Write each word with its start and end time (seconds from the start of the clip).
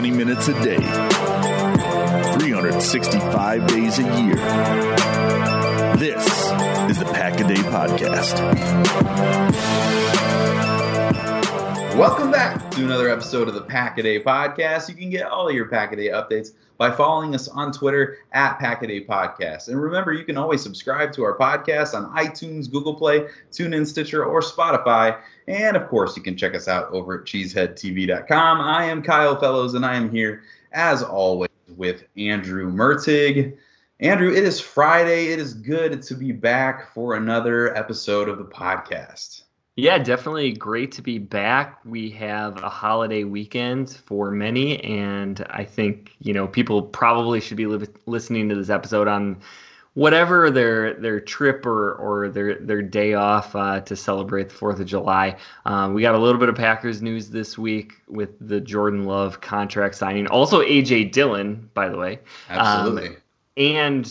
20 0.00 0.16
minutes 0.16 0.48
a 0.48 0.54
day, 0.64 0.78
365 2.38 3.66
days 3.66 3.98
a 3.98 4.02
year. 4.02 4.34
This 5.98 6.24
is 6.88 6.98
the 6.98 7.04
Pack 7.12 7.38
a 7.38 7.46
Day 7.46 7.56
Podcast. 7.56 8.40
Welcome 11.98 12.30
back 12.30 12.70
to 12.70 12.82
another 12.82 13.10
episode 13.10 13.46
of 13.48 13.52
the 13.52 13.60
Pack 13.60 13.98
a 13.98 14.02
Day 14.02 14.22
Podcast. 14.22 14.88
You 14.88 14.94
can 14.94 15.10
get 15.10 15.26
all 15.26 15.50
your 15.50 15.66
Pack 15.66 15.92
a 15.92 15.96
Day 15.96 16.08
updates 16.08 16.52
by 16.80 16.90
following 16.90 17.34
us 17.34 17.46
on 17.46 17.70
Twitter 17.70 18.16
at 18.32 18.58
Pack 18.58 18.82
a 18.82 18.86
Day 18.86 19.04
Podcast. 19.04 19.68
And 19.68 19.80
remember, 19.80 20.14
you 20.14 20.24
can 20.24 20.38
always 20.38 20.62
subscribe 20.62 21.12
to 21.12 21.22
our 21.24 21.36
podcast 21.36 21.92
on 21.92 22.10
iTunes, 22.16 22.70
Google 22.70 22.94
Play, 22.94 23.26
TuneIn, 23.52 23.86
Stitcher, 23.86 24.24
or 24.24 24.40
Spotify. 24.40 25.20
And 25.46 25.76
of 25.76 25.88
course, 25.88 26.16
you 26.16 26.22
can 26.22 26.38
check 26.38 26.54
us 26.54 26.68
out 26.68 26.90
over 26.90 27.20
at 27.20 27.26
cheeseheadtv.com. 27.26 28.62
I 28.62 28.86
am 28.86 29.02
Kyle 29.02 29.38
Fellows, 29.38 29.74
and 29.74 29.84
I 29.84 29.94
am 29.94 30.10
here, 30.10 30.42
as 30.72 31.02
always, 31.02 31.50
with 31.76 32.04
Andrew 32.16 32.72
Mertig. 32.72 33.58
Andrew, 34.00 34.32
it 34.32 34.42
is 34.42 34.58
Friday. 34.58 35.26
It 35.32 35.38
is 35.38 35.52
good 35.52 36.00
to 36.04 36.14
be 36.14 36.32
back 36.32 36.94
for 36.94 37.14
another 37.14 37.76
episode 37.76 38.30
of 38.30 38.38
the 38.38 38.44
podcast. 38.46 39.42
Yeah, 39.76 39.98
definitely 39.98 40.52
great 40.52 40.92
to 40.92 41.02
be 41.02 41.18
back. 41.18 41.78
We 41.84 42.10
have 42.10 42.62
a 42.62 42.68
holiday 42.68 43.24
weekend 43.24 43.90
for 43.90 44.30
many, 44.30 44.82
and 44.84 45.44
I 45.48 45.64
think 45.64 46.14
you 46.20 46.34
know 46.34 46.46
people 46.46 46.82
probably 46.82 47.40
should 47.40 47.56
be 47.56 47.66
li- 47.66 47.86
listening 48.06 48.48
to 48.48 48.54
this 48.54 48.68
episode 48.68 49.08
on 49.08 49.40
whatever 49.94 50.50
their 50.50 50.94
their 50.94 51.20
trip 51.20 51.64
or 51.66 51.94
or 51.94 52.28
their 52.28 52.56
their 52.56 52.82
day 52.82 53.14
off 53.14 53.54
uh, 53.56 53.80
to 53.80 53.96
celebrate 53.96 54.48
the 54.48 54.54
Fourth 54.54 54.80
of 54.80 54.86
July. 54.86 55.36
Um, 55.64 55.94
we 55.94 56.02
got 56.02 56.14
a 56.14 56.18
little 56.18 56.40
bit 56.40 56.48
of 56.48 56.56
Packers 56.56 57.00
news 57.00 57.30
this 57.30 57.56
week 57.56 57.94
with 58.08 58.30
the 58.40 58.60
Jordan 58.60 59.04
Love 59.04 59.40
contract 59.40 59.94
signing. 59.94 60.26
Also, 60.26 60.62
AJ 60.62 61.12
Dillon, 61.12 61.70
by 61.74 61.88
the 61.88 61.96
way. 61.96 62.20
Absolutely. 62.48 63.08
Um, 63.08 63.16
and 63.60 64.06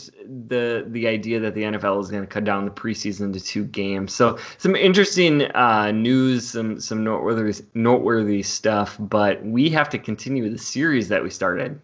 the 0.45 0.85
the 0.87 1.07
idea 1.07 1.39
that 1.39 1.55
the 1.55 1.63
NFL 1.63 1.99
is 2.01 2.11
going 2.11 2.21
to 2.21 2.27
cut 2.27 2.43
down 2.43 2.65
the 2.65 2.71
preseason 2.71 3.33
to 3.33 3.39
two 3.39 3.65
games. 3.65 4.13
So 4.13 4.37
some 4.59 4.75
interesting 4.75 5.43
uh, 5.55 5.91
news, 5.91 6.51
some 6.51 6.79
some 6.79 7.03
noteworthy 7.03 7.63
noteworthy 7.73 8.43
stuff. 8.43 8.95
But 8.99 9.43
we 9.43 9.69
have 9.69 9.89
to 9.89 9.97
continue 9.97 10.47
the 10.51 10.59
series 10.59 11.09
that 11.09 11.23
we 11.23 11.31
started. 11.31 11.81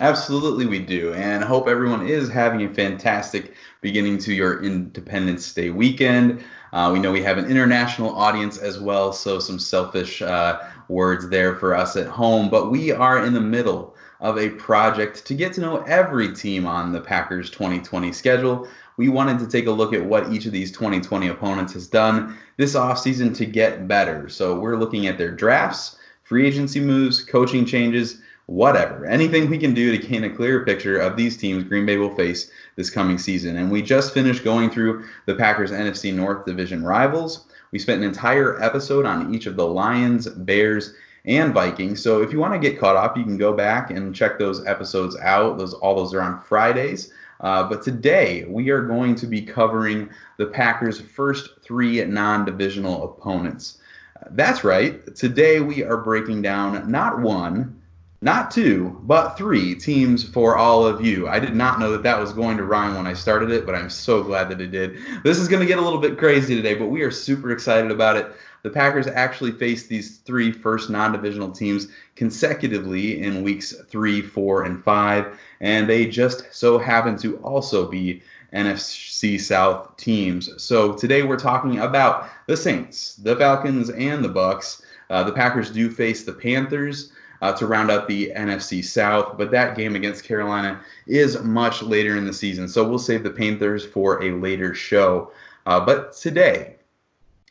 Absolutely, 0.00 0.66
we 0.66 0.80
do, 0.80 1.12
and 1.14 1.44
hope 1.44 1.68
everyone 1.68 2.08
is 2.08 2.28
having 2.28 2.62
a 2.62 2.74
fantastic 2.74 3.54
beginning 3.82 4.18
to 4.18 4.32
your 4.32 4.62
Independence 4.62 5.52
Day 5.52 5.70
weekend. 5.70 6.42
Uh, 6.72 6.90
we 6.92 6.98
know 6.98 7.12
we 7.12 7.22
have 7.22 7.38
an 7.38 7.46
international 7.46 8.10
audience 8.16 8.58
as 8.58 8.80
well, 8.80 9.12
so 9.12 9.38
some 9.38 9.58
selfish 9.58 10.22
uh, 10.22 10.60
words 10.88 11.28
there 11.28 11.54
for 11.56 11.76
us 11.76 11.96
at 11.96 12.06
home. 12.06 12.48
But 12.50 12.70
we 12.70 12.90
are 12.90 13.24
in 13.24 13.32
the 13.32 13.40
middle 13.40 13.94
of 14.20 14.38
a 14.38 14.50
project 14.50 15.24
to 15.26 15.34
get 15.34 15.52
to 15.54 15.60
know 15.60 15.78
every 15.82 16.34
team 16.34 16.66
on 16.66 16.92
the 16.92 17.00
Packers 17.00 17.50
2020 17.50 18.12
schedule. 18.12 18.68
We 18.96 19.08
wanted 19.08 19.38
to 19.38 19.46
take 19.46 19.66
a 19.66 19.70
look 19.70 19.94
at 19.94 20.04
what 20.04 20.30
each 20.30 20.44
of 20.46 20.52
these 20.52 20.70
2020 20.72 21.28
opponents 21.28 21.72
has 21.72 21.86
done 21.86 22.36
this 22.58 22.74
offseason 22.74 23.34
to 23.36 23.46
get 23.46 23.88
better. 23.88 24.28
So 24.28 24.60
we're 24.60 24.76
looking 24.76 25.06
at 25.06 25.16
their 25.16 25.30
drafts, 25.30 25.96
free 26.22 26.46
agency 26.46 26.80
moves, 26.80 27.22
coaching 27.24 27.64
changes, 27.64 28.20
whatever. 28.44 29.06
Anything 29.06 29.48
we 29.48 29.56
can 29.56 29.72
do 29.72 29.96
to 29.96 30.06
gain 30.06 30.24
a 30.24 30.30
clearer 30.30 30.64
picture 30.64 30.98
of 30.98 31.16
these 31.16 31.36
teams 31.36 31.64
Green 31.64 31.86
Bay 31.86 31.96
will 31.96 32.14
face 32.14 32.50
this 32.76 32.90
coming 32.90 33.16
season. 33.16 33.56
And 33.56 33.70
we 33.70 33.80
just 33.80 34.12
finished 34.12 34.44
going 34.44 34.70
through 34.70 35.06
the 35.26 35.36
Packers 35.36 35.70
NFC 35.70 36.12
North 36.12 36.44
Division 36.44 36.84
rivals. 36.84 37.46
We 37.72 37.78
spent 37.78 38.02
an 38.02 38.08
entire 38.08 38.60
episode 38.60 39.06
on 39.06 39.32
each 39.32 39.46
of 39.46 39.56
the 39.56 39.66
Lions, 39.66 40.28
Bears, 40.28 40.92
and 41.24 41.52
Vikings. 41.52 42.02
So 42.02 42.22
if 42.22 42.32
you 42.32 42.38
want 42.38 42.54
to 42.54 42.58
get 42.58 42.78
caught 42.78 42.96
up, 42.96 43.16
you 43.16 43.24
can 43.24 43.36
go 43.36 43.52
back 43.52 43.90
and 43.90 44.14
check 44.14 44.38
those 44.38 44.64
episodes 44.66 45.16
out. 45.18 45.58
Those 45.58 45.74
all 45.74 45.94
those 45.94 46.14
are 46.14 46.22
on 46.22 46.40
Fridays. 46.40 47.12
Uh, 47.40 47.64
but 47.64 47.82
today 47.82 48.44
we 48.44 48.70
are 48.70 48.82
going 48.82 49.14
to 49.14 49.26
be 49.26 49.40
covering 49.40 50.10
the 50.36 50.46
Packers' 50.46 51.00
first 51.00 51.50
three 51.62 52.04
non-divisional 52.04 53.04
opponents. 53.04 53.78
Uh, 54.16 54.28
that's 54.32 54.62
right. 54.62 55.14
Today 55.16 55.60
we 55.60 55.82
are 55.82 55.96
breaking 55.96 56.42
down 56.42 56.90
not 56.90 57.18
one, 57.18 57.80
not 58.20 58.50
two, 58.50 59.00
but 59.04 59.38
three 59.38 59.74
teams 59.74 60.22
for 60.22 60.56
all 60.56 60.86
of 60.86 61.02
you. 61.02 61.28
I 61.28 61.38
did 61.38 61.54
not 61.54 61.80
know 61.80 61.90
that 61.92 62.02
that 62.02 62.18
was 62.18 62.34
going 62.34 62.58
to 62.58 62.64
rhyme 62.64 62.94
when 62.94 63.06
I 63.06 63.14
started 63.14 63.50
it, 63.50 63.64
but 63.64 63.74
I'm 63.74 63.88
so 63.88 64.22
glad 64.22 64.50
that 64.50 64.60
it 64.60 64.70
did. 64.70 64.98
This 65.24 65.38
is 65.38 65.48
going 65.48 65.60
to 65.60 65.66
get 65.66 65.78
a 65.78 65.82
little 65.82 66.00
bit 66.00 66.18
crazy 66.18 66.54
today, 66.54 66.74
but 66.74 66.88
we 66.88 67.00
are 67.00 67.10
super 67.10 67.50
excited 67.50 67.90
about 67.90 68.16
it 68.16 68.30
the 68.62 68.70
Packers 68.70 69.06
actually 69.06 69.52
faced 69.52 69.88
these 69.88 70.18
three 70.18 70.52
first 70.52 70.90
non 70.90 71.12
divisional 71.12 71.50
teams 71.50 71.88
consecutively 72.16 73.22
in 73.22 73.42
weeks 73.42 73.72
three, 73.72 74.20
four, 74.20 74.64
and 74.64 74.82
five, 74.82 75.38
and 75.60 75.88
they 75.88 76.06
just 76.06 76.44
so 76.52 76.78
happen 76.78 77.16
to 77.18 77.36
also 77.38 77.88
be 77.88 78.22
NFC 78.52 79.40
South 79.40 79.96
teams. 79.96 80.62
So 80.62 80.92
today 80.92 81.22
we're 81.22 81.38
talking 81.38 81.78
about 81.78 82.28
the 82.46 82.56
Saints, 82.56 83.14
the 83.16 83.36
Falcons, 83.36 83.90
and 83.90 84.24
the 84.24 84.28
Bucks. 84.28 84.82
Uh, 85.08 85.24
the 85.24 85.32
Packers 85.32 85.70
do 85.70 85.90
face 85.90 86.24
the 86.24 86.32
Panthers. 86.32 87.12
Uh, 87.42 87.54
to 87.54 87.66
round 87.66 87.90
out 87.90 88.06
the 88.06 88.30
NFC 88.36 88.84
South. 88.84 89.38
But 89.38 89.50
that 89.52 89.74
game 89.74 89.96
against 89.96 90.24
Carolina 90.24 90.78
is 91.06 91.42
much 91.42 91.82
later 91.82 92.14
in 92.18 92.26
the 92.26 92.34
season, 92.34 92.68
so 92.68 92.86
we'll 92.86 92.98
save 92.98 93.22
the 93.22 93.30
Panthers 93.30 93.82
for 93.82 94.22
a 94.22 94.32
later 94.32 94.74
show. 94.74 95.32
Uh, 95.64 95.80
but 95.80 96.12
today, 96.12 96.76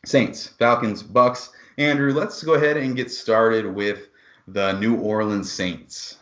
Saints, 0.06 0.46
Falcons, 0.46 1.02
Bucks. 1.02 1.50
Andrew, 1.76 2.14
let's 2.14 2.42
go 2.42 2.54
ahead 2.54 2.78
and 2.78 2.96
get 2.96 3.10
started 3.10 3.66
with 3.66 4.08
the 4.48 4.72
New 4.72 4.96
Orleans 4.96 5.52
Saints. 5.52 6.16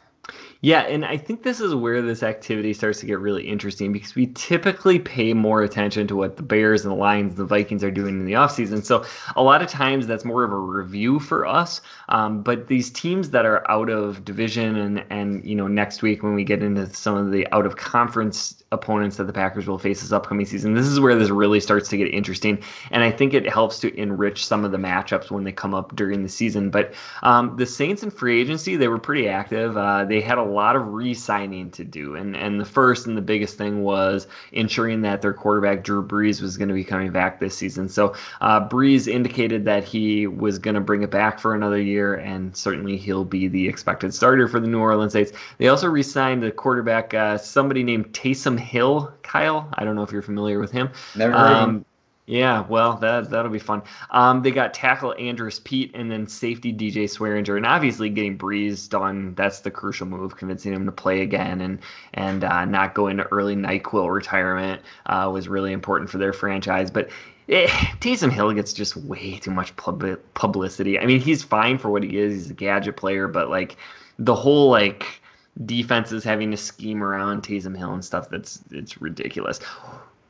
Yeah, 0.61 0.81
and 0.81 1.05
I 1.05 1.19
think 1.19 1.45
this 1.45 1.61
is 1.61 1.73
where 1.73 2.03
this 2.03 2.25
activity 2.25 2.73
starts 2.73 2.99
to 3.01 3.07
get 3.07 3.21
really 3.21 3.47
interesting 3.47 3.93
because 3.93 4.17
we 4.17 4.27
typically 4.35 4.99
pay 4.99 5.33
more 5.33 5.63
attention 5.63 6.09
to 6.09 6.17
what 6.17 6.37
the 6.37 6.43
Bears 6.43 6.85
and 6.85 6.91
the 6.91 6.97
Lions 6.97 7.31
and 7.31 7.39
the 7.39 7.45
Vikings 7.45 7.85
are 7.85 7.93
doing 7.93 8.19
in 8.19 8.25
the 8.25 8.33
offseason. 8.33 8.85
So 8.85 9.05
a 9.37 9.43
lot 9.43 9.63
of 9.63 9.69
times 9.69 10.09
that's 10.09 10.25
more 10.25 10.43
of 10.43 10.51
a 10.51 10.59
review 10.59 11.21
for 11.21 11.47
us. 11.47 11.81
Um, 12.09 12.43
but 12.43 12.67
these 12.67 12.91
teams 12.91 13.31
that 13.31 13.47
are 13.47 13.71
out 13.71 13.89
of 13.89 14.25
division 14.25 14.75
and, 14.75 15.05
and, 15.11 15.45
you 15.45 15.55
know, 15.55 15.69
next 15.69 16.03
week 16.03 16.25
when 16.25 16.35
we 16.35 16.43
get 16.43 16.61
into 16.61 16.93
some 16.93 17.17
of 17.17 17.31
the 17.31 17.47
out 17.53 17.65
of 17.65 17.77
conference 17.77 18.61
opponents 18.73 19.17
that 19.17 19.25
the 19.25 19.33
Packers 19.33 19.69
will 19.69 19.79
face 19.79 20.01
this 20.01 20.11
upcoming 20.11 20.45
season, 20.45 20.75
this 20.75 20.87
is 20.87 20.99
where 20.99 21.15
this 21.15 21.31
really 21.31 21.61
starts 21.61 21.89
to 21.91 21.97
get 21.97 22.13
interesting. 22.13 22.65
And 22.91 23.05
I 23.05 23.13
think 23.13 23.33
it 23.33 23.49
helps 23.49 23.79
to 23.81 23.97
enrich 23.97 24.45
some 24.45 24.65
of 24.65 24.73
the 24.73 24.79
matchups 24.79 25.31
when 25.31 25.45
they 25.45 25.53
come 25.53 25.73
up 25.73 25.95
during 25.95 26.25
the 26.25 26.29
season. 26.29 26.71
But 26.71 26.95
um, 27.23 27.57
the 27.57 27.65
Saints 27.65 28.03
in 28.03 28.11
free 28.11 28.41
agency, 28.41 28.75
they 28.75 28.89
were 28.89 28.99
pretty 28.99 29.29
active. 29.29 29.77
Uh, 29.77 30.05
they 30.05 30.21
had 30.21 30.39
a 30.39 30.48
lot 30.49 30.77
of 30.77 30.93
re-signing 30.93 31.71
to 31.73 31.85
do, 31.85 32.15
and 32.15 32.37
and 32.37 32.61
the 32.61 32.65
first 32.65 33.07
and 33.07 33.17
the 33.17 33.23
biggest 33.23 33.57
thing 33.57 33.83
was 33.83 34.27
ensuring 34.53 35.03
that 35.03 35.23
their 35.23 35.33
quarterback 35.33 35.85
Drew 35.85 36.07
Brees 36.07 36.41
was 36.43 36.57
going 36.57 36.69
to 36.69 36.75
be 36.75 36.85
coming 36.85 37.13
back 37.13 37.39
this 37.39 37.57
season. 37.57 37.89
So 37.89 38.15
uh, 38.41 38.69
Brees 38.69 39.07
indicated 39.07 39.65
that 39.67 39.85
he 39.85 40.27
was 40.27 40.59
going 40.59 40.75
to 40.75 40.81
bring 40.81 41.03
it 41.03 41.11
back 41.11 41.39
for 41.39 41.55
another 41.55 41.81
year, 41.81 42.15
and 42.15 42.57
certainly 42.57 42.97
he'll 42.97 43.25
be 43.25 43.49
the 43.49 43.69
expected 43.69 44.15
starter 44.15 44.49
for 44.49 44.61
the 44.61 44.67
New 44.67 44.81
Orleans 44.81 45.13
Saints. 45.13 45.33
They 45.59 45.69
also 45.69 45.89
re-signed 45.89 46.43
the 46.43 46.51
quarterback, 46.51 47.15
uh, 47.15 47.39
somebody 47.39 47.83
named 47.83 48.13
Taysom 48.13 48.59
Hill. 48.59 49.13
Kyle, 49.23 49.69
I 49.75 49.85
don't 49.85 49.95
know 49.95 50.03
if 50.03 50.13
you're 50.13 50.23
familiar 50.23 50.59
with 50.59 50.71
him. 50.71 50.91
Never 51.15 51.33
heard 51.33 51.53
um, 51.53 51.85
yeah, 52.29 52.67
well, 52.69 52.99
that 52.99 53.31
that'll 53.31 53.51
be 53.51 53.59
fun. 53.59 53.83
Um, 54.11 54.43
they 54.43 54.51
got 54.51 54.75
tackle 54.75 55.15
Andrus 55.19 55.61
Peat 55.65 55.93
and 55.95 56.11
then 56.11 56.27
safety 56.27 56.75
DJ 56.75 57.05
Swearinger, 57.05 57.57
and 57.57 57.65
obviously 57.65 58.11
getting 58.11 58.37
Brees 58.37 58.87
done. 58.87 59.35
That's 59.35 59.61
the 59.61 59.71
crucial 59.71 60.07
move, 60.07 60.37
convincing 60.37 60.75
him 60.75 60.85
to 60.85 60.93
play 60.93 61.23
again 61.23 61.63
and 61.63 61.79
and 62.13 62.45
uh, 62.45 62.67
not 62.67 62.95
go 62.95 63.07
into 63.07 63.25
early 63.33 63.57
Nyquil 63.57 64.13
retirement 64.13 64.83
uh, 65.07 65.31
was 65.33 65.49
really 65.49 65.73
important 65.73 66.11
for 66.11 66.19
their 66.19 66.35
franchise. 66.35 66.91
But 66.91 67.09
eh, 67.49 67.67
Taysom 68.01 68.31
Hill 68.31 68.53
gets 68.53 68.75
just 68.75 68.95
way 68.95 69.39
too 69.39 69.51
much 69.51 69.75
pub- 69.77 70.21
publicity. 70.35 70.99
I 70.99 71.07
mean, 71.07 71.21
he's 71.21 71.43
fine 71.43 71.79
for 71.79 71.89
what 71.89 72.03
he 72.03 72.19
is. 72.19 72.35
He's 72.35 72.51
a 72.51 72.55
gadget 72.55 72.99
player, 72.99 73.27
but 73.27 73.49
like 73.49 73.79
the 74.19 74.35
whole 74.35 74.69
like 74.69 75.23
defenses 75.65 76.25
having 76.25 76.51
to 76.51 76.59
scheme 76.59 77.03
around 77.03 77.43
Taysom 77.43 77.75
Hill 77.75 77.95
and 77.95 78.05
stuff. 78.05 78.29
That's 78.29 78.61
it's 78.71 79.01
ridiculous. 79.01 79.61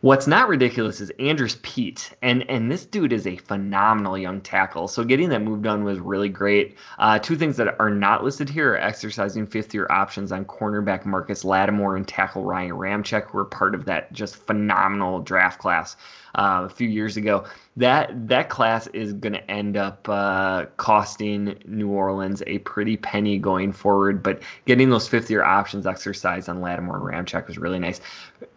What's 0.00 0.28
not 0.28 0.46
ridiculous 0.46 1.00
is 1.00 1.10
Andrus 1.18 1.58
Peat, 1.60 2.12
and 2.22 2.48
and 2.48 2.70
this 2.70 2.86
dude 2.86 3.12
is 3.12 3.26
a 3.26 3.36
phenomenal 3.36 4.16
young 4.16 4.40
tackle. 4.40 4.86
So 4.86 5.02
getting 5.02 5.28
that 5.30 5.42
move 5.42 5.60
done 5.60 5.82
was 5.82 5.98
really 5.98 6.28
great. 6.28 6.76
Uh, 7.00 7.18
two 7.18 7.34
things 7.34 7.56
that 7.56 7.74
are 7.80 7.90
not 7.90 8.22
listed 8.22 8.48
here 8.48 8.74
are 8.74 8.78
exercising 8.78 9.48
fifth 9.48 9.74
year 9.74 9.88
options 9.90 10.30
on 10.30 10.44
cornerback 10.44 11.04
Marcus 11.04 11.44
Lattimore 11.44 11.96
and 11.96 12.06
tackle 12.06 12.44
Ryan 12.44 12.74
Ramczyk, 12.74 13.24
who 13.24 13.38
are 13.38 13.44
part 13.44 13.74
of 13.74 13.86
that 13.86 14.12
just 14.12 14.36
phenomenal 14.36 15.18
draft 15.18 15.58
class 15.58 15.96
uh, 16.36 16.62
a 16.66 16.68
few 16.68 16.88
years 16.88 17.16
ago. 17.16 17.44
That 17.78 18.28
that 18.28 18.48
class 18.48 18.86
is 18.88 19.12
going 19.12 19.34
to 19.34 19.50
end 19.50 19.76
up 19.76 20.08
uh, 20.08 20.66
costing 20.76 21.58
New 21.66 21.88
Orleans 21.88 22.42
a 22.46 22.58
pretty 22.58 22.96
penny 22.96 23.38
going 23.38 23.72
forward. 23.72 24.22
But 24.22 24.42
getting 24.66 24.90
those 24.90 25.08
fifth 25.08 25.30
year 25.30 25.44
options 25.44 25.86
exercised 25.86 26.48
on 26.48 26.60
Lattimore 26.60 27.10
and 27.10 27.26
Ramczyk 27.26 27.46
was 27.46 27.58
really 27.58 27.78
nice 27.78 28.00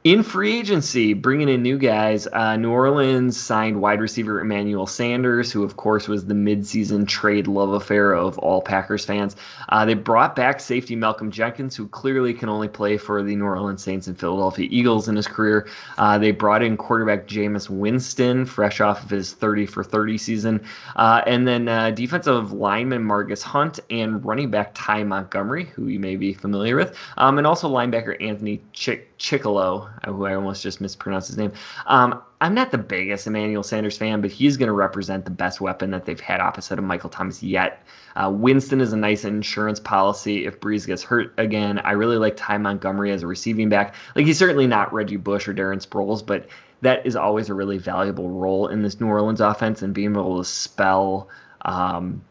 In 0.04 0.24
free 0.24 0.58
agency, 0.58 1.14
bringing 1.14 1.48
in 1.48 1.62
new 1.62 1.78
guys, 1.78 2.28
uh, 2.28 2.56
New 2.58 2.72
Orleans 2.72 3.40
signed 3.40 3.80
wide 3.80 4.02
receiver 4.02 4.42
Emmanuel 4.42 4.88
Sanders, 4.88 5.52
who, 5.52 5.64
of 5.64 5.78
course, 5.78 6.08
was 6.08 6.26
the 6.26 6.34
midseason 6.34 7.08
trade 7.08 7.48
love 7.48 7.70
affair 7.74 8.14
of 8.14 8.40
all 8.40 8.64
Packers 8.64 9.06
fans. 9.06 9.36
Uh, 9.70 9.86
they 9.86 9.94
brought 9.94 10.36
back 10.36 10.60
safety 10.60 10.96
Malcolm 10.96 11.30
Jenkins, 11.30 11.76
who 11.76 11.88
clearly 11.88 12.34
can 12.34 12.50
only 12.50 12.68
play 12.68 12.98
for 12.98 13.22
the 13.22 13.36
New 13.36 13.46
Orleans 13.46 13.84
Saints 13.84 14.08
and 14.08 14.20
Philadelphia 14.20 14.68
Eagles 14.72 15.08
in 15.08 15.16
his 15.16 15.28
career. 15.28 15.68
Uh, 16.00 16.18
they 16.18 16.32
brought 16.32 16.64
in 16.64 16.78
quarterback 16.78 17.28
Jameis 17.28 17.70
Winston, 17.70 18.48
fresh 18.48 18.82
off 18.82 19.04
of 19.04 19.11
his 19.12 19.34
30 19.34 19.66
for 19.66 19.84
30 19.84 20.18
season. 20.18 20.64
Uh, 20.96 21.22
and 21.28 21.48
then 21.48 21.68
uh, 21.68 21.92
defensive 21.92 22.52
lineman 22.52 23.04
Margus 23.04 23.44
Hunt 23.44 23.80
and 23.90 24.24
running 24.26 24.50
back 24.50 24.72
Ty 24.74 25.04
Montgomery, 25.04 25.66
who 25.66 25.88
you 25.88 26.00
may 26.00 26.16
be 26.16 26.34
familiar 26.34 26.76
with, 26.76 26.98
um, 27.18 27.38
and 27.38 27.46
also 27.46 27.70
linebacker 27.70 28.22
Anthony 28.22 28.62
Chick. 28.74 29.12
Chickillo, 29.22 29.88
who 30.06 30.26
I 30.26 30.34
almost 30.34 30.64
just 30.64 30.82
mispronounced 30.82 31.28
his 31.28 31.38
name. 31.38 31.52
Um, 31.86 32.24
I'm 32.42 32.56
not 32.56 32.72
the 32.72 32.80
biggest 32.80 33.28
Emmanuel 33.28 33.62
Sanders 33.62 33.96
fan, 33.96 34.20
but 34.20 34.32
he's 34.32 34.58
going 34.58 34.68
to 34.68 34.74
represent 34.74 35.26
the 35.26 35.32
best 35.32 35.62
weapon 35.62 35.92
that 35.92 36.06
they've 36.06 36.20
had 36.20 36.40
opposite 36.40 36.80
of 36.80 36.86
Michael 36.86 37.12
Thomas 37.12 37.44
yet. 37.44 37.86
Uh, 38.16 38.32
Winston 38.34 38.82
is 38.82 38.94
a 38.94 38.98
nice 38.98 39.24
insurance 39.24 39.80
policy 39.80 40.48
if 40.48 40.60
Brees 40.60 40.88
gets 40.88 41.04
hurt 41.04 41.34
again. 41.38 41.78
I 41.80 41.92
really 41.92 42.18
like 42.18 42.36
Ty 42.36 42.58
Montgomery 42.58 43.12
as 43.12 43.22
a 43.22 43.28
receiving 43.28 43.70
back. 43.70 43.94
Like 44.16 44.26
he's 44.26 44.40
certainly 44.40 44.66
not 44.66 44.92
Reggie 44.92 45.18
Bush 45.18 45.48
or 45.48 45.54
Darren 45.54 45.86
Sproles, 45.86 46.26
but 46.26 46.48
that 46.82 47.06
is 47.06 47.16
always 47.16 47.50
a 47.50 47.54
really 47.54 47.78
valuable 47.78 48.30
role 48.30 48.68
in 48.68 48.82
this 48.82 49.00
New 49.00 49.08
Orleans 49.08 49.42
offense 49.42 49.82
and 49.82 49.94
being 49.94 50.12
able 50.12 50.40
to 50.40 50.46
spell. 50.46 51.30
Um, 51.64 52.24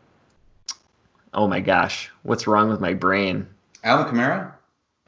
oh 1.33 1.47
my 1.47 1.61
gosh, 1.61 2.11
what's 2.23 2.47
wrong 2.47 2.69
with 2.69 2.81
my 2.81 2.95
brain? 2.95 3.47
Alvin 3.85 4.13
Kamara. 4.15 4.53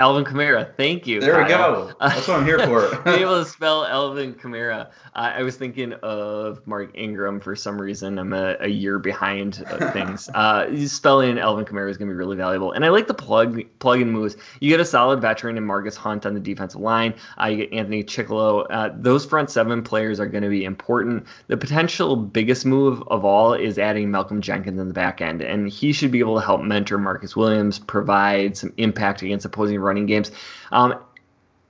Alvin 0.02 0.24
Kamara. 0.24 0.76
Thank 0.76 1.06
you. 1.06 1.20
There 1.20 1.34
Kyle. 1.34 1.44
we 1.44 1.48
go. 1.48 1.92
That's 2.00 2.26
what 2.26 2.40
I'm 2.40 2.44
here 2.44 2.58
for. 2.58 2.90
Be 3.04 3.22
able 3.22 3.44
to 3.44 3.48
spell 3.48 3.86
Alvin 3.86 4.34
Kamara. 4.34 4.88
Uh, 5.14 5.32
I 5.36 5.44
was 5.44 5.54
thinking 5.54 5.92
of 6.02 6.66
Mark 6.66 6.90
Ingram 6.94 7.38
for 7.38 7.54
some 7.54 7.80
reason. 7.80 8.18
I'm 8.18 8.32
a, 8.32 8.56
a 8.58 8.66
year 8.66 8.98
behind 8.98 9.54
things. 9.92 10.28
Uh, 10.34 10.66
spelling 10.88 11.38
Alvin 11.38 11.64
Kamara 11.64 11.88
is 11.88 11.98
going 11.98 12.08
to 12.08 12.14
be 12.14 12.18
really 12.18 12.36
valuable. 12.36 12.72
And 12.72 12.84
I 12.84 12.88
like 12.88 13.06
the 13.06 13.14
plug 13.14 13.60
plug 13.78 14.00
and 14.00 14.10
moves. 14.10 14.36
You 14.58 14.70
get 14.70 14.80
a 14.80 14.84
solid 14.84 15.20
veteran 15.20 15.56
in 15.56 15.64
Marcus 15.64 15.94
Hunt 15.94 16.26
on 16.26 16.34
the 16.34 16.40
defensive 16.40 16.80
line. 16.80 17.14
Uh, 17.40 17.46
you 17.46 17.58
get 17.58 17.72
Anthony 17.72 18.02
Chickillo. 18.02 18.66
Uh, 18.70 18.90
those 18.96 19.24
front 19.24 19.50
seven 19.50 19.84
players 19.84 20.18
are 20.18 20.26
going 20.26 20.42
to 20.42 20.50
be 20.50 20.64
important. 20.64 21.28
The 21.46 21.56
potential 21.56 22.16
biggest 22.16 22.66
move 22.66 23.04
of 23.06 23.24
all 23.24 23.54
is 23.54 23.78
adding 23.78 24.10
Malcolm 24.10 24.40
Jenkins 24.40 24.80
in 24.80 24.88
the 24.88 24.94
back 24.94 25.20
end, 25.20 25.42
and 25.42 25.68
he 25.68 25.92
should 25.92 26.10
be 26.10 26.18
able 26.18 26.40
to 26.40 26.44
help 26.44 26.60
mentor 26.60 26.98
Marcus 26.98 27.36
Williams, 27.36 27.78
provide 27.78 28.56
some 28.56 28.72
impact 28.78 29.22
against 29.22 29.46
opposing 29.46 29.78
running 29.92 30.06
games. 30.06 30.32
Um, 30.70 30.98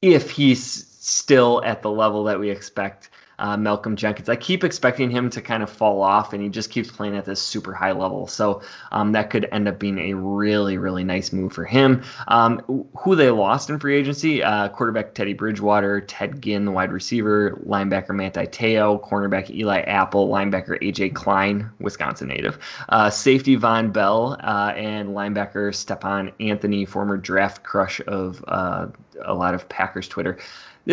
if 0.00 0.30
he's 0.30 0.62
still 0.62 1.62
at 1.64 1.82
the 1.82 1.90
level 1.90 2.24
that 2.24 2.38
we 2.38 2.50
expect 2.50 3.10
uh, 3.42 3.56
Malcolm 3.56 3.96
Jenkins. 3.96 4.28
I 4.28 4.36
keep 4.36 4.62
expecting 4.62 5.10
him 5.10 5.28
to 5.30 5.42
kind 5.42 5.64
of 5.64 5.68
fall 5.68 6.00
off, 6.00 6.32
and 6.32 6.40
he 6.40 6.48
just 6.48 6.70
keeps 6.70 6.92
playing 6.92 7.16
at 7.16 7.24
this 7.24 7.42
super 7.42 7.74
high 7.74 7.90
level. 7.90 8.28
So 8.28 8.62
um, 8.92 9.12
that 9.12 9.30
could 9.30 9.48
end 9.50 9.66
up 9.66 9.80
being 9.80 9.98
a 9.98 10.14
really, 10.14 10.78
really 10.78 11.02
nice 11.02 11.32
move 11.32 11.52
for 11.52 11.64
him. 11.64 12.04
Um, 12.28 12.86
who 12.96 13.16
they 13.16 13.30
lost 13.30 13.68
in 13.68 13.80
free 13.80 13.96
agency 13.96 14.44
uh, 14.44 14.68
quarterback 14.68 15.14
Teddy 15.14 15.34
Bridgewater, 15.34 16.00
Ted 16.00 16.40
Ginn, 16.40 16.64
the 16.64 16.70
wide 16.70 16.92
receiver, 16.92 17.60
linebacker 17.66 18.14
Manti 18.14 18.46
Te'o, 18.46 19.04
cornerback 19.04 19.50
Eli 19.50 19.80
Apple, 19.80 20.28
linebacker 20.28 20.80
AJ 20.80 21.12
Klein, 21.12 21.68
Wisconsin 21.80 22.28
native, 22.28 22.60
uh, 22.88 23.10
safety 23.10 23.56
Vonn 23.56 23.92
Bell, 23.92 24.36
uh, 24.40 24.72
and 24.76 25.08
linebacker 25.08 25.74
Stephone 25.74 26.30
Anthony, 26.38 26.84
former 26.84 27.16
draft 27.16 27.64
crush 27.64 28.00
of 28.06 28.44
uh, 28.46 28.86
a 29.24 29.34
lot 29.34 29.54
of 29.54 29.68
Packers 29.68 30.06
Twitter 30.06 30.38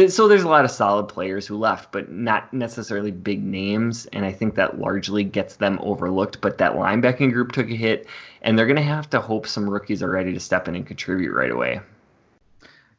so 0.08 0.28
there's 0.28 0.44
a 0.44 0.48
lot 0.50 0.66
of 0.66 0.72
solid 0.72 1.08
players 1.08 1.48
who 1.48 1.58
left, 1.58 1.92
but 1.92 2.12
not 2.12 2.54
necessarily 2.54 3.12
big 3.12 3.44
names, 3.44 4.06
and 4.08 4.26
I 4.26 4.32
think 4.32 4.56
that 4.56 4.80
largely 4.80 5.24
gets 5.24 5.56
them 5.56 5.80
overlooked. 5.82 6.42
But 6.42 6.60
that 6.60 6.74
linebacking 6.74 7.34
group 7.34 7.52
took 7.52 7.70
a 7.70 7.76
hit, 7.76 8.08
and 8.42 8.58
they're 8.58 8.68
going 8.68 8.76
to 8.76 8.82
have 8.82 9.10
to 9.12 9.22
hope 9.22 9.48
some 9.48 9.70
rookies 9.70 10.04
are 10.04 10.10
ready 10.10 10.34
to 10.34 10.40
step 10.40 10.68
in 10.68 10.76
and 10.76 10.86
contribute 10.86 11.34
right 11.34 11.52
away. 11.52 11.82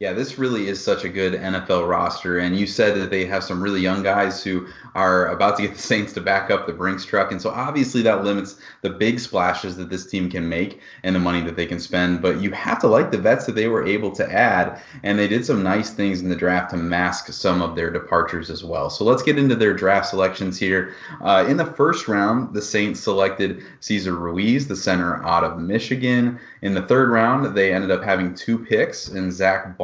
Yeah, 0.00 0.14
this 0.14 0.38
really 0.38 0.68
is 0.68 0.82
such 0.82 1.04
a 1.04 1.10
good 1.10 1.34
NFL 1.34 1.86
roster. 1.86 2.38
And 2.38 2.58
you 2.58 2.66
said 2.66 2.96
that 2.96 3.10
they 3.10 3.26
have 3.26 3.44
some 3.44 3.62
really 3.62 3.82
young 3.82 4.02
guys 4.02 4.42
who 4.42 4.66
are 4.94 5.26
about 5.26 5.56
to 5.58 5.62
get 5.62 5.74
the 5.74 5.82
Saints 5.82 6.14
to 6.14 6.22
back 6.22 6.50
up 6.50 6.66
the 6.66 6.72
Brinks 6.72 7.04
truck. 7.04 7.30
And 7.30 7.42
so 7.42 7.50
obviously 7.50 8.00
that 8.00 8.24
limits 8.24 8.58
the 8.80 8.88
big 8.88 9.20
splashes 9.20 9.76
that 9.76 9.90
this 9.90 10.06
team 10.06 10.30
can 10.30 10.48
make 10.48 10.80
and 11.02 11.14
the 11.14 11.20
money 11.20 11.42
that 11.42 11.54
they 11.54 11.66
can 11.66 11.78
spend. 11.78 12.22
But 12.22 12.40
you 12.40 12.50
have 12.52 12.78
to 12.78 12.86
like 12.86 13.10
the 13.10 13.18
vets 13.18 13.44
that 13.44 13.54
they 13.54 13.68
were 13.68 13.86
able 13.86 14.10
to 14.12 14.32
add. 14.32 14.80
And 15.02 15.18
they 15.18 15.28
did 15.28 15.44
some 15.44 15.62
nice 15.62 15.90
things 15.90 16.22
in 16.22 16.30
the 16.30 16.34
draft 16.34 16.70
to 16.70 16.78
mask 16.78 17.30
some 17.30 17.60
of 17.60 17.76
their 17.76 17.90
departures 17.90 18.48
as 18.48 18.64
well. 18.64 18.88
So 18.88 19.04
let's 19.04 19.22
get 19.22 19.38
into 19.38 19.54
their 19.54 19.74
draft 19.74 20.06
selections 20.06 20.58
here. 20.58 20.94
Uh, 21.20 21.44
in 21.46 21.58
the 21.58 21.66
first 21.74 22.08
round, 22.08 22.54
the 22.54 22.62
Saints 22.62 23.00
selected 23.00 23.62
Cesar 23.80 24.16
Ruiz, 24.16 24.66
the 24.66 24.76
center 24.76 25.22
out 25.26 25.44
of 25.44 25.58
Michigan. 25.58 26.40
In 26.62 26.72
the 26.72 26.82
third 26.82 27.10
round, 27.10 27.54
they 27.54 27.74
ended 27.74 27.90
up 27.90 28.02
having 28.02 28.34
two 28.34 28.58
picks 28.58 29.08
in 29.08 29.30
Zack 29.30 29.76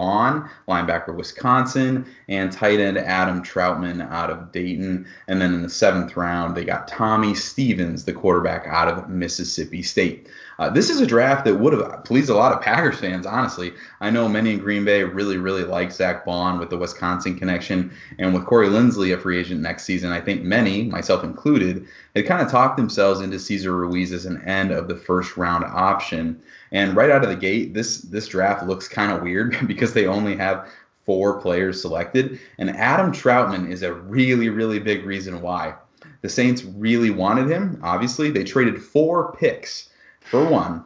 Linebacker 0.69 1.15
Wisconsin, 1.15 2.07
and 2.29 2.53
tight 2.53 2.81
end 2.81 2.99
Adam 2.99 3.43
Trautman 3.43 4.01
out 4.11 4.31
of 4.31 4.53
Dayton. 4.53 5.07
And 5.29 5.41
then 5.41 5.55
in 5.55 5.63
the 5.63 5.69
seventh 5.69 6.17
round, 6.17 6.57
they 6.57 6.65
got 6.65 6.89
Tommy 6.89 7.35
Stevens, 7.35 8.05
the 8.05 8.13
quarterback 8.13 8.67
out 8.67 8.89
of 8.89 9.09
Mississippi 9.09 9.83
State. 9.83 10.29
Uh, 10.59 10.71
this 10.71 10.89
is 10.89 11.01
a 11.01 11.07
draft 11.07 11.45
that 11.45 11.57
would 11.57 11.75
have 11.75 12.05
pleased 12.05 12.31
a 12.31 12.35
lot 12.35 12.53
of 12.53 12.63
Packers 12.63 12.99
fans, 12.99 13.27
honestly. 13.27 13.75
I 14.01 14.09
know 14.09 14.27
many 14.27 14.53
in 14.53 14.59
Green 14.59 14.85
Bay 14.85 15.03
really, 15.03 15.37
really 15.37 15.65
like 15.65 15.93
Zack 15.93 16.25
Baun 16.25 16.59
with 16.59 16.71
the 16.71 16.79
Wisconsin 16.79 17.39
connection. 17.39 17.93
And 18.19 18.33
with 18.33 18.47
Corey 18.47 18.69
Linsley, 18.69 19.13
a 19.13 19.19
free 19.19 19.39
agent 19.39 19.61
next 19.61 19.85
season, 19.85 20.13
I 20.13 20.21
think 20.21 20.43
many, 20.43 20.85
myself 20.85 21.25
included, 21.25 21.87
had 22.15 22.27
kind 22.27 22.41
of 22.41 22.51
talked 22.51 22.79
themselves 22.79 23.21
into 23.21 23.39
Cesar 23.39 23.77
Ruiz 23.77 24.13
as 24.13 24.25
an 24.25 24.43
end 24.43 24.71
of 24.71 24.89
the 24.89 24.97
first 24.97 25.37
round 25.37 25.65
option. 25.65 26.41
And 26.73 26.97
right 26.97 27.11
out 27.11 27.23
of 27.23 27.29
the 27.29 27.37
gate, 27.37 27.75
this 27.75 27.99
this 27.99 28.29
draft 28.29 28.67
looks 28.67 28.89
kind 28.89 29.13
of 29.13 29.23
weird 29.23 29.57
because 29.67 29.93
they 29.93 30.07
only 30.07 30.37
have 30.37 30.69
four 31.05 31.41
players 31.41 31.83
selected. 31.83 32.41
And 32.59 32.71
Adam 32.71 33.13
Trautman 33.13 33.71
is 33.71 33.83
a 33.83 33.93
really, 33.93 34.49
really 34.49 34.79
big 34.79 35.05
reason 35.05 35.43
why. 35.43 35.75
The 36.23 36.29
Saints 36.31 36.65
really 36.65 37.11
wanted 37.11 37.49
him. 37.49 37.79
Obviously, 37.83 38.31
they 38.31 38.43
traded 38.43 38.83
four 38.83 39.33
picks 39.39 39.91
for 40.31 40.45
one 40.45 40.85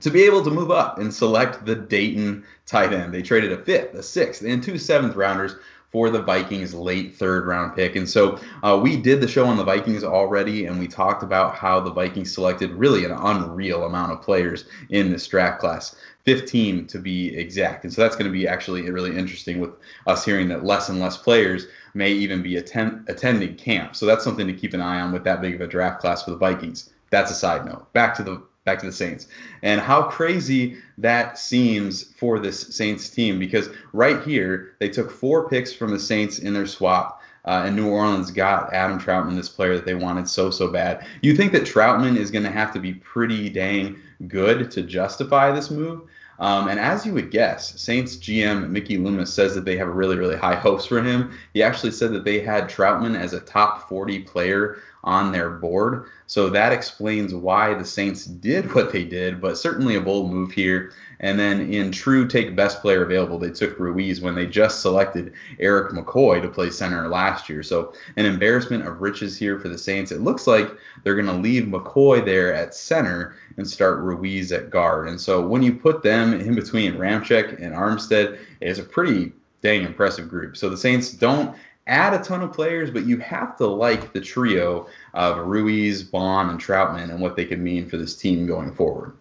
to 0.00 0.10
be 0.10 0.22
able 0.22 0.44
to 0.44 0.50
move 0.50 0.70
up 0.70 0.98
and 0.98 1.12
select 1.12 1.64
the 1.64 1.74
Dayton 1.74 2.44
tight 2.66 2.92
end. 2.92 3.12
They 3.12 3.22
traded 3.22 3.52
a 3.52 3.64
fifth, 3.64 3.94
a 3.94 4.02
sixth, 4.02 4.42
and 4.42 4.62
two 4.62 4.78
seventh 4.78 5.16
rounders 5.16 5.56
for 5.90 6.10
the 6.10 6.20
Vikings 6.20 6.74
late 6.74 7.16
third 7.16 7.46
round 7.46 7.74
pick. 7.74 7.96
And 7.96 8.08
so 8.08 8.38
uh, 8.62 8.78
we 8.80 8.96
did 8.96 9.20
the 9.20 9.28
show 9.28 9.46
on 9.46 9.56
the 9.56 9.64
Vikings 9.64 10.04
already, 10.04 10.66
and 10.66 10.78
we 10.78 10.86
talked 10.86 11.22
about 11.22 11.54
how 11.54 11.80
the 11.80 11.90
Vikings 11.90 12.32
selected 12.32 12.70
really 12.72 13.04
an 13.04 13.12
unreal 13.12 13.84
amount 13.84 14.12
of 14.12 14.20
players 14.20 14.66
in 14.90 15.10
this 15.10 15.26
draft 15.26 15.60
class. 15.60 15.96
15 16.26 16.86
to 16.88 16.98
be 16.98 17.34
exact. 17.34 17.84
And 17.84 17.92
so 17.92 18.02
that's 18.02 18.14
going 18.14 18.30
to 18.30 18.38
be 18.38 18.46
actually 18.46 18.82
really 18.90 19.16
interesting 19.16 19.60
with 19.60 19.70
us 20.06 20.26
hearing 20.26 20.48
that 20.48 20.62
less 20.62 20.90
and 20.90 21.00
less 21.00 21.16
players 21.16 21.68
may 21.94 22.12
even 22.12 22.42
be 22.42 22.56
attend- 22.56 23.08
attending 23.08 23.56
camp. 23.56 23.96
So 23.96 24.04
that's 24.04 24.24
something 24.24 24.46
to 24.46 24.52
keep 24.52 24.74
an 24.74 24.82
eye 24.82 25.00
on 25.00 25.10
with 25.10 25.24
that 25.24 25.40
big 25.40 25.54
of 25.54 25.62
a 25.62 25.66
draft 25.66 26.02
class 26.02 26.22
for 26.22 26.32
the 26.32 26.36
Vikings. 26.36 26.90
That's 27.08 27.30
a 27.30 27.34
side 27.34 27.64
note. 27.64 27.90
Back 27.94 28.14
to 28.16 28.22
the 28.22 28.42
back 28.68 28.80
to 28.80 28.86
the 28.86 28.92
Saints. 28.92 29.26
And 29.62 29.80
how 29.80 30.02
crazy 30.02 30.76
that 30.98 31.38
seems 31.38 32.02
for 32.02 32.38
this 32.38 32.60
Saints 32.60 33.08
team 33.08 33.38
because 33.38 33.70
right 33.94 34.22
here 34.22 34.74
they 34.78 34.90
took 34.90 35.10
four 35.10 35.48
picks 35.48 35.72
from 35.72 35.90
the 35.90 35.98
Saints 35.98 36.38
in 36.38 36.52
their 36.52 36.66
swap. 36.66 37.22
Uh, 37.46 37.62
and 37.64 37.76
New 37.76 37.88
Orleans 37.88 38.30
got 38.30 38.74
Adam 38.74 38.98
Trautman, 38.98 39.34
this 39.34 39.48
player 39.48 39.74
that 39.74 39.86
they 39.86 39.94
wanted 39.94 40.28
so 40.28 40.50
so 40.50 40.68
bad. 40.68 41.06
You 41.22 41.34
think 41.34 41.52
that 41.52 41.62
Trautman 41.62 42.18
is 42.18 42.30
going 42.30 42.44
to 42.44 42.50
have 42.50 42.74
to 42.74 42.78
be 42.78 42.92
pretty 42.92 43.48
dang 43.48 43.96
good 44.26 44.70
to 44.72 44.82
justify 44.82 45.50
this 45.50 45.70
move? 45.70 46.02
Um, 46.40 46.68
and 46.68 46.78
as 46.78 47.06
you 47.06 47.14
would 47.14 47.30
guess, 47.30 47.80
Saints 47.80 48.16
GM 48.16 48.68
Mickey 48.68 48.98
Loomis 48.98 49.32
says 49.32 49.54
that 49.54 49.64
they 49.64 49.76
have 49.78 49.88
really, 49.88 50.16
really 50.16 50.36
high 50.36 50.54
hopes 50.54 50.84
for 50.84 51.02
him. 51.02 51.32
He 51.54 51.62
actually 51.62 51.92
said 51.92 52.12
that 52.12 52.24
they 52.24 52.40
had 52.40 52.68
Trautman 52.68 53.18
as 53.18 53.32
a 53.32 53.40
top 53.40 53.88
40 53.88 54.20
player 54.20 54.78
on 55.04 55.32
their 55.32 55.50
board. 55.50 56.06
So 56.26 56.50
that 56.50 56.72
explains 56.72 57.34
why 57.34 57.74
the 57.74 57.84
Saints 57.84 58.24
did 58.24 58.74
what 58.74 58.92
they 58.92 59.04
did, 59.04 59.40
but 59.40 59.56
certainly 59.56 59.94
a 59.94 60.00
bold 60.00 60.30
move 60.30 60.50
here. 60.52 60.92
And 61.20 61.38
then 61.38 61.72
in 61.72 61.90
true 61.90 62.28
take 62.28 62.54
best 62.54 62.80
player 62.80 63.04
available, 63.04 63.38
they 63.38 63.50
took 63.50 63.78
Ruiz 63.78 64.20
when 64.20 64.34
they 64.34 64.46
just 64.46 64.82
selected 64.82 65.32
Erik 65.58 65.92
McCoy 65.92 66.40
to 66.42 66.48
play 66.48 66.70
center 66.70 67.08
last 67.08 67.48
year. 67.48 67.62
So 67.62 67.92
an 68.16 68.26
embarrassment 68.26 68.86
of 68.86 69.00
riches 69.00 69.36
here 69.36 69.58
for 69.58 69.68
the 69.68 69.78
Saints. 69.78 70.12
It 70.12 70.20
looks 70.20 70.46
like 70.46 70.70
they're 71.02 71.16
going 71.16 71.26
to 71.26 71.32
leave 71.32 71.64
McCoy 71.64 72.24
there 72.24 72.54
at 72.54 72.74
center 72.74 73.34
and 73.56 73.68
start 73.68 73.98
Ruiz 73.98 74.52
at 74.52 74.70
guard. 74.70 75.08
And 75.08 75.20
so 75.20 75.44
when 75.44 75.62
you 75.62 75.74
put 75.74 76.02
them 76.02 76.34
in 76.34 76.54
between 76.54 76.94
Ramczyk 76.94 77.60
and 77.60 77.74
Armstead, 77.74 78.38
it's 78.60 78.78
a 78.78 78.84
pretty 78.84 79.32
dang 79.60 79.82
impressive 79.82 80.28
group. 80.28 80.56
So 80.56 80.68
the 80.68 80.76
Saints 80.76 81.10
don't 81.12 81.56
add 81.88 82.14
a 82.14 82.22
ton 82.22 82.42
of 82.42 82.52
players, 82.52 82.90
but 82.90 83.06
you 83.06 83.18
have 83.18 83.56
to 83.56 83.66
like 83.66 84.12
the 84.12 84.20
trio 84.20 84.86
of 85.14 85.38
Ruiz, 85.46 86.02
Baun, 86.02 86.50
and 86.50 86.60
Trautman 86.60 87.10
and 87.10 87.20
what 87.20 87.34
they 87.34 87.44
could 87.44 87.60
mean 87.60 87.88
for 87.88 87.96
this 87.96 88.14
team 88.14 88.46
going 88.46 88.72
forward. 88.72 89.16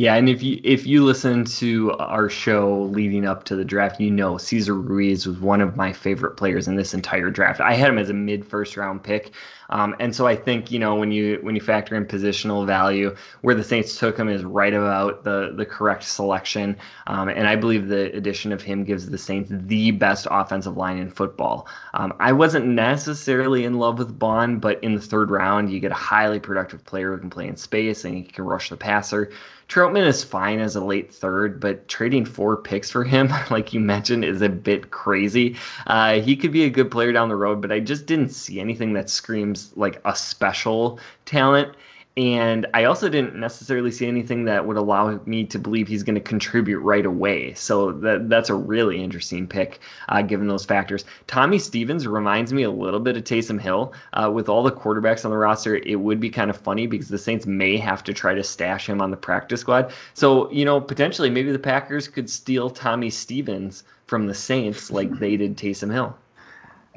Yeah, 0.00 0.14
and 0.14 0.28
if 0.28 0.44
you 0.44 0.60
if 0.62 0.86
you 0.86 1.04
listen 1.04 1.44
to 1.44 1.90
our 1.94 2.28
show 2.28 2.82
leading 2.82 3.26
up 3.26 3.42
to 3.46 3.56
the 3.56 3.64
draft, 3.64 4.00
you 4.00 4.12
know 4.12 4.38
Cesar 4.38 4.74
Ruiz 4.74 5.26
was 5.26 5.38
one 5.40 5.60
of 5.60 5.74
my 5.74 5.92
favorite 5.92 6.36
players 6.36 6.68
in 6.68 6.76
this 6.76 6.94
entire 6.94 7.30
draft. 7.30 7.60
I 7.60 7.74
had 7.74 7.88
him 7.88 7.98
as 7.98 8.08
a 8.08 8.14
mid 8.14 8.46
first 8.46 8.76
round 8.76 9.02
pick. 9.02 9.32
Um, 9.70 9.96
and 9.98 10.14
so 10.14 10.26
I 10.26 10.36
think 10.36 10.70
you 10.70 10.78
know 10.78 10.94
when 10.94 11.10
you 11.10 11.40
when 11.42 11.56
you 11.56 11.60
factor 11.60 11.96
in 11.96 12.06
positional 12.06 12.64
value, 12.64 13.16
where 13.40 13.56
the 13.56 13.64
Saints 13.64 13.98
took 13.98 14.16
him 14.16 14.28
is 14.28 14.44
right 14.44 14.72
about 14.72 15.24
the 15.24 15.52
the 15.56 15.66
correct 15.66 16.04
selection. 16.04 16.76
Um, 17.08 17.28
and 17.28 17.48
I 17.48 17.56
believe 17.56 17.88
the 17.88 18.14
addition 18.16 18.52
of 18.52 18.62
him 18.62 18.84
gives 18.84 19.10
the 19.10 19.18
Saints 19.18 19.50
the 19.52 19.90
best 19.90 20.28
offensive 20.30 20.76
line 20.76 20.98
in 20.98 21.10
football. 21.10 21.66
Um, 21.92 22.14
I 22.20 22.32
wasn't 22.32 22.66
necessarily 22.66 23.64
in 23.64 23.74
love 23.74 23.98
with 23.98 24.16
Baun, 24.16 24.60
but 24.60 24.82
in 24.84 24.94
the 24.94 25.00
third 25.00 25.30
round, 25.32 25.72
you 25.72 25.80
get 25.80 25.90
a 25.90 25.94
highly 25.96 26.38
productive 26.38 26.84
player 26.84 27.12
who 27.12 27.18
can 27.18 27.30
play 27.30 27.48
in 27.48 27.56
space 27.56 28.04
and 28.04 28.14
he 28.14 28.22
can 28.22 28.44
rush 28.44 28.70
the 28.70 28.76
passer. 28.76 29.32
Trautman 29.68 30.06
is 30.06 30.24
fine 30.24 30.60
as 30.60 30.76
a 30.76 30.84
late 30.84 31.12
third, 31.12 31.60
but 31.60 31.88
trading 31.88 32.24
four 32.24 32.56
picks 32.56 32.90
for 32.90 33.04
him, 33.04 33.28
like 33.50 33.74
you 33.74 33.80
mentioned, 33.80 34.24
is 34.24 34.40
a 34.40 34.48
bit 34.48 34.90
crazy. 34.90 35.56
Uh, 35.86 36.20
he 36.20 36.36
could 36.36 36.52
be 36.52 36.64
a 36.64 36.70
good 36.70 36.90
player 36.90 37.12
down 37.12 37.28
the 37.28 37.36
road, 37.36 37.60
but 37.60 37.70
I 37.70 37.80
just 37.80 38.06
didn't 38.06 38.30
see 38.30 38.60
anything 38.60 38.94
that 38.94 39.10
screams 39.10 39.76
like 39.76 40.00
a 40.06 40.16
special 40.16 40.98
talent. 41.26 41.74
And 42.18 42.66
I 42.74 42.84
also 42.84 43.08
didn't 43.08 43.36
necessarily 43.36 43.92
see 43.92 44.08
anything 44.08 44.46
that 44.46 44.66
would 44.66 44.76
allow 44.76 45.20
me 45.24 45.44
to 45.44 45.58
believe 45.60 45.86
he's 45.86 46.02
going 46.02 46.16
to 46.16 46.20
contribute 46.20 46.80
right 46.80 47.06
away. 47.06 47.54
So 47.54 47.92
that 47.92 48.28
that's 48.28 48.50
a 48.50 48.56
really 48.56 49.00
interesting 49.00 49.46
pick, 49.46 49.78
uh, 50.08 50.22
given 50.22 50.48
those 50.48 50.64
factors. 50.64 51.04
Tommy 51.28 51.60
Stevens 51.60 52.08
reminds 52.08 52.52
me 52.52 52.64
a 52.64 52.72
little 52.72 52.98
bit 52.98 53.16
of 53.16 53.22
Taysom 53.22 53.60
Hill. 53.60 53.92
Uh, 54.12 54.32
with 54.34 54.48
all 54.48 54.64
the 54.64 54.72
quarterbacks 54.72 55.24
on 55.24 55.30
the 55.30 55.36
roster, 55.36 55.76
it 55.76 55.94
would 55.94 56.18
be 56.18 56.28
kind 56.28 56.50
of 56.50 56.56
funny 56.56 56.88
because 56.88 57.08
the 57.08 57.18
Saints 57.18 57.46
may 57.46 57.76
have 57.76 58.02
to 58.02 58.12
try 58.12 58.34
to 58.34 58.42
stash 58.42 58.88
him 58.88 59.00
on 59.00 59.12
the 59.12 59.16
practice 59.16 59.60
squad. 59.60 59.92
So 60.14 60.50
you 60.50 60.64
know, 60.64 60.80
potentially 60.80 61.30
maybe 61.30 61.52
the 61.52 61.58
Packers 61.60 62.08
could 62.08 62.28
steal 62.28 62.68
Tommy 62.68 63.10
Stevens 63.10 63.84
from 64.06 64.26
the 64.26 64.34
Saints 64.34 64.90
like 64.90 65.20
they 65.20 65.36
did 65.36 65.56
Taysom 65.56 65.92
Hill. 65.92 66.16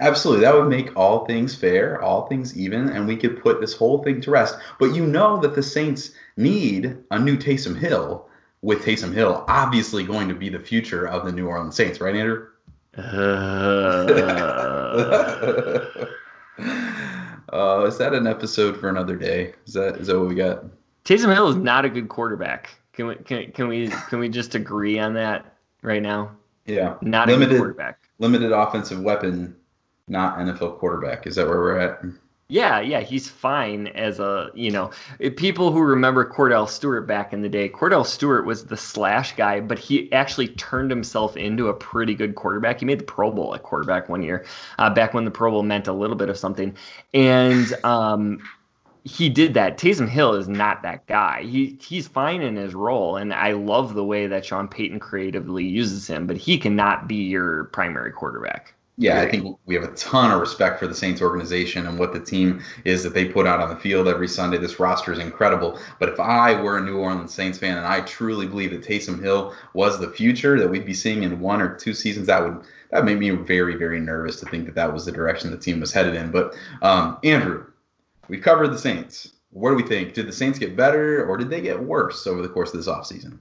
Absolutely. 0.01 0.43
That 0.43 0.55
would 0.55 0.67
make 0.67 0.97
all 0.97 1.25
things 1.25 1.55
fair, 1.55 2.01
all 2.01 2.27
things 2.27 2.57
even, 2.57 2.89
and 2.89 3.07
we 3.07 3.15
could 3.15 3.41
put 3.41 3.61
this 3.61 3.73
whole 3.73 4.03
thing 4.03 4.19
to 4.21 4.31
rest. 4.31 4.57
But 4.79 4.95
you 4.95 5.05
know 5.05 5.37
that 5.37 5.53
the 5.53 5.61
Saints 5.61 6.11
need 6.35 6.97
a 7.11 7.19
new 7.19 7.37
Taysom 7.37 7.77
Hill, 7.77 8.27
with 8.61 8.83
Taysom 8.83 9.13
Hill 9.13 9.43
obviously 9.47 10.03
going 10.03 10.27
to 10.27 10.35
be 10.35 10.49
the 10.49 10.59
future 10.59 11.07
of 11.07 11.25
the 11.25 11.31
New 11.31 11.47
Orleans 11.47 11.75
Saints, 11.75 12.01
right, 12.01 12.15
Andrew? 12.15 12.47
Uh... 12.97 13.01
uh, 17.51 17.85
is 17.87 17.97
that 17.97 18.13
an 18.13 18.27
episode 18.27 18.77
for 18.77 18.89
another 18.89 19.15
day? 19.15 19.53
Is 19.65 19.73
that 19.73 19.97
is 19.97 20.07
that 20.07 20.19
what 20.19 20.27
we 20.27 20.35
got? 20.35 20.65
Taysom 21.05 21.33
Hill 21.33 21.47
is 21.49 21.55
not 21.55 21.85
a 21.85 21.89
good 21.89 22.09
quarterback. 22.09 22.71
Can 22.93 23.07
we 23.07 23.15
can, 23.15 23.51
can 23.51 23.67
we 23.67 23.87
can 23.87 24.19
we 24.19 24.29
just 24.29 24.55
agree 24.55 24.99
on 24.99 25.13
that 25.13 25.55
right 25.81 26.01
now? 26.01 26.31
Yeah. 26.65 26.95
Not 27.01 27.27
limited, 27.27 27.47
a 27.47 27.51
good 27.51 27.57
quarterback. 27.59 27.99
Limited 28.19 28.51
offensive 28.51 29.01
weapon 29.01 29.55
not 30.07 30.37
NFL 30.37 30.79
quarterback. 30.79 31.27
Is 31.27 31.35
that 31.35 31.47
where 31.47 31.59
we're 31.59 31.77
at? 31.77 32.01
Yeah, 32.51 32.81
yeah, 32.81 32.99
he's 32.99 33.29
fine 33.29 33.87
as 33.87 34.19
a, 34.19 34.51
you 34.53 34.71
know, 34.71 34.91
people 35.37 35.71
who 35.71 35.79
remember 35.79 36.29
Kordell 36.29 36.67
Stewart 36.67 37.07
back 37.07 37.31
in 37.31 37.41
the 37.41 37.47
day. 37.47 37.69
Kordell 37.69 38.05
Stewart 38.05 38.45
was 38.45 38.65
the 38.65 38.75
slash 38.75 39.37
guy, 39.37 39.61
but 39.61 39.79
he 39.79 40.11
actually 40.11 40.49
turned 40.49 40.91
himself 40.91 41.37
into 41.37 41.69
a 41.69 41.73
pretty 41.73 42.13
good 42.13 42.35
quarterback. 42.35 42.79
He 42.79 42.85
made 42.85 42.99
the 42.99 43.05
Pro 43.05 43.31
Bowl 43.31 43.55
at 43.55 43.63
quarterback 43.63 44.09
one 44.09 44.21
year, 44.21 44.45
uh, 44.77 44.93
back 44.93 45.13
when 45.13 45.23
the 45.23 45.31
Pro 45.31 45.51
Bowl 45.51 45.63
meant 45.63 45.87
a 45.87 45.93
little 45.93 46.17
bit 46.17 46.27
of 46.27 46.37
something. 46.37 46.75
And 47.13 47.73
um, 47.85 48.39
he 49.05 49.29
did 49.29 49.53
that. 49.53 49.77
Taysom 49.77 50.09
Hill 50.09 50.33
is 50.33 50.49
not 50.49 50.83
that 50.83 51.07
guy. 51.07 51.43
He 51.43 51.77
he's 51.81 52.09
fine 52.09 52.41
in 52.41 52.57
his 52.57 52.75
role, 52.75 53.15
and 53.15 53.33
I 53.33 53.53
love 53.53 53.93
the 53.93 54.03
way 54.03 54.27
that 54.27 54.43
Sean 54.43 54.67
Payton 54.67 54.99
creatively 54.99 55.63
uses 55.63 56.05
him, 56.05 56.27
but 56.27 56.35
he 56.35 56.57
cannot 56.57 57.07
be 57.07 57.15
your 57.15 57.63
primary 57.65 58.11
quarterback 58.11 58.73
yeah, 58.97 59.21
I 59.21 59.29
think 59.29 59.57
we 59.65 59.73
have 59.75 59.83
a 59.83 59.95
ton 59.95 60.31
of 60.31 60.39
respect 60.39 60.79
for 60.79 60.85
the 60.85 60.93
Saints 60.93 61.21
organization 61.21 61.87
and 61.87 61.97
what 61.97 62.13
the 62.13 62.19
team 62.19 62.61
is 62.83 63.03
that 63.03 63.13
they 63.13 63.25
put 63.25 63.47
out 63.47 63.59
on 63.59 63.69
the 63.69 63.75
field 63.75 64.07
every 64.07 64.27
Sunday. 64.27 64.57
This 64.57 64.79
roster 64.79 65.13
is 65.13 65.19
incredible. 65.19 65.79
But 65.97 66.09
if 66.09 66.19
I 66.19 66.61
were 66.61 66.77
a 66.77 66.81
New 66.81 66.97
Orleans 66.97 67.33
Saints 67.33 67.57
fan 67.57 67.77
and 67.77 67.87
I 67.87 68.01
truly 68.01 68.47
believe 68.47 68.71
that 68.71 68.83
Taysom 68.83 69.21
Hill 69.21 69.55
was 69.73 69.99
the 69.99 70.09
future 70.09 70.59
that 70.59 70.69
we'd 70.69 70.85
be 70.85 70.93
seeing 70.93 71.23
in 71.23 71.39
one 71.39 71.61
or 71.61 71.75
two 71.75 71.93
seasons, 71.93 72.27
that 72.27 72.43
would 72.43 72.63
that 72.91 73.05
made 73.05 73.17
me 73.17 73.29
very 73.31 73.75
very 73.75 73.99
nervous 73.99 74.39
to 74.41 74.45
think 74.47 74.65
that 74.65 74.75
that 74.75 74.93
was 74.93 75.05
the 75.05 75.11
direction 75.11 75.51
the 75.51 75.57
team 75.57 75.79
was 75.79 75.93
headed 75.93 76.13
in. 76.13 76.29
But 76.29 76.53
um, 76.81 77.17
Andrew, 77.23 77.65
we 78.27 78.37
covered 78.37 78.67
the 78.67 78.77
Saints. 78.77 79.33
What 79.51 79.69
do 79.69 79.75
we 79.75 79.83
think? 79.83 80.13
Did 80.13 80.27
the 80.27 80.33
Saints 80.33 80.59
get 80.59 80.75
better 80.75 81.25
or 81.25 81.37
did 81.37 81.49
they 81.49 81.61
get 81.61 81.81
worse 81.81 82.27
over 82.27 82.41
the 82.41 82.49
course 82.49 82.73
of 82.73 82.77
this 82.77 82.87
offseason? 82.87 83.39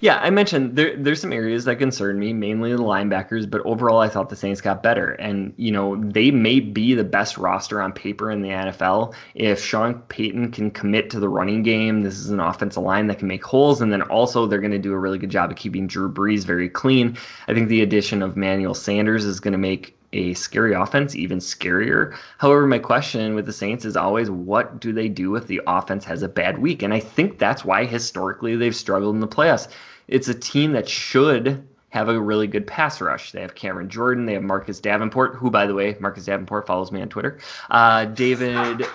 Yeah, 0.00 0.18
I 0.18 0.30
mentioned 0.30 0.76
there, 0.76 0.96
there's 0.96 1.20
some 1.20 1.32
areas 1.32 1.64
that 1.64 1.76
concern 1.80 2.20
me, 2.20 2.32
mainly 2.32 2.70
the 2.70 2.78
linebackers, 2.78 3.50
but 3.50 3.62
overall 3.62 3.98
I 3.98 4.08
thought 4.08 4.28
the 4.28 4.36
Saints 4.36 4.60
got 4.60 4.80
better. 4.80 5.10
And, 5.10 5.54
you 5.56 5.72
know, 5.72 5.96
they 6.00 6.30
may 6.30 6.60
be 6.60 6.94
the 6.94 7.02
best 7.02 7.36
roster 7.36 7.82
on 7.82 7.92
paper 7.92 8.30
in 8.30 8.40
the 8.40 8.50
NFL. 8.50 9.14
If 9.34 9.60
Sean 9.60 9.94
Payton 10.02 10.52
can 10.52 10.70
commit 10.70 11.10
to 11.10 11.20
the 11.20 11.28
running 11.28 11.64
game, 11.64 12.02
this 12.04 12.16
is 12.20 12.30
an 12.30 12.38
offensive 12.38 12.84
line 12.84 13.08
that 13.08 13.18
can 13.18 13.26
make 13.26 13.44
holes. 13.44 13.80
And 13.80 13.92
then 13.92 14.02
also 14.02 14.46
they're 14.46 14.60
going 14.60 14.70
to 14.70 14.78
do 14.78 14.92
a 14.92 14.98
really 14.98 15.18
good 15.18 15.30
job 15.30 15.50
of 15.50 15.56
keeping 15.56 15.88
Drew 15.88 16.08
Brees 16.08 16.44
very 16.44 16.68
clean. 16.68 17.16
I 17.48 17.54
think 17.54 17.68
the 17.68 17.82
addition 17.82 18.22
of 18.22 18.36
Manuel 18.36 18.74
Sanders 18.74 19.24
is 19.24 19.40
going 19.40 19.52
to 19.52 19.58
make 19.58 19.97
a 20.12 20.34
scary 20.34 20.72
offense 20.74 21.14
even 21.14 21.38
scarier. 21.38 22.16
However, 22.38 22.66
my 22.66 22.78
question 22.78 23.34
with 23.34 23.46
the 23.46 23.52
Saints 23.52 23.84
is 23.84 23.96
always 23.96 24.30
what 24.30 24.80
do 24.80 24.92
they 24.92 25.08
do 25.08 25.36
if 25.36 25.46
the 25.46 25.60
offense 25.66 26.04
has 26.04 26.22
a 26.22 26.28
bad 26.28 26.58
week? 26.58 26.82
And 26.82 26.94
I 26.94 27.00
think 27.00 27.38
that's 27.38 27.64
why 27.64 27.84
historically 27.84 28.56
they've 28.56 28.74
struggled 28.74 29.14
in 29.14 29.20
the 29.20 29.28
playoffs. 29.28 29.68
It's 30.06 30.28
a 30.28 30.34
team 30.34 30.72
that 30.72 30.88
should 30.88 31.66
have 31.90 32.08
a 32.08 32.20
really 32.20 32.46
good 32.46 32.66
pass 32.66 33.00
rush. 33.00 33.32
They 33.32 33.42
have 33.42 33.54
Cameron 33.54 33.88
Jordan, 33.88 34.26
they 34.26 34.34
have 34.34 34.42
Marcus 34.42 34.80
Davenport, 34.80 35.36
who, 35.36 35.50
by 35.50 35.66
the 35.66 35.74
way, 35.74 35.96
Marcus 36.00 36.24
Davenport 36.24 36.66
follows 36.66 36.92
me 36.92 37.00
on 37.00 37.08
Twitter, 37.08 37.38
uh, 37.70 38.04
David 38.06 38.86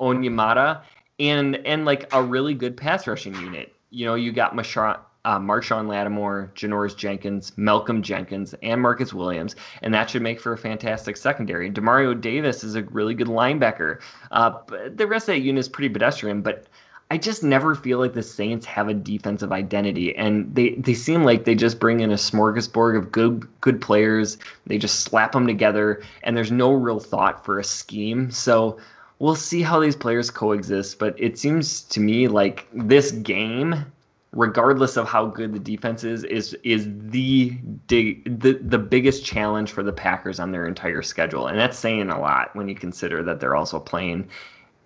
Onyemata, 0.00 0.82
and 1.18 1.56
and 1.66 1.84
like 1.84 2.12
a 2.12 2.22
really 2.22 2.54
good 2.54 2.76
pass 2.76 3.06
rushing 3.06 3.34
unit. 3.34 3.74
You 3.90 4.06
know, 4.06 4.14
you 4.14 4.32
got 4.32 4.54
Marshawn, 4.54 4.98
uh, 5.24 5.38
Marshon 5.38 5.86
Lattimore, 5.86 6.50
Janoris 6.54 6.96
Jenkins, 6.96 7.52
Malcolm 7.56 8.02
Jenkins, 8.02 8.54
and 8.62 8.80
Marcus 8.80 9.12
Williams, 9.12 9.56
and 9.82 9.92
that 9.94 10.10
should 10.10 10.22
make 10.22 10.40
for 10.40 10.52
a 10.52 10.58
fantastic 10.58 11.16
secondary. 11.16 11.70
Demario 11.70 12.18
Davis 12.18 12.64
is 12.64 12.74
a 12.74 12.82
really 12.82 13.14
good 13.14 13.28
linebacker. 13.28 14.00
Uh, 14.30 14.58
the 14.94 15.06
rest 15.06 15.28
of 15.28 15.34
that 15.34 15.40
unit 15.40 15.60
is 15.60 15.68
pretty 15.68 15.90
pedestrian, 15.90 16.42
but 16.42 16.66
I 17.12 17.18
just 17.18 17.42
never 17.42 17.74
feel 17.74 17.98
like 17.98 18.14
the 18.14 18.22
Saints 18.22 18.64
have 18.66 18.88
a 18.88 18.94
defensive 18.94 19.50
identity, 19.50 20.14
and 20.14 20.54
they, 20.54 20.76
they 20.76 20.94
seem 20.94 21.24
like 21.24 21.44
they 21.44 21.56
just 21.56 21.80
bring 21.80 22.00
in 22.00 22.12
a 22.12 22.16
smorgasbord 22.16 22.96
of 22.96 23.10
good 23.10 23.48
good 23.60 23.80
players. 23.80 24.38
They 24.66 24.78
just 24.78 25.00
slap 25.00 25.32
them 25.32 25.46
together, 25.46 26.02
and 26.22 26.36
there's 26.36 26.52
no 26.52 26.72
real 26.72 27.00
thought 27.00 27.44
for 27.44 27.58
a 27.58 27.64
scheme. 27.64 28.30
So 28.30 28.78
we'll 29.18 29.34
see 29.34 29.60
how 29.60 29.80
these 29.80 29.96
players 29.96 30.30
coexist. 30.30 31.00
But 31.00 31.16
it 31.18 31.36
seems 31.36 31.82
to 31.82 32.00
me 32.00 32.28
like 32.28 32.68
this 32.72 33.10
game 33.10 33.86
regardless 34.32 34.96
of 34.96 35.08
how 35.08 35.26
good 35.26 35.52
the 35.52 35.58
defense 35.58 36.04
is, 36.04 36.24
is 36.24 36.54
is 36.62 36.86
the 37.08 37.56
the 37.86 38.22
the 38.26 38.78
biggest 38.78 39.24
challenge 39.24 39.72
for 39.72 39.82
the 39.82 39.92
Packers 39.92 40.38
on 40.38 40.52
their 40.52 40.66
entire 40.66 41.02
schedule, 41.02 41.48
and 41.48 41.58
that's 41.58 41.78
saying 41.78 42.10
a 42.10 42.20
lot 42.20 42.54
when 42.54 42.68
you 42.68 42.74
consider 42.74 43.22
that 43.24 43.40
they're 43.40 43.56
also 43.56 43.80
playing 43.80 44.28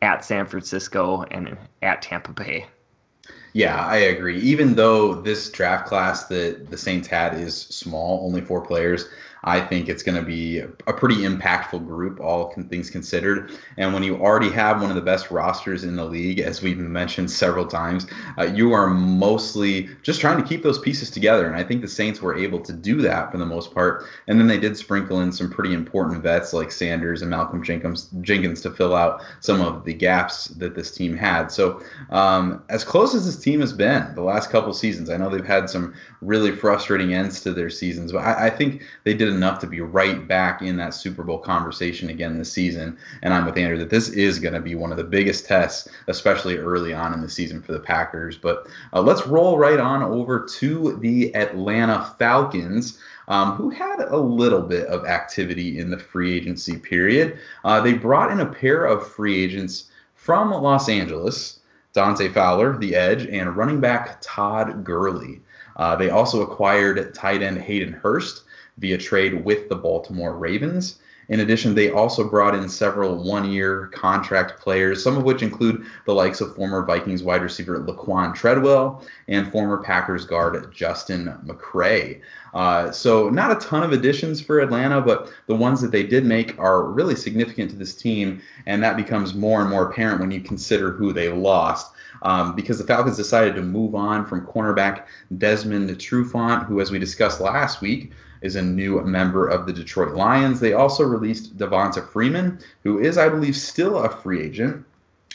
at 0.03 0.25
San 0.25 0.47
Francisco 0.47 1.25
and 1.31 1.57
at 1.83 2.03
Tampa 2.03 2.33
Bay. 2.33 2.67
Yeah, 3.53 3.87
I 3.87 3.97
agree. 3.97 4.41
Even 4.41 4.75
though 4.75 5.15
this 5.15 5.49
draft 5.49 5.87
class 5.87 6.25
that 6.25 6.71
the 6.71 6.77
Saints 6.77 7.07
had 7.07 7.35
is 7.35 7.57
small, 7.57 8.27
only 8.27 8.41
four 8.41 8.61
players, 8.61 9.09
I 9.45 9.61
think 9.61 9.89
it's 9.89 10.03
going 10.03 10.17
to 10.17 10.23
be 10.23 10.59
a 10.59 10.93
pretty 10.93 11.17
impactful 11.17 11.87
group, 11.87 12.19
all 12.19 12.53
things 12.71 12.89
considered. 12.89 13.53
And 13.77 13.93
when 13.93 14.03
you 14.03 14.17
already 14.17 14.51
have 14.51 14.81
one 14.81 14.91
of 14.91 14.97
the 14.97 15.03
best 15.03 15.31
rosters 15.31 15.85
in 15.85 15.97
the 15.97 16.05
league, 16.05 16.41
as 16.41 16.63
we've 16.63 16.79
mentioned 16.79 17.31
several 17.31 17.67
times, 17.67 18.07
uh, 18.39 18.45
you 18.45 18.73
are 18.73 18.89
mostly 18.89 19.91
just 20.03 20.21
trying 20.21 20.43
to 20.43 20.49
keep 20.49 20.63
those 20.63 20.79
pieces 20.79 21.11
together. 21.11 21.47
And 21.47 21.57
I 21.57 21.63
think 21.63 21.83
the 21.83 21.89
Saints 21.89 22.23
were 22.23 22.37
able 22.37 22.59
to 22.61 22.73
do 22.73 23.03
that 23.03 23.31
for 23.31 23.37
the 23.37 23.45
most 23.45 23.75
part. 23.75 24.07
And 24.29 24.41
then 24.41 24.47
they 24.47 24.59
did 24.59 24.79
sprinkle 24.79 25.21
in 25.21 25.31
some 25.31 25.51
pretty 25.51 25.75
important 25.75 26.23
vets 26.23 26.55
like 26.55 26.73
Sanders 26.73 27.21
and 27.21 27.31
Malcolm 27.31 27.63
Jenkins, 27.63 28.09
Jenkins 28.23 28.63
to 28.63 28.71
fill 28.71 28.97
out 28.97 29.23
some 29.41 29.61
of 29.61 29.85
the 29.85 29.93
gaps 29.93 30.47
that 30.47 30.75
this 30.75 30.91
team 30.91 31.15
had. 31.15 31.53
So, 31.53 31.83
um, 32.09 32.63
as 32.71 32.83
close 32.83 33.15
as 33.15 33.27
this 33.27 33.43
team 33.43 33.61
has 33.61 33.75
been 33.75 34.15
the 34.15 34.23
last 34.23 34.49
couple 34.49 34.73
seasons, 34.73 35.11
I 35.11 35.19
know 35.19 35.29
they've 35.29 35.45
had 35.45 35.69
some 35.69 35.95
really 36.23 36.51
frustrating 36.51 37.13
ends 37.13 37.43
to 37.43 37.53
their 37.53 37.69
seasons, 37.69 38.11
but 38.11 38.25
I, 38.25 38.47
I 38.47 38.51
think 38.51 38.83
they 39.05 39.13
did 39.13 39.34
enough 39.35 39.59
to 39.61 39.67
be 39.67 39.81
right 39.81 40.27
back 40.27 40.63
in 40.63 40.77
that 40.77 40.95
Super 40.95 41.23
Bowl 41.23 41.39
conversation 41.39 42.09
again 42.09 42.39
this 42.39 42.53
season. 42.53 42.97
And 43.23 43.35
I'm 43.35 43.45
with 43.45 43.59
Andrew 43.59 43.79
that 43.79 43.91
this 43.91 44.09
is 44.09 44.39
going 44.39 44.55
to 44.55 44.61
be 44.61 44.75
one 44.75 44.91
of 44.91 44.97
the 44.97 45.05
biggest 45.05 45.47
tests, 45.47 45.89
especially 46.07 46.57
early 46.57 46.93
on 46.93 47.13
in 47.13 47.21
the 47.21 47.29
season 47.29 47.61
for 47.61 47.73
the 47.73 47.81
Packers. 47.81 48.37
But 48.37 48.67
uh, 48.93 49.03
let's 49.03 49.27
roll 49.27 49.59
right 49.59 49.81
on 49.81 50.03
over 50.03 50.47
to 50.59 50.97
the 50.97 51.35
Atlanta 51.35 52.15
Falcons. 52.19 52.99
Um, 53.27 53.53
who 53.53 53.71
had 53.71 54.01
a 54.01 54.19
little 54.19 54.61
bit 54.61 54.87
of 54.89 55.07
activity 55.07 55.79
in 55.79 55.89
the 55.89 55.99
free 55.99 56.37
agency 56.37 56.77
period. 56.77 57.39
Uh, 57.65 57.81
they 57.81 57.95
brought 57.95 58.31
in 58.31 58.41
a 58.41 58.45
pair 58.45 58.85
of 58.85 59.09
free 59.09 59.43
agents 59.43 59.85
from 60.15 60.51
Los 60.51 60.91
Angeles 60.91 61.61
Dante 61.95 62.29
Fowler, 62.29 62.77
the 62.77 62.95
edge, 62.97 63.25
and 63.27 63.57
running 63.57 63.81
back 63.81 64.19
Todd 64.21 64.85
Gurley. 64.85 65.41
Uh, 65.77 65.97
they 65.97 66.11
also 66.11 66.43
acquired 66.43 67.15
tight 67.15 67.41
end 67.41 67.59
Hayden 67.59 67.93
Hurst 67.93 68.43
via 68.79 68.99
trade 68.99 69.45
with 69.45 69.69
the 69.69 69.77
Baltimore 69.77 70.37
Ravens. 70.37 70.99
In 71.29 71.41
addition, 71.41 71.75
they 71.75 71.91
also 71.91 72.29
brought 72.29 72.55
in 72.55 72.69
several 72.69 73.23
one 73.25 73.51
year 73.51 73.87
contract 73.95 74.61
players, 74.61 75.03
some 75.03 75.17
of 75.17 75.25
which 75.25 75.43
include 75.43 75.87
the 76.05 76.15
likes 76.15 76.41
of 76.41 76.55
former 76.55 76.85
Vikings 76.85 77.23
wide 77.23 77.43
receiver 77.43 77.79
Laquan 77.79 78.35
Treadwell 78.35 79.03
and 79.29 79.51
former 79.51 79.79
Packers 79.79 80.27
guard 80.27 80.71
Justin 80.73 81.35
McCray. 81.47 82.21
Uh, 82.53 82.91
so, 82.93 83.31
not 83.31 83.51
a 83.51 83.67
ton 83.67 83.83
of 83.83 83.93
additions 83.93 84.41
for 84.41 84.61
Atlanta, 84.61 85.01
but 85.01 85.33
the 85.47 85.57
ones 85.57 85.81
that 85.81 85.91
they 85.91 86.05
did 86.05 86.25
make 86.25 86.59
are 86.59 86.85
really 86.85 87.17
significant 87.17 87.71
to 87.71 87.77
this 87.77 87.95
team, 87.95 88.41
and 88.67 88.83
that 88.83 88.97
becomes 88.97 89.35
more 89.35 89.61
and 89.61 89.71
more 89.71 89.91
apparent 89.91 90.21
when 90.21 90.31
you 90.31 90.41
consider 90.41 90.93
who 90.93 91.13
they 91.13 91.31
lost. 91.31 91.93
Um, 92.23 92.55
because 92.55 92.79
the 92.79 92.85
Falcons 92.85 93.17
decided 93.17 93.55
to 93.57 93.63
move 93.63 93.95
on 93.95 94.25
from 94.25 94.47
cornerback 94.47 95.07
Desmond 95.37 95.91
Trufant, 95.91 96.67
who, 96.67 96.81
as 96.81 96.91
we 96.91 96.99
discussed 96.99 97.41
last 97.41 97.81
week, 97.81 98.13
is 98.45 98.57
a 98.57 98.63
new 98.63 99.01
member 99.01 99.49
of 99.49 99.65
the 99.67 99.73
Detroit 99.73 100.15
Lions. 100.15 100.61
They 100.61 100.75
also 100.75 101.03
released 101.03 101.57
Devonta 101.57 102.07
Freeman, 102.07 102.59
who 102.83 102.99
is, 102.99 103.17
I 103.17 103.31
believe, 103.31 103.57
still 103.57 103.99
a 103.99 104.11
free 104.11 104.43
agent, 104.43 104.85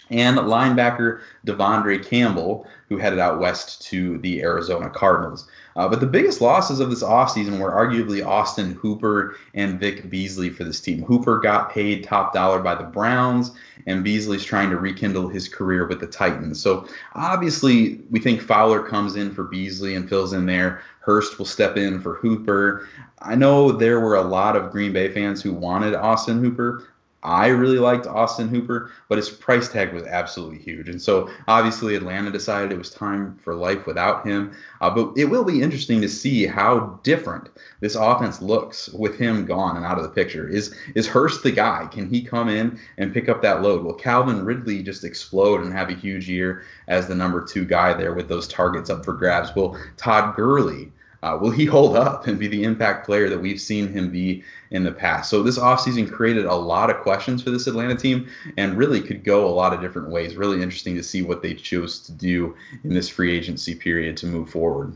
and 0.10 0.38
linebacker 0.38 1.22
De'Vondre 1.46 2.06
Campbell, 2.06 2.68
who 2.88 2.98
headed 2.98 3.20
out 3.20 3.40
west 3.40 3.82
to 3.84 4.18
the 4.20 4.42
Arizona 4.42 4.90
Cardinals. 4.90 5.48
Uh, 5.76 5.88
but 5.88 6.00
the 6.00 6.08
biggest 6.08 6.42
losses 6.42 6.80
of 6.80 6.90
this 6.90 7.04
offseason 7.04 7.60
were 7.60 7.72
arguably 7.72 8.26
Austin 8.26 8.74
Hooper 8.74 9.36
and 9.54 9.80
Vic 9.80 10.10
Beasley 10.10 10.50
for 10.50 10.64
this 10.64 10.82
team. 10.82 11.04
Hooper 11.04 11.40
got 11.40 11.72
paid 11.72 12.04
top 12.04 12.34
dollar 12.34 12.60
by 12.60 12.76
the 12.76 12.84
Browns, 12.84 13.52
and 13.86 14.04
Beasley's 14.04 14.44
trying 14.44 14.72
to 14.72 14.78
rekindle 14.78 15.30
his 15.30 15.48
career 15.48 15.88
with 15.88 16.00
the 16.00 16.08
Titans. 16.08 16.62
So 16.62 16.88
obviously, 17.14 18.02
we 18.10 18.20
think 18.20 18.42
Fowler 18.42 18.82
comes 18.82 19.16
in 19.16 19.34
for 19.34 19.44
Beasley 19.44 19.96
and 19.96 20.10
fills 20.10 20.34
in 20.34 20.46
there. 20.46 20.82
Hurst 21.00 21.40
will 21.40 21.46
step 21.46 21.78
in 21.78 22.02
for 22.02 22.16
Hooper. 22.16 22.88
I 23.22 23.36
know 23.36 23.72
there 23.72 24.00
were 24.00 24.16
a 24.16 24.22
lot 24.22 24.56
of 24.56 24.72
Green 24.72 24.92
Bay 24.92 25.12
fans 25.14 25.42
who 25.42 25.54
wanted 25.54 25.96
Austin 25.96 26.44
Hooper. 26.44 26.88
I 27.24 27.48
really 27.48 27.80
liked 27.80 28.08
Austin 28.08 28.48
Hooper, 28.48 28.92
but 29.10 29.18
his 29.18 29.30
price 29.30 29.68
tag 29.68 29.94
was 29.94 30.04
absolutely 30.04 30.60
huge. 30.60 30.88
And 30.88 31.02
so 31.02 31.30
obviously 31.48 31.96
Atlanta 31.96 32.32
decided 32.32 32.72
it 32.72 32.78
was 32.78 32.92
time 32.92 33.38
for 33.44 33.54
life 33.56 33.86
without 33.86 34.26
him. 34.26 34.56
Uh, 34.80 34.90
but 34.90 35.14
it 35.18 35.26
will 35.26 35.44
be 35.44 35.62
interesting 35.62 36.00
to 36.02 36.08
see 36.08 36.46
how 36.46 37.00
different 37.04 37.50
this 37.82 37.96
offense 37.96 38.42
looks 38.42 38.88
with 38.90 39.18
him 39.18 39.46
gone 39.46 39.76
and 39.76 39.86
out 39.86 39.98
of 39.98 40.04
the 40.04 40.10
picture. 40.10 40.48
Is 40.48 40.74
is 40.96 41.08
Hurst 41.08 41.44
the 41.44 41.52
guy? 41.52 41.88
Can 41.92 42.10
he 42.10 42.22
come 42.22 42.48
in 42.48 42.80
and 42.98 43.14
pick 43.14 43.28
up 43.28 43.42
that 43.42 43.62
load? 43.62 43.84
Will 43.84 43.94
Calvin 43.94 44.46
Ridley 44.46 44.82
just 44.82 45.04
explode 45.04 45.62
and 45.62 45.74
have 45.74 45.90
a 45.90 45.96
huge 45.96 46.30
year 46.30 46.64
as 46.88 47.08
the 47.08 47.16
number 47.16 47.44
two 47.46 47.66
guy 47.66 47.94
there 47.94 48.14
with 48.14 48.30
those 48.30 48.48
targets 48.48 48.90
up 48.90 49.04
for 49.04 49.14
grabs? 49.14 49.54
Will 49.56 49.78
Todd 49.98 50.36
Gurley 50.36 50.92
uh, 51.24 51.38
will 51.40 51.52
he 51.52 51.66
hold 51.78 51.96
up 51.96 52.28
and 52.28 52.40
be 52.40 52.48
the 52.48 52.64
impact 52.64 53.06
player 53.06 53.30
that 53.30 53.40
we've 53.40 53.62
seen 53.62 53.92
him 53.92 54.12
be 54.12 54.44
in 54.72 54.84
the 54.84 54.92
past? 54.92 55.30
So 55.30 55.44
this 55.44 55.58
offseason 55.58 56.12
created 56.12 56.46
a 56.46 56.56
lot 56.56 56.90
of 56.90 56.98
questions 56.98 57.44
for 57.44 57.52
this 57.52 57.68
Atlanta 57.68 57.96
team 57.96 58.28
and 58.58 58.78
really 58.78 59.02
could 59.02 59.24
go 59.24 59.48
a 59.48 59.50
lot 59.54 59.74
of 59.74 59.82
different 59.82 60.10
ways. 60.10 60.36
Really 60.36 60.62
interesting 60.62 60.96
to 60.96 61.04
see 61.04 61.22
what 61.22 61.42
they 61.42 61.54
chose 61.54 62.00
to 62.02 62.12
do 62.12 62.56
in 62.84 62.94
this 62.94 63.10
free 63.10 63.36
agency 63.36 63.76
period 63.76 64.18
to 64.18 64.28
move 64.28 64.50
forward. 64.50 64.96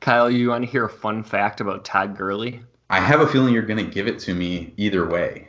Kyle, 0.00 0.30
you 0.30 0.50
want 0.50 0.64
to 0.64 0.70
hear 0.70 0.84
a 0.84 0.90
fun 0.90 1.22
fact 1.22 1.60
about 1.60 1.84
Todd 1.84 2.16
Gurley? 2.16 2.60
I 2.90 3.00
have 3.00 3.20
a 3.20 3.26
feeling 3.26 3.52
you're 3.52 3.62
going 3.62 3.84
to 3.84 3.92
give 3.92 4.06
it 4.06 4.18
to 4.20 4.34
me 4.34 4.72
either 4.76 5.06
way. 5.08 5.48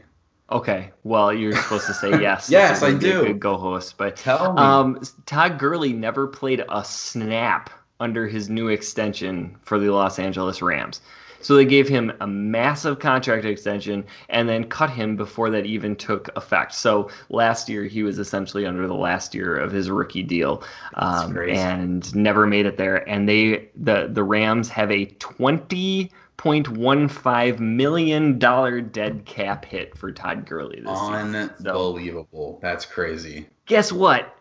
Okay, 0.51 0.91
well, 1.03 1.31
you're 1.31 1.55
supposed 1.55 1.86
to 1.86 1.93
say 1.93 2.10
yes. 2.22 2.50
yes, 2.50 2.81
I 2.81 2.93
do. 2.93 3.24
Good 3.24 3.41
co-host, 3.41 3.98
but 3.98 4.15
tell 4.15 4.53
me. 4.53 4.60
Um, 4.60 5.01
Todd 5.27 5.60
Gurley 5.60 5.93
never 5.93 6.27
played 6.27 6.65
a 6.67 6.84
snap 6.84 7.69
under 8.00 8.27
his 8.27 8.50
new 8.50 8.70
extension 8.70 9.56
for 9.62 9.79
the 9.79 9.89
Los 9.89 10.20
Angeles 10.20 10.62
Rams. 10.62 11.01
So 11.41 11.56
they 11.56 11.65
gave 11.65 11.88
him 11.88 12.12
a 12.20 12.27
massive 12.27 13.00
contract 13.00 13.46
extension 13.46 14.06
and 14.27 14.48
then 14.48 14.65
cut 14.65 14.89
him 14.89 15.15
before 15.15 15.50
that 15.51 15.65
even 15.65 15.96
took 15.96 16.29
effect. 16.36 16.74
So 16.74 17.10
last 17.29 17.70
year 17.70 17.84
he 17.86 18.03
was 18.03 18.20
essentially 18.20 18.65
under 18.65 18.88
the 18.88 18.94
last 18.96 19.34
year 19.34 19.58
of 19.58 19.72
his 19.72 19.89
rookie 19.89 20.24
deal 20.24 20.63
um, 20.96 21.38
and 21.38 22.13
never 22.15 22.46
made 22.46 22.65
it 22.65 22.77
there. 22.77 23.07
And 23.07 23.27
they 23.27 23.70
the 23.75 24.09
the 24.12 24.24
Rams 24.24 24.70
have 24.70 24.92
a 24.92 25.05
twenty 25.05 26.12
point 26.35 26.70
one 26.70 27.07
five 27.07 27.59
million 27.59 28.40
dollar 28.40 28.81
dead 28.81 29.25
cap 29.25 29.66
hit 29.66 29.98
for 29.98 30.12
Todd 30.12 30.46
Gurley 30.46 30.81
this 30.81 31.01
year. 31.01 31.16
Unbelievable. 31.16 32.59
So, 32.59 32.59
That's 32.62 32.85
crazy. 32.85 33.48
Guess 33.66 33.92
what? 33.92 34.35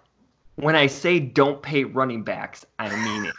When 0.57 0.75
I 0.75 0.89
say 0.89 1.21
don't 1.21 1.63
pay 1.63 1.85
running 1.85 2.25
backs, 2.25 2.67
I 2.81 2.89
mean 3.05 3.27
it. 3.27 3.35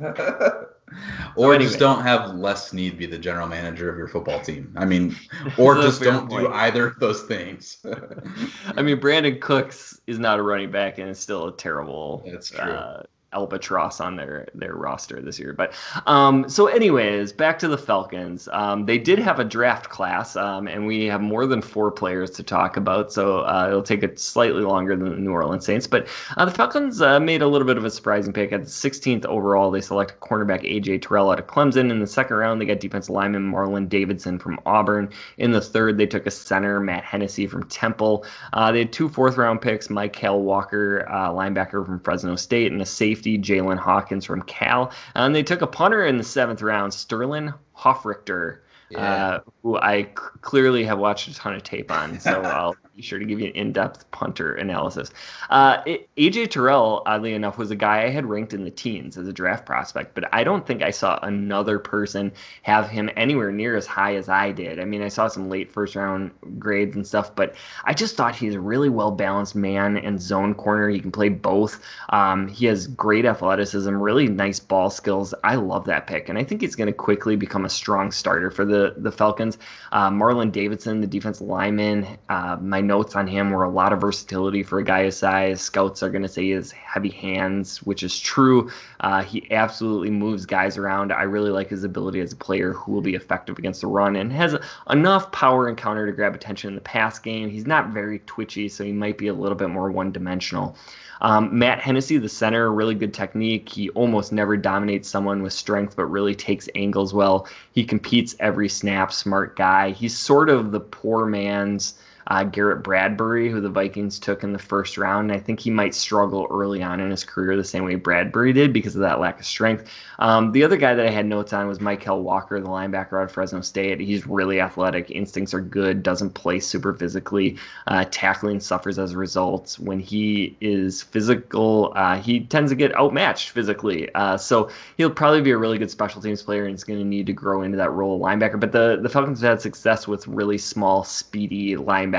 or 1.36 1.54
anyway. 1.54 1.58
just 1.58 1.78
don't 1.78 2.02
have 2.02 2.34
Les 2.34 2.68
Snead 2.68 2.98
be 2.98 3.06
the 3.06 3.18
general 3.18 3.46
manager 3.46 3.90
of 3.90 3.98
your 3.98 4.08
football 4.08 4.40
team. 4.40 4.72
I 4.76 4.84
mean, 4.84 5.16
or 5.58 5.76
just 5.76 6.02
don't 6.02 6.28
point. 6.28 6.46
do 6.46 6.52
either 6.52 6.88
of 6.88 6.98
those 6.98 7.22
things. 7.22 7.78
I 8.76 8.82
mean, 8.82 8.98
Brandin 8.98 9.40
Cooks 9.40 10.00
is 10.06 10.18
not 10.18 10.38
a 10.38 10.42
running 10.42 10.70
back 10.70 10.98
and 10.98 11.08
it's 11.08 11.20
still 11.20 11.48
a 11.48 11.56
terrible. 11.56 12.22
That's 12.26 12.50
true. 12.50 12.60
Uh, 12.60 13.02
albatross 13.32 14.00
on 14.00 14.16
their 14.16 14.48
their 14.54 14.74
roster 14.74 15.20
this 15.20 15.38
year. 15.38 15.52
But 15.52 15.74
um, 16.06 16.48
so, 16.48 16.66
anyways, 16.66 17.32
back 17.32 17.58
to 17.60 17.68
the 17.68 17.78
Falcons. 17.78 18.48
Um, 18.52 18.86
they 18.86 18.98
did 18.98 19.18
have 19.18 19.38
a 19.38 19.44
draft 19.44 19.88
class, 19.88 20.36
um, 20.36 20.66
and 20.66 20.86
we 20.86 21.04
have 21.06 21.20
more 21.20 21.46
than 21.46 21.62
four 21.62 21.90
players 21.90 22.30
to 22.32 22.42
talk 22.42 22.76
about. 22.76 23.12
So 23.12 23.40
uh, 23.40 23.66
it'll 23.68 23.82
take 23.82 24.02
it 24.02 24.18
slightly 24.18 24.62
longer 24.62 24.96
than 24.96 25.10
the 25.10 25.16
New 25.16 25.32
Orleans 25.32 25.64
Saints. 25.64 25.86
But 25.86 26.08
uh, 26.36 26.44
the 26.44 26.50
Falcons 26.50 27.00
uh, 27.00 27.20
made 27.20 27.42
a 27.42 27.46
little 27.48 27.66
bit 27.66 27.76
of 27.76 27.84
a 27.84 27.90
surprising 27.90 28.32
pick 28.32 28.52
at 28.52 28.64
the 28.64 28.70
16th 28.70 29.24
overall. 29.26 29.70
They 29.70 29.80
selected 29.80 30.20
cornerback 30.20 30.62
AJ 30.62 31.02
Terrell 31.02 31.30
out 31.30 31.38
of 31.38 31.46
Clemson. 31.46 31.90
In 31.90 32.00
the 32.00 32.06
second 32.06 32.36
round, 32.36 32.60
they 32.60 32.66
got 32.66 32.80
defensive 32.80 33.14
lineman 33.14 33.50
Marlon 33.50 33.88
Davidson 33.88 34.38
from 34.38 34.58
Auburn. 34.66 35.10
In 35.38 35.52
the 35.52 35.60
third, 35.60 35.98
they 35.98 36.06
took 36.06 36.26
a 36.26 36.30
center 36.30 36.80
Matt 36.80 37.04
Hennessy 37.04 37.46
from 37.46 37.64
Temple. 37.64 38.24
Uh, 38.52 38.72
they 38.72 38.80
had 38.80 38.92
two 38.92 39.08
fourth 39.08 39.36
round 39.36 39.60
picks: 39.60 39.88
Mykal 39.88 40.40
Walker, 40.40 41.06
uh, 41.08 41.30
linebacker 41.30 41.84
from 41.84 42.00
Fresno 42.00 42.36
State, 42.36 42.72
and 42.72 42.80
a 42.82 42.86
safety 42.86 43.19
safety 43.20 43.38
Jaylinn 43.38 43.78
Hawkins 43.78 44.24
from 44.24 44.42
Cal. 44.42 44.92
And 45.14 45.34
they 45.34 45.42
took 45.42 45.60
a 45.62 45.66
punter 45.66 46.04
in 46.06 46.16
the 46.16 46.24
seventh 46.24 46.62
round, 46.62 46.94
Sterling 46.94 47.52
Hofrichter, 47.76 48.60
yeah. 48.88 48.98
uh, 48.98 49.40
who 49.62 49.76
I 49.76 50.04
c- 50.04 50.10
clearly 50.40 50.84
have 50.84 50.98
watched 50.98 51.28
a 51.28 51.34
ton 51.34 51.54
of 51.54 51.62
tape 51.62 51.90
on. 51.90 52.18
So 52.18 52.30
I'll 52.44 52.76
be 53.00 53.06
sure 53.06 53.18
to 53.18 53.24
give 53.24 53.40
you 53.40 53.46
an 53.46 53.52
in-depth 53.52 54.10
punter 54.10 54.54
analysis. 54.54 55.10
Uh, 55.48 55.82
AJ 56.18 56.50
Terrell, 56.50 57.02
oddly 57.06 57.32
enough, 57.32 57.56
was 57.56 57.70
a 57.70 57.76
guy 57.76 58.02
I 58.02 58.10
had 58.10 58.26
ranked 58.26 58.52
in 58.52 58.62
the 58.62 58.70
teens 58.70 59.16
as 59.16 59.26
a 59.26 59.32
draft 59.32 59.64
prospect, 59.64 60.14
but 60.14 60.34
I 60.34 60.44
don't 60.44 60.66
think 60.66 60.82
I 60.82 60.90
saw 60.90 61.18
another 61.22 61.78
person 61.78 62.32
have 62.62 62.90
him 62.90 63.08
anywhere 63.16 63.52
near 63.52 63.74
as 63.74 63.86
high 63.86 64.16
as 64.16 64.28
I 64.28 64.52
did. 64.52 64.78
I 64.78 64.84
mean, 64.84 65.02
I 65.02 65.08
saw 65.08 65.28
some 65.28 65.48
late 65.48 65.72
first 65.72 65.96
round 65.96 66.32
grades 66.58 66.94
and 66.94 67.06
stuff, 67.06 67.34
but 67.34 67.54
I 67.84 67.94
just 67.94 68.16
thought 68.16 68.36
he's 68.36 68.54
a 68.54 68.60
really 68.60 68.90
well 68.90 69.12
balanced 69.12 69.54
man 69.54 69.96
and 69.96 70.20
zone 70.20 70.54
corner. 70.54 70.90
He 70.90 71.00
can 71.00 71.10
play 71.10 71.30
both. 71.30 71.82
Um, 72.10 72.48
he 72.48 72.66
has 72.66 72.86
great 72.86 73.24
athleticism, 73.24 73.90
really 73.90 74.28
nice 74.28 74.60
ball 74.60 74.90
skills. 74.90 75.32
I 75.42 75.54
love 75.54 75.86
that 75.86 76.06
pick, 76.06 76.28
and 76.28 76.36
I 76.36 76.44
think 76.44 76.60
he's 76.60 76.76
going 76.76 76.88
to 76.88 76.92
quickly 76.92 77.36
become 77.36 77.64
a 77.64 77.70
strong 77.70 78.12
starter 78.12 78.50
for 78.50 78.66
the 78.66 78.94
the 78.98 79.10
Falcons. 79.10 79.56
Uh, 79.90 80.10
Marlon 80.10 80.52
Davidson, 80.52 81.00
the 81.00 81.06
defense 81.06 81.40
lineman, 81.40 82.06
uh, 82.28 82.58
my 82.60 82.82
notes 82.90 83.14
on 83.14 83.28
him 83.28 83.52
were 83.52 83.62
a 83.62 83.70
lot 83.70 83.92
of 83.92 84.00
versatility 84.00 84.64
for 84.64 84.80
a 84.80 84.84
guy 84.84 85.04
his 85.04 85.16
size. 85.16 85.60
Scouts 85.60 86.02
are 86.02 86.10
going 86.10 86.22
to 86.22 86.28
say 86.28 86.42
he 86.42 86.50
has 86.50 86.72
heavy 86.72 87.08
hands, 87.08 87.78
which 87.84 88.02
is 88.02 88.18
true. 88.18 88.68
Uh, 88.98 89.22
he 89.22 89.46
absolutely 89.52 90.10
moves 90.10 90.44
guys 90.44 90.76
around. 90.76 91.12
I 91.12 91.22
really 91.22 91.50
like 91.50 91.68
his 91.68 91.84
ability 91.84 92.20
as 92.20 92.32
a 92.32 92.36
player 92.36 92.72
who 92.72 92.90
will 92.90 93.00
be 93.00 93.14
effective 93.14 93.58
against 93.58 93.82
the 93.82 93.86
run 93.86 94.16
and 94.16 94.32
has 94.32 94.56
enough 94.90 95.30
power 95.30 95.68
and 95.68 95.78
counter 95.78 96.04
to 96.04 96.12
grab 96.12 96.34
attention 96.34 96.68
in 96.68 96.74
the 96.74 96.80
pass 96.80 97.20
game. 97.20 97.48
He's 97.48 97.66
not 97.66 97.90
very 97.90 98.18
twitchy, 98.26 98.68
so 98.68 98.82
he 98.82 98.92
might 98.92 99.18
be 99.18 99.28
a 99.28 99.34
little 99.34 99.56
bit 99.56 99.70
more 99.70 99.88
one 99.92 100.10
dimensional. 100.10 100.76
Um, 101.20 101.56
Matt 101.56 101.80
Hennessy, 101.80 102.18
the 102.18 102.28
center, 102.28 102.72
really 102.72 102.96
good 102.96 103.14
technique. 103.14 103.68
He 103.68 103.90
almost 103.90 104.32
never 104.32 104.56
dominates 104.56 105.08
someone 105.08 105.42
with 105.42 105.52
strength, 105.52 105.94
but 105.94 106.06
really 106.06 106.34
takes 106.34 106.68
angles 106.74 107.14
well. 107.14 107.46
He 107.72 107.84
competes 107.84 108.34
every 108.40 108.68
snap, 108.68 109.12
smart 109.12 109.54
guy. 109.54 109.90
He's 109.90 110.18
sort 110.18 110.48
of 110.48 110.72
the 110.72 110.80
poor 110.80 111.26
man's 111.26 111.94
uh, 112.26 112.44
Garrett 112.44 112.82
Bradbury, 112.82 113.50
who 113.50 113.60
the 113.60 113.68
Vikings 113.68 114.18
took 114.18 114.44
in 114.44 114.52
the 114.52 114.58
first 114.58 114.98
round. 114.98 115.30
And 115.30 115.38
I 115.38 115.42
think 115.42 115.60
he 115.60 115.70
might 115.70 115.94
struggle 115.94 116.46
early 116.50 116.82
on 116.82 117.00
in 117.00 117.10
his 117.10 117.24
career 117.24 117.56
the 117.56 117.64
same 117.64 117.84
way 117.84 117.96
Bradbury 117.96 118.52
did 118.52 118.72
because 118.72 118.94
of 118.94 119.02
that 119.02 119.20
lack 119.20 119.40
of 119.40 119.46
strength. 119.46 119.90
Um, 120.18 120.52
the 120.52 120.64
other 120.64 120.76
guy 120.76 120.94
that 120.94 121.06
I 121.06 121.10
had 121.10 121.26
notes 121.26 121.52
on 121.52 121.66
was 121.66 121.78
Mykal 121.78 122.22
Walker, 122.22 122.60
the 122.60 122.68
linebacker 122.68 123.18
out 123.18 123.24
of 123.24 123.32
Fresno 123.32 123.60
State. 123.62 124.00
He's 124.00 124.26
really 124.26 124.60
athletic, 124.60 125.10
instincts 125.10 125.54
are 125.54 125.60
good, 125.60 126.02
doesn't 126.02 126.30
play 126.34 126.60
super 126.60 126.92
physically, 126.92 127.56
uh, 127.86 128.04
tackling 128.10 128.60
suffers 128.60 128.98
as 128.98 129.12
a 129.12 129.18
result. 129.18 129.76
When 129.80 129.98
he 129.98 130.56
is 130.60 131.02
physical, 131.02 131.92
uh, 131.96 132.20
he 132.20 132.40
tends 132.40 132.70
to 132.70 132.76
get 132.76 132.94
outmatched 132.94 133.50
physically. 133.50 134.14
Uh, 134.14 134.36
so 134.36 134.70
he'll 134.96 135.10
probably 135.10 135.40
be 135.40 135.50
a 135.50 135.58
really 135.58 135.78
good 135.78 135.90
special 135.90 136.20
teams 136.20 136.42
player 136.42 136.64
and 136.64 136.72
he's 136.72 136.84
going 136.84 136.98
to 136.98 137.04
need 137.04 137.26
to 137.26 137.32
grow 137.32 137.62
into 137.62 137.78
that 137.78 137.90
role 137.90 138.16
of 138.16 138.20
linebacker. 138.20 138.60
But 138.60 138.72
the, 138.72 138.98
the 139.02 139.08
Falcons 139.08 139.40
have 139.40 139.50
had 139.50 139.60
success 139.62 140.06
with 140.06 140.28
really 140.28 140.58
small, 140.58 141.02
speedy 141.02 141.74
linebackers 141.76 142.09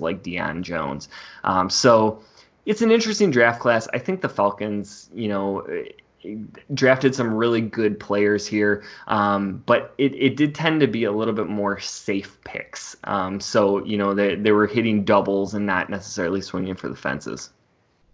like 0.00 0.22
Deion 0.22 0.62
Jones. 0.62 1.08
Um, 1.44 1.70
so 1.70 2.22
it's 2.66 2.82
an 2.82 2.90
interesting 2.90 3.30
draft 3.30 3.60
class. 3.60 3.88
I 3.92 3.98
think 3.98 4.20
the 4.20 4.28
Falcons, 4.28 5.08
you 5.14 5.28
know, 5.28 5.66
drafted 6.74 7.14
some 7.14 7.34
really 7.34 7.60
good 7.60 7.98
players 7.98 8.46
here, 8.46 8.84
um, 9.08 9.62
but 9.64 9.94
it, 9.98 10.14
it 10.14 10.36
did 10.36 10.54
tend 10.54 10.80
to 10.80 10.86
be 10.86 11.04
a 11.04 11.12
little 11.12 11.34
bit 11.34 11.48
more 11.48 11.80
safe 11.80 12.38
picks. 12.44 12.96
Um, 13.04 13.40
so, 13.40 13.84
you 13.84 13.96
know, 13.96 14.14
they, 14.14 14.34
they 14.34 14.52
were 14.52 14.66
hitting 14.66 15.04
doubles 15.04 15.54
and 15.54 15.66
not 15.66 15.88
necessarily 15.88 16.42
swinging 16.42 16.74
for 16.74 16.88
the 16.88 16.96
fences. 16.96 17.50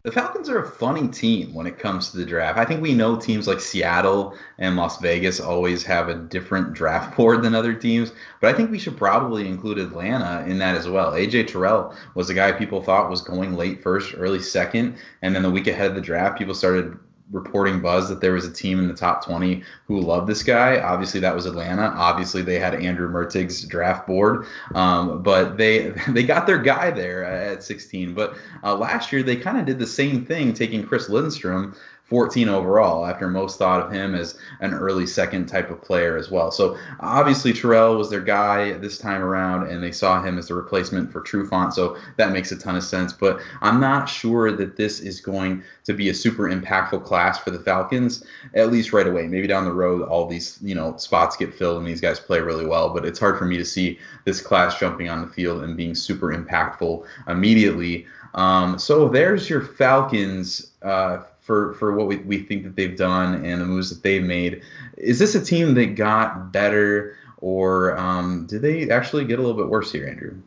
The 0.06 0.12
Falcons 0.12 0.48
are 0.48 0.60
a 0.60 0.70
funny 0.70 1.08
team 1.08 1.52
when 1.52 1.66
it 1.66 1.80
comes 1.80 2.10
to 2.10 2.16
the 2.16 2.24
draft. 2.24 2.60
I 2.60 2.64
think 2.64 2.80
we 2.80 2.94
know 2.94 3.16
teams 3.16 3.48
like 3.48 3.58
Seattle 3.58 4.36
and 4.56 4.76
Las 4.76 5.00
Vegas 5.00 5.40
always 5.40 5.82
have 5.82 6.08
a 6.08 6.14
different 6.14 6.74
draft 6.74 7.16
board 7.16 7.42
than 7.42 7.56
other 7.56 7.74
teams, 7.74 8.12
but 8.40 8.54
I 8.54 8.56
think 8.56 8.70
we 8.70 8.78
should 8.78 8.96
probably 8.96 9.48
include 9.48 9.78
Atlanta 9.78 10.48
in 10.48 10.58
that 10.58 10.76
as 10.76 10.88
well. 10.88 11.10
AJ 11.10 11.48
Terrell 11.48 11.92
was 12.14 12.28
the 12.28 12.34
guy 12.34 12.52
people 12.52 12.80
thought 12.80 13.10
was 13.10 13.20
going 13.20 13.56
late 13.56 13.82
first, 13.82 14.14
early 14.16 14.38
second, 14.38 14.96
and 15.22 15.34
then 15.34 15.42
the 15.42 15.50
week 15.50 15.66
ahead 15.66 15.88
of 15.90 15.96
the 15.96 16.00
draft, 16.00 16.38
people 16.38 16.54
started 16.54 16.96
reporting 17.32 17.80
buzz 17.80 18.08
that 18.08 18.20
there 18.20 18.32
was 18.32 18.46
a 18.46 18.52
team 18.52 18.78
in 18.78 18.88
the 18.88 18.94
top 18.94 19.24
20 19.24 19.62
who 19.86 20.00
loved 20.00 20.28
this 20.28 20.42
guy. 20.42 20.80
Obviously, 20.80 21.20
that 21.20 21.34
was 21.34 21.46
Atlanta. 21.46 21.92
Obviously, 21.96 22.42
they 22.42 22.58
had 22.58 22.74
Andrew 22.74 23.08
Mertig's 23.08 23.64
draft 23.64 24.06
board, 24.06 24.46
um, 24.74 25.22
but 25.22 25.56
they 25.56 25.88
they 26.08 26.22
got 26.22 26.46
their 26.46 26.58
guy 26.58 26.90
there 26.90 27.24
at 27.24 27.62
16. 27.62 28.14
But 28.14 28.36
uh, 28.62 28.76
last 28.76 29.12
year, 29.12 29.22
they 29.22 29.36
kind 29.36 29.58
of 29.58 29.66
did 29.66 29.78
the 29.78 29.86
same 29.86 30.24
thing, 30.24 30.54
taking 30.54 30.86
Chris 30.86 31.08
Lindstrom 31.08 31.74
14 32.08 32.48
overall 32.48 33.04
after 33.04 33.28
most 33.28 33.58
thought 33.58 33.84
of 33.84 33.90
him 33.90 34.14
as 34.14 34.38
an 34.60 34.72
early 34.72 35.06
second 35.06 35.46
type 35.46 35.70
of 35.70 35.82
player 35.82 36.16
as 36.16 36.30
well. 36.30 36.52
So 36.52 36.78
obviously 37.00 37.52
Terrell 37.52 37.96
was 37.96 38.10
their 38.10 38.20
guy 38.20 38.74
this 38.74 38.96
time 38.96 39.22
around 39.22 39.68
and 39.68 39.82
they 39.82 39.90
saw 39.90 40.22
him 40.22 40.38
as 40.38 40.46
the 40.46 40.54
replacement 40.54 41.10
for 41.10 41.20
Trufant. 41.20 41.72
So 41.72 41.96
that 42.16 42.30
makes 42.30 42.52
a 42.52 42.56
ton 42.56 42.76
of 42.76 42.84
sense. 42.84 43.12
But 43.12 43.40
I'm 43.60 43.80
not 43.80 44.08
sure 44.08 44.52
that 44.52 44.76
this 44.76 45.00
is 45.00 45.20
going 45.20 45.64
to 45.84 45.94
be 45.94 46.08
a 46.08 46.14
super 46.14 46.44
impactful 46.44 47.02
class 47.02 47.38
for 47.40 47.50
the 47.50 47.58
Falcons, 47.58 48.24
at 48.54 48.70
least 48.70 48.92
right 48.92 49.06
away. 49.06 49.26
Maybe 49.26 49.48
down 49.48 49.64
the 49.64 49.72
road, 49.72 50.02
all 50.08 50.26
these, 50.26 50.60
you 50.62 50.76
know, 50.76 50.96
spots 50.98 51.36
get 51.36 51.54
filled 51.54 51.78
and 51.78 51.86
these 51.86 52.00
guys 52.00 52.20
play 52.20 52.38
really 52.38 52.66
well. 52.66 52.90
But 52.90 53.04
it's 53.04 53.18
hard 53.18 53.36
for 53.36 53.46
me 53.46 53.56
to 53.56 53.64
see 53.64 53.98
this 54.24 54.40
class 54.40 54.78
jumping 54.78 55.08
on 55.08 55.22
the 55.22 55.28
field 55.28 55.64
and 55.64 55.76
being 55.76 55.96
super 55.96 56.32
impactful 56.32 57.04
immediately. 57.26 58.06
Um, 58.34 58.78
so 58.78 59.08
there's 59.08 59.50
your 59.50 59.62
Falcons. 59.62 60.70
Uh, 60.82 61.22
for 61.46 61.74
for 61.74 61.94
what 61.94 62.08
we, 62.08 62.16
we 62.16 62.38
think 62.42 62.64
that 62.64 62.74
they've 62.74 62.96
done 62.96 63.44
and 63.44 63.60
the 63.60 63.64
moves 63.64 63.90
that 63.90 64.02
they've 64.02 64.22
made. 64.22 64.62
Is 64.96 65.20
this 65.20 65.36
a 65.36 65.44
team 65.44 65.74
that 65.74 65.94
got 65.94 66.50
better, 66.50 67.16
or 67.38 67.96
um, 67.96 68.46
did 68.46 68.62
they 68.62 68.90
actually 68.90 69.24
get 69.26 69.38
a 69.38 69.42
little 69.42 69.56
bit 69.56 69.68
worse 69.68 69.92
here, 69.92 70.08
Andrew? 70.08 70.42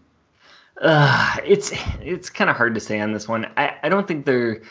Uh, 0.79 1.37
it's 1.45 1.71
it's 2.01 2.29
kind 2.29 2.49
of 2.49 2.57
hard 2.57 2.73
to 2.75 2.81
say 2.81 2.99
on 2.99 3.13
this 3.13 3.29
one. 3.29 3.47
I, 3.55 3.77
I 3.81 3.87
don't 3.87 4.07
think 4.07 4.25
they're 4.25 4.61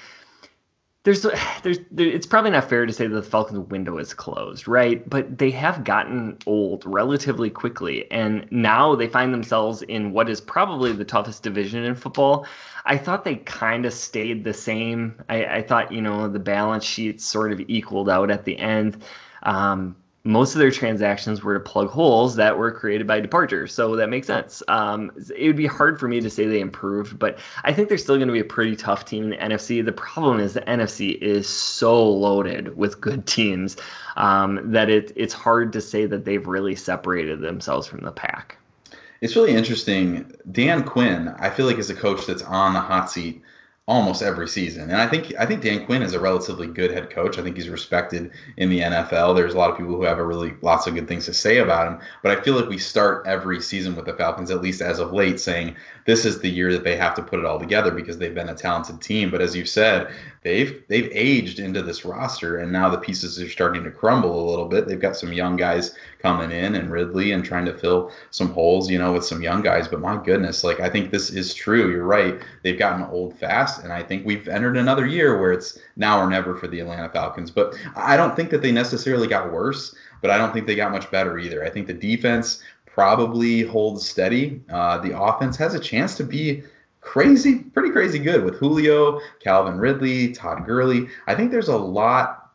there's 1.09 1.23
there's 1.62 1.79
there, 1.90 2.07
it's 2.07 2.27
probably 2.27 2.51
not 2.51 2.68
fair 2.68 2.85
to 2.85 2.92
say 2.92 3.07
that 3.07 3.14
the 3.14 3.23
Falcons 3.23 3.68
window 3.71 3.99
is 3.99 4.12
closed, 4.12 4.68
right? 4.68 5.09
But 5.09 5.38
they 5.38 5.51
have 5.53 5.85
gotten 5.85 6.38
old 6.47 6.85
relatively 6.85 7.51
quickly, 7.51 8.11
and 8.11 8.47
now 8.51 8.94
they 8.94 9.09
find 9.09 9.33
themselves 9.33 9.83
in 9.83 10.12
what 10.12 10.29
is 10.29 10.40
probably 10.40 10.92
the 10.92 11.05
toughest 11.05 11.42
division 11.42 11.85
in 11.85 11.94
football. 11.94 12.47
I 12.85 12.99
thought 12.99 13.25
they 13.25 13.37
kind 13.37 13.87
of 13.87 13.92
stayed 13.92 14.44
the 14.44 14.55
same. 14.55 15.23
I, 15.29 15.44
I, 15.44 15.62
thought, 15.62 15.92
you 15.92 16.01
know, 16.01 16.29
the 16.29 16.38
balance 16.38 16.85
sheets 16.85 17.25
sort 17.25 17.53
of 17.53 17.61
equaled 17.61 18.09
out 18.09 18.31
at 18.31 18.44
the 18.44 18.59
end. 18.59 19.03
Um, 19.42 19.97
most 20.29 20.55
of 20.55 20.59
their 20.59 20.71
transactions 20.71 21.43
were 21.43 21.55
to 21.55 21.61
plug 21.61 21.88
holes 21.88 22.37
that 22.37 22.59
were 22.59 22.71
created 22.71 23.07
by 23.07 23.19
departures. 23.19 23.73
So 23.73 23.97
that 23.97 24.11
makes 24.11 24.27
sense. 24.27 24.62
Um, 24.69 25.11
it 25.35 25.47
would 25.47 25.57
be 25.57 25.67
hard 25.67 25.99
for 25.99 26.07
me 26.07 26.21
to 26.21 26.29
say 26.29 26.47
they 26.47 26.61
improved, 26.61 27.19
but 27.19 27.38
I 27.64 27.73
think 27.73 27.88
they're 27.88 27.97
still 27.97 28.17
going 28.17 28.29
to 28.29 28.35
be 28.35 28.41
a 28.41 28.45
pretty 28.45 28.77
tough 28.77 29.07
team 29.07 29.25
in 29.25 29.31
the 29.31 29.37
NFC. 29.37 29.83
The 29.83 29.93
problem 29.93 30.38
is 30.38 30.53
the 30.53 30.61
NFC 30.61 31.17
is 31.17 31.49
so 31.49 32.07
loaded 32.07 32.77
with 32.77 33.01
good 33.01 33.27
teams 33.27 33.79
um, 34.17 34.73
that 34.73 34.91
it, 34.91 35.12
it's 35.17 35.33
hard 35.33 35.73
to 35.73 35.81
say 35.81 36.05
that 36.05 36.27
they've 36.27 36.47
really 36.47 36.77
separated 36.77 37.41
themselves 37.41 37.87
from 37.87 38.01
the 38.01 38.12
pack 38.12 38.59
it's 39.21 39.35
really 39.35 39.53
interesting. 39.53 40.33
Dan 40.53 40.85
Quinn, 40.85 41.35
I 41.41 41.51
feel 41.51 41.67
like 41.67 41.79
is 41.79 41.91
a 41.91 41.95
coach 41.95 42.27
that's 42.27 42.43
on 42.43 42.73
the 42.73 42.81
hot 42.81 43.11
seat 43.11 43.43
almost 43.88 44.20
every 44.20 44.46
season. 44.46 44.83
And 44.90 45.01
I 45.01 45.07
think 45.07 45.33
I 45.38 45.46
think 45.46 45.62
Dan 45.62 45.87
Quinn 45.87 46.03
is 46.03 46.12
a 46.12 46.20
relatively 46.20 46.66
good 46.66 46.90
head 46.90 47.09
coach. 47.09 47.38
I 47.38 47.42
think 47.42 47.57
he's 47.57 47.70
respected 47.70 48.31
in 48.59 48.68
the 48.68 48.81
NFL. 48.81 49.35
There's 49.35 49.55
a 49.55 49.59
lot 49.59 49.70
of 49.70 49.79
people 49.79 49.96
who 49.96 50.03
have 50.03 50.18
a 50.18 50.24
really 50.24 50.55
lots 50.61 50.87
of 50.87 50.94
good 50.94 51.09
things 51.09 51.24
to 51.24 51.33
say 51.33 51.57
about 51.59 51.87
him. 51.88 51.98
But 52.22 52.37
I 52.37 52.42
feel 52.42 52.55
like 52.55 52.68
we 52.68 52.77
start 52.77 53.27
every 53.27 53.62
season 53.62 53.96
with 53.96 54.05
the 54.05 54.12
Falcons, 54.12 54.51
at 54.51 54.61
least 54.61 54.83
as 54.83 54.98
of 54.98 55.14
late, 55.14 55.40
saying 55.40 55.74
this 56.05 56.27
is 56.27 56.38
the 56.38 56.51
year 56.51 56.70
that 56.72 56.85
they 56.85 56.96
have 56.96 57.14
to 57.14 57.22
put 57.22 57.38
it 57.38 57.46
all 57.46 57.59
together 57.59 57.90
because 57.90 58.18
they've 58.18 58.35
been 58.35 58.51
a 58.51 58.55
talented 58.55 59.01
team. 59.01 59.31
But 59.31 59.40
as 59.40 59.57
you 59.57 59.64
said, 59.64 60.12
they've 60.42 60.83
they've 60.88 61.09
aged 61.12 61.59
into 61.59 61.81
this 61.81 62.05
roster 62.05 62.59
and 62.59 62.70
now 62.70 62.90
the 62.90 62.98
pieces 62.98 63.40
are 63.40 63.48
starting 63.48 63.85
to 63.85 63.90
crumble 63.90 64.46
a 64.46 64.51
little 64.51 64.66
bit. 64.66 64.87
They've 64.87 65.01
got 65.01 65.16
some 65.16 65.33
young 65.33 65.57
guys 65.57 65.94
coming 66.18 66.50
in 66.50 66.74
and 66.74 66.90
Ridley 66.90 67.33
and 67.33 67.44
trying 67.44 67.64
to 67.66 67.72
fill 67.72 68.12
some 68.31 68.52
holes, 68.52 68.90
you 68.90 68.98
know, 68.98 69.12
with 69.12 69.24
some 69.24 69.42
young 69.42 69.62
guys. 69.62 69.88
But 69.88 70.00
my 70.00 70.22
goodness, 70.22 70.64
like 70.64 70.81
I 70.81 70.88
think 70.88 71.11
this 71.11 71.31
is 71.31 71.54
true. 71.54 71.90
You're 71.90 72.04
right. 72.04 72.40
They've 72.62 72.78
gotten 72.78 73.04
old 73.04 73.38
fast, 73.38 73.85
and 73.85 73.92
I 73.92 74.02
think 74.02 74.26
we've 74.26 74.48
entered 74.48 74.76
another 74.76 75.07
year 75.07 75.40
where 75.40 75.52
it's 75.52 75.78
now 75.96 76.20
or 76.20 76.28
never 76.28 76.54
for 76.54 76.68
the 76.68 76.81
Atlanta 76.81 77.09
Falcons. 77.09 77.50
But 77.50 77.74
I 77.96 78.16
don't 78.16 78.35
think 78.35 78.50
that 78.50 78.62
they 78.62 78.72
necessarily 78.72 79.28
got 79.28 79.52
worse, 79.52 79.94
but 80.20 80.31
I 80.31 80.38
don't 80.38 80.52
think 80.52 80.66
they 80.66 80.74
got 80.74 80.92
much 80.92 81.11
better 81.11 81.38
either. 81.38 81.64
I 81.64 81.70
think 81.70 81.87
the 81.87 81.94
defense 81.94 82.62
probably 82.87 83.62
holds 83.62 84.09
steady. 84.09 84.61
Uh, 84.72 84.98
the 84.98 85.16
offense 85.18 85.57
has 85.57 85.74
a 85.74 85.78
chance 85.78 86.16
to 86.16 86.24
be 86.24 86.64
crazy, 87.00 87.61
pretty 87.61 87.90
crazy 87.90 88.18
good 88.18 88.44
with 88.44 88.57
Julio, 88.57 89.20
Calvin 89.40 89.78
Ridley, 89.78 90.33
Todd 90.33 90.66
Gurley. 90.66 91.09
I 91.26 91.35
think 91.35 91.52
there's 91.52 91.68
a 91.68 91.76
lot. 91.76 92.50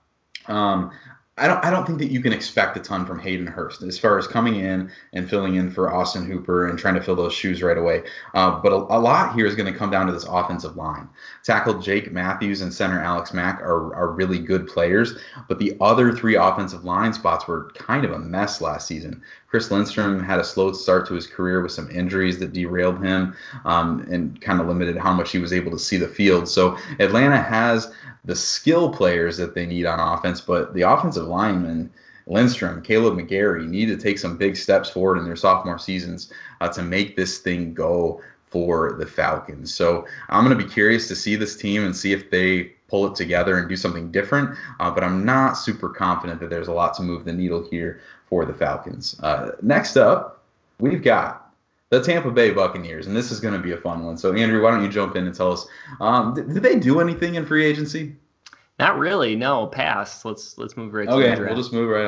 Um, 0.47 0.91
I 1.35 1.47
don't 1.47 1.65
I 1.65 1.71
don't 1.71 1.87
think 1.87 1.97
that 1.97 2.11
you 2.11 2.21
can 2.21 2.31
expect 2.31 2.77
a 2.77 2.79
ton 2.79 3.07
from 3.07 3.17
Hayden 3.17 3.47
Hurst 3.47 3.81
as 3.81 3.97
far 3.97 4.19
as 4.19 4.27
coming 4.27 4.57
in 4.57 4.91
and 5.13 5.27
filling 5.27 5.55
in 5.55 5.71
for 5.71 5.91
Austin 5.91 6.25
Hooper 6.27 6.67
and 6.67 6.77
trying 6.77 6.93
to 6.93 7.01
fill 7.01 7.15
those 7.15 7.33
shoes 7.33 7.63
right 7.63 7.77
away. 7.77 8.03
Uh, 8.35 8.59
but 8.61 8.71
a, 8.71 8.75
a, 8.75 8.99
lot 8.99 9.33
here 9.33 9.47
is 9.47 9.55
going 9.55 9.71
to 9.71 9.77
come 9.77 9.89
down 9.89 10.05
to 10.05 10.13
this 10.13 10.25
offensive 10.25 10.77
line. 10.77 11.09
Tackle 11.43 11.79
Jake 11.79 12.11
Matthews 12.11 12.61
and 12.61 12.71
center 12.71 13.01
Alex 13.01 13.33
Mack 13.33 13.61
are, 13.61 13.95
are 13.95 14.11
really 14.11 14.37
good 14.37 14.67
players, 14.67 15.15
but 15.47 15.57
the 15.57 15.75
other 15.81 16.15
three 16.15 16.35
offensive 16.35 16.83
line 16.83 17.13
spots 17.13 17.47
were 17.47 17.71
kind 17.73 18.05
of 18.05 18.11
a 18.11 18.19
mess 18.19 18.61
last 18.61 18.85
season. 18.85 19.23
Chris 19.53 19.69
Lindstrom 19.69 20.19
had 20.19 20.39
a 20.39 20.43
slow 20.43 20.73
start 20.73 21.07
to 21.07 21.13
his 21.13 21.27
career 21.27 21.61
with 21.61 21.71
some 21.71 21.87
injuries 21.91 22.39
that 22.39 22.53
derailed 22.53 23.05
him 23.05 23.35
um, 23.65 23.99
and 24.09 24.41
kind 24.41 24.59
of 24.59 24.67
limited 24.67 24.97
how 24.97 25.13
much 25.13 25.31
he 25.31 25.37
was 25.37 25.53
able 25.53 25.69
to 25.69 25.77
see 25.77 25.95
the 25.95 26.07
field. 26.07 26.49
So 26.49 26.75
Atlanta 26.97 27.39
has 27.39 27.93
the 28.25 28.35
skill 28.35 28.91
players 28.91 29.37
that 29.37 29.53
they 29.53 29.67
need 29.67 29.85
on 29.85 29.99
offense, 29.99 30.41
but 30.41 30.73
the 30.73 30.81
offensive 30.81 31.27
linemen, 31.27 31.91
Lindstrom, 32.25 32.81
Kaleb 32.81 33.13
McGary, 33.13 33.67
need 33.67 33.89
to 33.89 33.97
take 33.97 34.17
some 34.17 34.37
big 34.37 34.57
steps 34.57 34.89
forward 34.89 35.19
in 35.19 35.25
their 35.25 35.35
sophomore 35.35 35.77
seasons 35.77 36.33
uh, 36.59 36.69
to 36.69 36.81
make 36.81 37.15
this 37.15 37.37
thing 37.37 37.75
go 37.75 38.23
for 38.49 38.93
the 38.93 39.05
Falcons. 39.05 39.71
So 39.71 40.07
I'm 40.29 40.43
going 40.43 40.57
to 40.57 40.63
be 40.63 40.69
curious 40.69 41.07
to 41.09 41.15
see 41.15 41.35
this 41.35 41.55
team 41.55 41.85
and 41.85 41.95
see 41.95 42.11
if 42.11 42.31
they 42.31 42.73
pull 42.87 43.07
it 43.07 43.15
together 43.15 43.57
and 43.57 43.67
do 43.67 43.75
something 43.75 44.11
different. 44.11 44.55
Uh, 44.79 44.91
but 44.91 45.03
I'm 45.03 45.25
not 45.25 45.53
super 45.53 45.89
confident 45.89 46.39
that 46.39 46.51
there's 46.51 46.67
a 46.67 46.73
lot 46.73 46.93
to 46.95 47.03
move 47.03 47.25
the 47.25 47.33
needle 47.33 47.67
here 47.69 48.01
for 48.33 48.45
the 48.45 48.53
Falcons. 48.53 49.15
Uh, 49.21 49.51
next 49.61 49.95
up, 49.95 50.43
we've 50.79 51.03
got 51.03 51.53
the 51.91 52.01
Tampa 52.01 52.31
Bay 52.31 52.49
Buccaneers, 52.49 53.05
and 53.05 53.15
this 53.15 53.31
is 53.31 53.39
going 53.39 53.53
to 53.53 53.59
be 53.59 53.73
a 53.73 53.77
fun 53.77 54.03
one. 54.03 54.17
So, 54.17 54.33
Andrew, 54.33 54.63
why 54.63 54.71
don't 54.71 54.81
you 54.81 54.89
jump 54.89 55.15
in 55.15 55.27
and 55.27 55.35
tell 55.35 55.51
us? 55.51 55.67
Um, 56.01 56.33
did, 56.33 56.51
did 56.51 56.63
they 56.63 56.79
do 56.79 56.99
anything 56.99 57.35
in 57.35 57.45
free 57.45 57.63
agency? 57.63 58.15
Not 58.79 58.97
really. 58.97 59.35
No, 59.35 59.67
pass. 59.67 60.25
Let's 60.25 60.57
let's 60.57 60.75
move 60.75 60.95
right. 60.95 61.07
On. 61.07 61.21
Okay, 61.21 61.39
we'll 61.39 61.55
just 61.55 61.73
move 61.73 61.91
right 61.91 62.07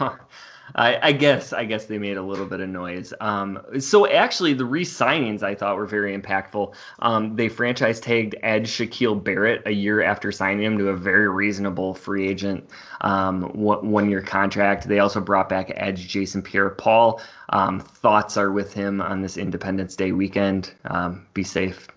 on. 0.00 0.18
I, 0.74 1.08
I, 1.08 1.12
guess 1.12 1.52
I 1.52 1.64
guess 1.64 1.86
they 1.86 1.98
made 1.98 2.16
a 2.16 2.22
little 2.22 2.46
bit 2.46 2.60
of 2.60 2.68
noise. 2.68 3.12
Um, 3.20 3.60
so 3.78 4.06
actually, 4.06 4.54
the 4.54 4.64
re-signings 4.64 5.42
I 5.42 5.54
thought 5.54 5.76
were 5.76 5.86
very 5.86 6.16
impactful. 6.16 6.74
Um, 6.98 7.36
they 7.36 7.48
franchise 7.48 8.00
tagged 8.00 8.36
Edge 8.42 8.70
Shaquil 8.70 9.22
Barrett 9.22 9.62
a 9.66 9.70
year 9.70 10.02
after 10.02 10.32
signing 10.32 10.64
him 10.64 10.78
to 10.78 10.88
a 10.88 10.96
very 10.96 11.28
reasonable 11.28 11.94
free 11.94 12.28
agent 12.28 12.68
um, 13.00 13.42
one 13.52 14.10
year 14.10 14.22
contract. 14.22 14.88
They 14.88 14.98
also 14.98 15.20
brought 15.20 15.48
back 15.48 15.72
Edge 15.74 16.06
Jason 16.08 16.42
Pierre-Paul. 16.42 17.20
Um, 17.50 17.80
thoughts 17.80 18.36
are 18.36 18.52
with 18.52 18.72
him 18.72 19.00
on 19.00 19.22
this 19.22 19.36
Independence 19.36 19.96
Day 19.96 20.12
weekend. 20.12 20.72
Um, 20.84 21.26
be 21.34 21.44
safe, 21.44 21.88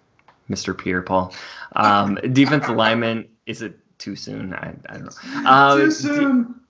Mr. 0.50 0.78
Pierre-Paul. 0.78 1.34
Um, 1.76 2.16
defensive 2.32 2.76
lineman 2.76 3.28
is 3.46 3.62
it 3.62 3.78
too 3.98 4.16
soon? 4.16 4.54
I, 4.54 4.74
I 4.90 4.94
don't 4.94 5.06
know. 5.06 5.50
Uh, 5.50 5.76
too 5.78 5.92
soon. 5.92 6.61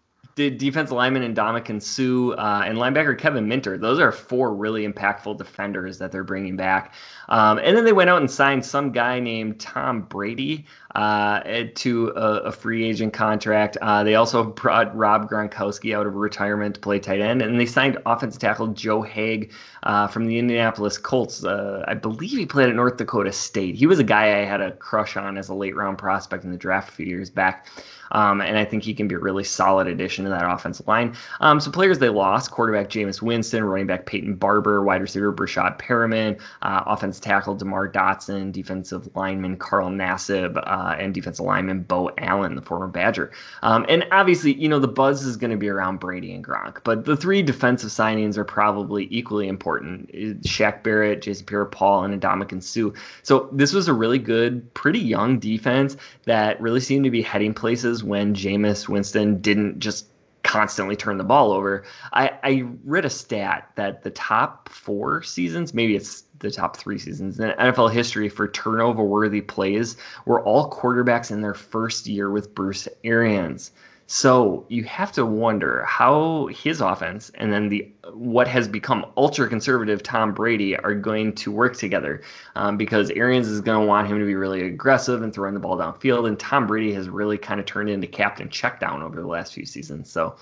The 0.41 0.49
defensive 0.49 0.95
lineman 0.95 1.21
and 1.21 1.35
Ndamukong 1.35 1.81
Suh 1.81 2.35
uh, 2.35 2.63
and 2.65 2.77
linebacker 2.77 3.17
Kevin 3.17 3.47
Minter. 3.47 3.77
Those 3.77 3.99
are 3.99 4.11
four 4.11 4.53
really 4.53 4.87
impactful 4.87 5.37
defenders 5.37 5.99
that 5.99 6.11
they're 6.11 6.23
bringing 6.23 6.55
back. 6.55 6.93
Um, 7.29 7.59
and 7.59 7.77
then 7.77 7.85
they 7.85 7.93
went 7.93 8.09
out 8.09 8.19
and 8.19 8.29
signed 8.29 8.65
some 8.65 8.91
guy 8.91 9.19
named 9.19 9.59
Tom 9.59 10.01
Brady 10.01 10.65
uh, 10.95 11.41
to 11.75 12.09
a, 12.09 12.37
a, 12.45 12.51
free 12.51 12.83
agent 12.83 13.13
contract. 13.13 13.77
Uh, 13.81 14.03
they 14.03 14.15
also 14.15 14.43
brought 14.43 14.95
Rob 14.95 15.29
Gronkowski 15.29 15.95
out 15.95 16.07
of 16.07 16.15
retirement 16.15 16.75
to 16.75 16.81
play 16.81 16.99
tight 16.99 17.21
end, 17.21 17.41
and 17.41 17.57
they 17.59 17.65
signed 17.65 17.97
offensive 18.05 18.41
tackle 18.41 18.67
Joe 18.67 19.01
Haeg 19.01 19.51
uh, 19.83 20.07
from 20.07 20.25
the 20.25 20.37
Indianapolis 20.37 20.97
Colts. 20.97 21.45
Uh, 21.45 21.85
I 21.87 21.93
believe 21.93 22.31
he 22.31 22.45
played 22.45 22.69
at 22.69 22.75
North 22.75 22.97
Dakota 22.97 23.31
State. 23.31 23.75
He 23.75 23.85
was 23.85 23.99
a 23.99 24.03
guy 24.03 24.41
I 24.41 24.45
had 24.45 24.59
a 24.59 24.71
crush 24.71 25.15
on 25.15 25.37
as 25.37 25.47
a 25.47 25.53
late 25.53 25.75
round 25.75 25.97
prospect 25.97 26.43
in 26.43 26.51
the 26.51 26.57
draft 26.57 26.89
a 26.89 26.91
few 26.91 27.05
years 27.05 27.29
back. 27.29 27.67
Um, 28.11 28.41
and 28.41 28.57
I 28.57 28.65
think 28.65 28.83
he 28.83 28.93
can 28.93 29.07
be 29.07 29.15
a 29.15 29.19
really 29.19 29.45
solid 29.45 29.87
addition 29.87 30.25
that 30.31 30.49
offensive 30.49 30.87
line. 30.87 31.15
Um, 31.39 31.59
so 31.59 31.71
players 31.71 31.99
they 31.99 32.09
lost: 32.09 32.51
quarterback 32.51 32.89
Jameis 32.89 33.21
Winston, 33.21 33.63
running 33.63 33.87
back 33.87 34.05
Peyton 34.05 34.35
Barber, 34.35 34.83
wide 34.83 35.01
receiver 35.01 35.31
Breshad 35.33 35.79
Perriman, 35.79 36.39
uh, 36.61 36.83
offensive 36.85 37.23
tackle 37.23 37.55
DeMar 37.55 37.91
Dotson, 37.91 38.51
defensive 38.51 39.15
lineman 39.15 39.57
Carl 39.57 39.89
Nassib, 39.89 40.57
uh, 40.57 40.95
and 40.97 41.13
defensive 41.13 41.45
lineman 41.45 41.81
Beau 41.81 42.11
Allen, 42.17 42.55
the 42.55 42.61
former 42.61 42.87
Badger. 42.87 43.31
Um, 43.61 43.85
and 43.87 44.07
obviously, 44.11 44.53
you 44.53 44.69
know 44.69 44.79
the 44.79 44.87
buzz 44.87 45.23
is 45.23 45.37
going 45.37 45.51
to 45.51 45.57
be 45.57 45.69
around 45.69 45.99
Brady 45.99 46.33
and 46.33 46.43
Gronk, 46.43 46.79
but 46.83 47.05
the 47.05 47.15
three 47.15 47.41
defensive 47.41 47.89
signings 47.89 48.37
are 48.37 48.45
probably 48.45 49.07
equally 49.11 49.47
important: 49.47 50.11
Shaq 50.43 50.83
Barrett, 50.83 51.21
Jason 51.21 51.45
Pierre-Paul, 51.45 52.05
and 52.05 52.21
Ndamukong 52.21 52.63
Suh. 52.63 52.91
So 53.23 53.49
this 53.51 53.73
was 53.73 53.87
a 53.87 53.93
really 53.93 54.19
good, 54.19 54.73
pretty 54.73 54.99
young 54.99 55.39
defense 55.39 55.97
that 56.25 56.61
really 56.61 56.79
seemed 56.79 57.05
to 57.05 57.11
be 57.11 57.21
heading 57.21 57.53
places 57.53 58.03
when 58.03 58.33
Jameis 58.33 58.87
Winston 58.87 59.41
didn't 59.41 59.79
just 59.79 60.07
constantly 60.43 60.95
turn 60.95 61.17
the 61.17 61.23
ball 61.23 61.51
over. 61.51 61.83
I, 62.11 62.31
I 62.43 62.65
read 62.83 63.05
a 63.05 63.09
stat 63.09 63.71
that 63.75 64.03
the 64.03 64.09
top 64.09 64.69
four 64.69 65.23
seasons, 65.23 65.73
maybe 65.73 65.95
it's 65.95 66.23
the 66.39 66.51
top 66.51 66.77
three 66.77 66.97
seasons 66.97 67.39
in 67.39 67.51
NFL 67.51 67.91
history 67.91 68.29
for 68.29 68.47
turnover 68.47 69.03
worthy 69.03 69.41
plays 69.41 69.97
were 70.25 70.43
all 70.43 70.69
quarterbacks 70.71 71.31
in 71.31 71.41
their 71.41 71.53
first 71.53 72.07
year 72.07 72.29
with 72.29 72.55
Bruce 72.55 72.87
Arians. 73.03 73.71
So 74.13 74.65
you 74.67 74.83
have 74.83 75.13
to 75.13 75.25
wonder 75.25 75.85
how 75.85 76.47
his 76.47 76.81
offense 76.81 77.31
and 77.35 77.53
then 77.53 77.69
the 77.69 77.89
what 78.13 78.45
has 78.45 78.67
become 78.67 79.05
ultra 79.15 79.47
conservative 79.47 80.03
Tom 80.03 80.33
Brady 80.33 80.75
are 80.75 80.93
going 80.93 81.33
to 81.35 81.49
work 81.49 81.77
together, 81.77 82.21
um, 82.57 82.75
because 82.75 83.09
Arians 83.11 83.47
is 83.47 83.61
going 83.61 83.79
to 83.79 83.87
want 83.87 84.09
him 84.09 84.19
to 84.19 84.25
be 84.25 84.35
really 84.35 84.63
aggressive 84.63 85.21
and 85.21 85.33
throwing 85.33 85.53
the 85.53 85.61
ball 85.61 85.77
downfield, 85.77 86.27
and 86.27 86.37
Tom 86.37 86.67
Brady 86.67 86.91
has 86.91 87.07
really 87.07 87.37
kind 87.37 87.61
of 87.61 87.65
turned 87.65 87.89
into 87.89 88.05
captain 88.05 88.49
checkdown 88.49 89.01
over 89.01 89.21
the 89.21 89.27
last 89.27 89.53
few 89.53 89.65
seasons. 89.65 90.11
So 90.11 90.35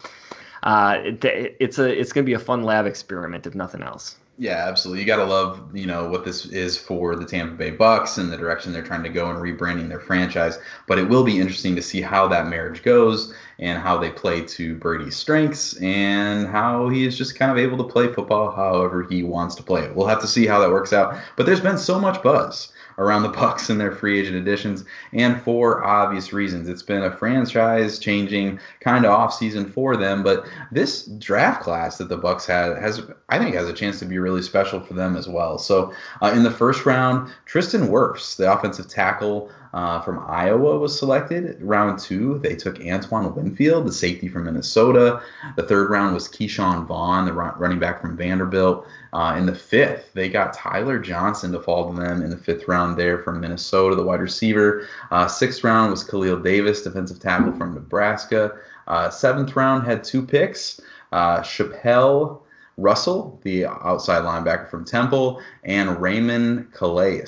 uh, 0.63 0.97
it, 1.03 1.23
it's 1.59 1.77
a 1.77 1.87
it's 1.87 2.11
going 2.11 2.25
to 2.25 2.29
be 2.29 2.33
a 2.33 2.39
fun 2.39 2.63
lab 2.63 2.87
experiment 2.87 3.45
if 3.45 3.53
nothing 3.53 3.83
else. 3.83 4.15
Yeah, 4.39 4.65
absolutely. 4.67 5.01
You 5.01 5.05
got 5.05 5.17
to 5.17 5.25
love, 5.25 5.75
you 5.75 5.85
know, 5.85 6.07
what 6.07 6.25
this 6.25 6.45
is 6.45 6.77
for 6.77 7.15
the 7.17 7.25
Tampa 7.25 7.55
Bay 7.55 7.71
Bucks 7.71 8.17
and 8.17 8.31
the 8.31 8.37
direction 8.37 8.71
they're 8.71 8.81
trying 8.81 9.03
to 9.03 9.09
go 9.09 9.29
and 9.29 9.37
rebranding 9.37 9.89
their 9.89 9.99
franchise. 9.99 10.57
But 10.87 10.97
it 10.97 11.09
will 11.09 11.25
be 11.25 11.39
interesting 11.39 11.75
to 11.75 11.81
see 11.81 12.01
how 12.01 12.27
that 12.29 12.47
marriage 12.47 12.81
goes 12.81 13.33
and 13.59 13.81
how 13.81 13.97
they 13.97 14.09
play 14.09 14.41
to 14.41 14.75
Brady's 14.75 15.15
strengths 15.15 15.75
and 15.77 16.47
how 16.47 16.87
he 16.89 17.05
is 17.05 17.17
just 17.17 17.37
kind 17.37 17.51
of 17.51 17.57
able 17.57 17.77
to 17.77 17.83
play 17.83 18.11
football 18.11 18.51
however 18.51 19.03
he 19.03 19.21
wants 19.21 19.55
to 19.55 19.63
play 19.63 19.83
it. 19.83 19.95
We'll 19.95 20.07
have 20.07 20.21
to 20.21 20.27
see 20.27 20.47
how 20.47 20.59
that 20.59 20.71
works 20.71 20.93
out. 20.93 21.17
But 21.35 21.45
there's 21.45 21.59
been 21.59 21.77
so 21.77 21.99
much 21.99 22.23
buzz 22.23 22.71
around 22.99 23.23
the 23.23 23.29
Bucks 23.39 23.69
and 23.69 23.79
their 23.79 23.91
free 23.91 24.19
agent 24.19 24.35
additions, 24.35 24.83
and 25.13 25.41
for 25.41 25.83
obvious 25.83 26.31
reasons. 26.31 26.69
It's 26.69 26.83
been 26.83 27.03
a 27.03 27.15
franchise 27.15 27.97
changing 27.97 28.59
kind 28.81 29.05
of 29.05 29.11
offseason 29.11 29.73
for 29.73 29.97
them, 29.97 30.21
but 30.21 30.45
this 30.71 31.05
draft 31.05 31.63
class 31.63 31.97
that 31.97 32.09
the 32.09 32.17
Bucks 32.17 32.45
had 32.45 32.77
has 32.77 33.01
I 33.29 33.39
think 33.39 33.55
has 33.55 33.67
a 33.67 33.73
chance 33.73 33.99
to 33.99 34.05
be 34.05 34.19
really 34.19 34.41
special 34.41 34.79
for 34.79 34.93
them 34.93 35.15
as 35.15 35.27
well. 35.27 35.57
So 35.57 35.93
uh, 36.21 36.31
in 36.35 36.43
the 36.43 36.51
first 36.51 36.85
round, 36.85 37.31
Tristan 37.45 37.87
Wirfs, 37.87 38.35
the 38.35 38.51
offensive 38.51 38.87
tackle 38.87 39.49
uh, 39.73 40.01
from 40.01 40.19
Iowa 40.27 40.79
was 40.79 40.97
selected. 40.97 41.61
Round 41.61 41.99
two, 41.99 42.39
they 42.39 42.55
took 42.55 42.79
Antoine 42.81 43.35
Winfield, 43.35 43.85
the 43.85 43.91
safety 43.91 44.27
from 44.27 44.45
Minnesota. 44.45 45.21
The 45.55 45.63
third 45.63 45.89
round 45.89 46.13
was 46.13 46.27
Ke'Shawn 46.27 46.85
Vaughn, 46.87 47.25
the 47.25 47.33
running 47.33 47.79
back 47.79 48.01
from 48.01 48.17
Vanderbilt. 48.17 48.85
Uh, 49.13 49.35
in 49.37 49.45
the 49.45 49.55
fifth, 49.55 50.11
they 50.13 50.29
got 50.29 50.53
Tyler 50.53 50.99
Johnson 50.99 51.51
to 51.51 51.59
fall 51.59 51.91
to 51.91 51.99
them 51.99 52.21
in 52.21 52.29
the 52.29 52.37
fifth 52.37 52.67
round 52.67 52.97
there 52.97 53.19
from 53.19 53.39
Minnesota, 53.39 53.95
the 53.95 54.03
wide 54.03 54.21
receiver. 54.21 54.87
Uh, 55.11 55.27
sixth 55.27 55.63
round 55.63 55.91
was 55.91 56.03
Khalil 56.03 56.39
Davis, 56.39 56.83
defensive 56.83 57.19
tackle 57.19 57.53
from 57.53 57.73
Nebraska. 57.73 58.57
Uh, 58.87 59.09
seventh 59.09 59.55
round 59.55 59.85
had 59.85 60.03
two 60.03 60.25
picks. 60.25 60.81
Uh, 61.11 61.41
Chapelle 61.41 62.43
Russell, 62.79 63.39
the 63.43 63.65
outside 63.65 64.23
linebacker 64.23 64.69
from 64.69 64.85
Temple, 64.85 65.41
and 65.63 66.01
Raymond 66.01 66.71
Calais, 66.73 67.25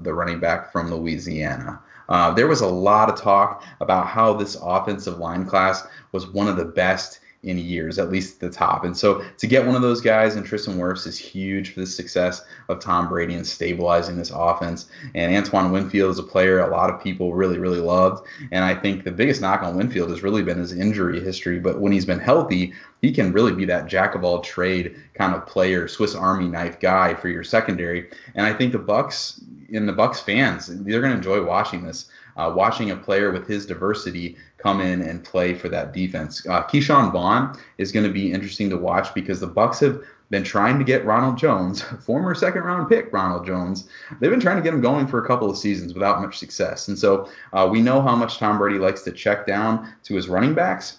the 0.00 0.12
running 0.12 0.40
back 0.40 0.72
from 0.72 0.90
Louisiana. 0.90 1.80
Uh, 2.08 2.32
there 2.32 2.48
was 2.48 2.60
a 2.60 2.66
lot 2.66 3.08
of 3.08 3.20
talk 3.20 3.62
about 3.80 4.06
how 4.06 4.34
this 4.34 4.56
offensive 4.60 5.18
line 5.18 5.46
class 5.46 5.86
was 6.12 6.26
one 6.26 6.48
of 6.48 6.56
the 6.56 6.64
best 6.64 7.20
in 7.42 7.56
years, 7.56 7.98
at 7.98 8.10
least 8.10 8.34
at 8.34 8.40
the 8.40 8.54
top. 8.54 8.84
And 8.84 8.94
so 8.94 9.22
to 9.38 9.46
get 9.46 9.64
one 9.64 9.74
of 9.74 9.80
those 9.80 10.02
guys 10.02 10.36
and 10.36 10.44
Tristan 10.44 10.76
Wirfs 10.76 11.06
is 11.06 11.16
huge 11.16 11.72
for 11.72 11.80
the 11.80 11.86
success 11.86 12.42
of 12.68 12.80
Tom 12.80 13.08
Brady 13.08 13.34
and 13.34 13.46
stabilizing 13.46 14.16
this 14.16 14.30
offense. 14.30 14.86
And 15.14 15.34
Antoine 15.34 15.72
Winfield 15.72 16.10
is 16.10 16.18
a 16.18 16.22
player 16.22 16.60
a 16.60 16.70
lot 16.70 16.90
of 16.90 17.02
people 17.02 17.32
really, 17.32 17.58
really 17.58 17.80
loved. 17.80 18.26
And 18.52 18.62
I 18.62 18.74
think 18.74 19.04
the 19.04 19.10
biggest 19.10 19.40
knock 19.40 19.62
on 19.62 19.76
Winfield 19.76 20.10
has 20.10 20.22
really 20.22 20.42
been 20.42 20.58
his 20.58 20.72
injury 20.72 21.20
history. 21.20 21.58
But 21.58 21.80
when 21.80 21.92
he's 21.92 22.04
been 22.04 22.20
healthy, 22.20 22.74
he 23.00 23.10
can 23.10 23.32
really 23.32 23.52
be 23.52 23.64
that 23.64 23.86
jack 23.86 24.14
of 24.14 24.22
all 24.22 24.40
trade 24.40 24.96
kind 25.14 25.34
of 25.34 25.46
player, 25.46 25.88
Swiss 25.88 26.14
Army 26.14 26.48
knife 26.48 26.78
guy 26.78 27.14
for 27.14 27.28
your 27.28 27.44
secondary. 27.44 28.10
And 28.34 28.44
I 28.44 28.52
think 28.52 28.72
the 28.72 28.78
Bucks 28.78 29.40
and 29.72 29.88
the 29.88 29.94
Bucks 29.94 30.20
fans, 30.20 30.66
they're 30.66 31.00
going 31.00 31.12
to 31.12 31.16
enjoy 31.16 31.42
watching 31.42 31.84
this 31.84 32.10
uh, 32.40 32.50
watching 32.50 32.90
a 32.90 32.96
player 32.96 33.30
with 33.30 33.46
his 33.46 33.66
diversity 33.66 34.36
come 34.56 34.80
in 34.80 35.02
and 35.02 35.22
play 35.22 35.52
for 35.52 35.68
that 35.68 35.92
defense. 35.92 36.46
Uh, 36.46 36.62
Ke'Shawn 36.62 37.12
Vaughn 37.12 37.58
is 37.76 37.92
going 37.92 38.06
to 38.06 38.12
be 38.12 38.32
interesting 38.32 38.70
to 38.70 38.78
watch 38.78 39.12
because 39.14 39.40
the 39.40 39.46
Bucks 39.46 39.80
have 39.80 40.02
been 40.30 40.44
trying 40.44 40.78
to 40.78 40.84
get 40.84 41.04
Ronald 41.04 41.36
Jones, 41.36 41.82
former 42.00 42.34
second 42.34 42.62
round 42.62 42.88
pick 42.88 43.12
Ronald 43.12 43.44
Jones. 43.44 43.88
They've 44.20 44.30
been 44.30 44.40
trying 44.40 44.56
to 44.56 44.62
get 44.62 44.72
him 44.72 44.80
going 44.80 45.06
for 45.06 45.22
a 45.22 45.26
couple 45.26 45.50
of 45.50 45.58
seasons 45.58 45.92
without 45.92 46.22
much 46.22 46.38
success. 46.38 46.88
And 46.88 46.98
so 46.98 47.28
uh, 47.52 47.68
we 47.70 47.82
know 47.82 48.00
how 48.00 48.16
much 48.16 48.38
Tom 48.38 48.58
Brady 48.58 48.78
likes 48.78 49.02
to 49.02 49.12
check 49.12 49.46
down 49.46 49.92
to 50.04 50.14
his 50.14 50.28
running 50.28 50.54
backs. 50.54 50.98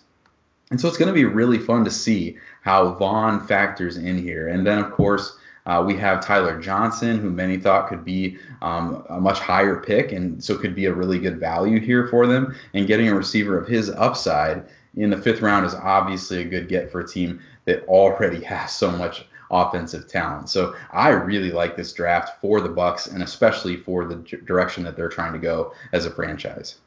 And 0.70 0.80
so 0.80 0.88
it's 0.88 0.98
going 0.98 1.08
to 1.08 1.14
be 1.14 1.26
really 1.26 1.58
fun 1.58 1.84
to 1.86 1.92
see 1.92 2.38
how 2.62 2.94
Vaughn 2.94 3.46
factors 3.48 3.98
in 3.98 4.18
here. 4.18 4.48
And 4.48 4.66
then, 4.66 4.78
of 4.78 4.92
course, 4.92 5.38
uh, 5.66 5.84
we 5.86 5.96
have 5.98 6.26
Tyler 6.26 6.60
Johnson, 6.60 7.20
who 7.20 7.30
many 7.30 7.58
thought 7.58 7.88
could 7.88 8.04
be 8.04 8.38
um, 8.62 9.04
a 9.10 9.20
much 9.20 9.40
higher 9.40 9.78
pick, 9.78 10.12
and 10.12 10.44
so 10.44 10.58
could 10.58 10.76
be 10.76 10.86
a 10.86 10.94
really 10.94 11.20
good 11.20 11.40
value 11.40 11.80
here 11.80 12.08
for 12.08 12.26
them. 12.26 12.56
And 12.74 12.88
getting 12.88 13.08
a 13.10 13.16
receiver 13.16 13.58
of 13.58 13.68
his 13.68 13.90
upside 13.90 14.66
in 14.96 15.10
the 15.10 15.18
fifth 15.18 15.42
round 15.42 15.66
is 15.66 15.76
obviously 15.76 16.42
a 16.42 16.46
good 16.46 16.68
get 16.68 16.92
for 16.92 17.02
a 17.02 17.08
team 17.08 17.40
that 17.66 17.84
already 17.86 18.44
has 18.44 18.72
so 18.72 18.92
much 18.92 19.26
offensive 19.52 20.08
talent. 20.08 20.50
So 20.50 20.76
I 20.92 21.10
really 21.10 21.52
like 21.52 21.76
this 21.76 21.94
draft 21.94 22.42
for 22.42 22.62
the 22.62 22.70
Bucks, 22.70 23.08
and 23.08 23.22
especially 23.22 23.78
for 23.78 24.06
the 24.06 24.16
direction 24.16 24.84
that 24.86 24.96
they're 24.96 25.10
trying 25.10 25.34
to 25.34 25.40
go 25.40 25.74
as 25.92 26.06
a 26.06 26.12
franchise. 26.12 26.78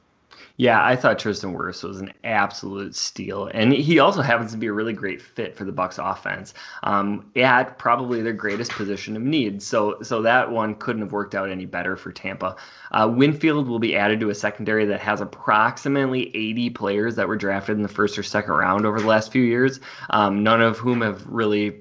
Yeah, 0.57 0.85
I 0.85 0.95
thought 0.95 1.19
Tristan 1.19 1.53
Wirfs 1.53 1.83
was 1.83 2.01
an 2.01 2.13
absolute 2.23 2.95
steal, 2.95 3.51
and 3.53 3.73
he 3.73 3.99
also 3.99 4.23
happens 4.23 4.53
to 4.53 4.57
be 4.57 4.69
a 4.69 4.73
really 4.73 4.93
great 4.93 5.21
fit 5.21 5.57
for 5.57 5.65
the 5.65 5.73
Bucks 5.73 5.99
offense 5.99 6.55
um, 6.85 7.31
at 7.35 7.77
probably 7.77 8.23
their 8.23 8.33
greatest 8.33 8.71
position 8.71 9.17
of 9.17 9.23
need. 9.23 9.63
So, 9.63 10.01
so 10.03 10.23
that 10.23 10.53
one 10.53 10.77
couldn't 10.77 11.03
have 11.03 11.13
worked 11.13 11.35
out 11.35 11.51
any 11.51 11.67
better 11.67 11.97
for 11.97 12.13
Tampa. 12.13 12.57
Uh, 12.93 13.13
Winfield 13.13 13.69
will 13.69 13.81
be 13.81 13.97
added 13.97 14.21
to 14.21 14.31
a 14.31 14.35
secondary 14.35 14.85
that 14.87 15.01
has 15.01 15.21
approximately 15.21 16.35
80 16.37 16.71
players 16.71 17.17
that 17.17 17.27
were 17.27 17.37
drafted 17.37 17.77
in 17.77 17.83
the 17.83 17.89
first 17.89 18.17
or 18.17 18.23
second 18.23 18.55
round 18.55 18.87
over 18.87 19.01
the 19.01 19.07
last 19.07 19.33
few 19.33 19.43
years, 19.43 19.81
um, 20.11 20.45
none 20.45 20.61
of 20.61 20.79
whom 20.79 21.01
have 21.01 21.27
really 21.27 21.81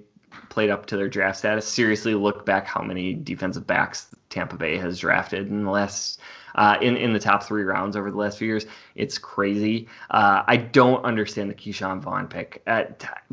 played 0.50 0.70
up 0.70 0.86
to 0.88 0.98
their 0.98 1.10
draft 1.10 1.38
status. 1.38 1.68
Seriously, 1.68 2.16
look 2.16 2.46
back 2.46 2.66
how 2.66 2.82
many 2.82 3.14
defensive 3.14 3.66
backs 3.66 4.08
Tampa 4.30 4.56
Bay 4.56 4.78
has 4.78 5.00
drafted 5.00 5.48
in 5.48 5.64
the 5.64 5.72
last 5.72 6.20
uh, 6.56 6.78
in 6.82 6.98
in 6.98 7.14
the 7.14 7.20
top 7.20 7.44
three 7.44 7.64
rounds 7.64 7.96
over 7.96 8.12
the 8.12 8.18
last 8.18 8.38
few 8.38 8.48
years. 8.48 8.66
It's 8.96 9.18
crazy. 9.18 9.88
Uh, 10.10 10.44
I 10.46 10.58
don't 10.58 11.04
understand 11.04 11.50
the 11.50 11.56
Ke'Shawn 11.56 12.00
Vaughn 12.00 12.28
pick. 12.28 12.64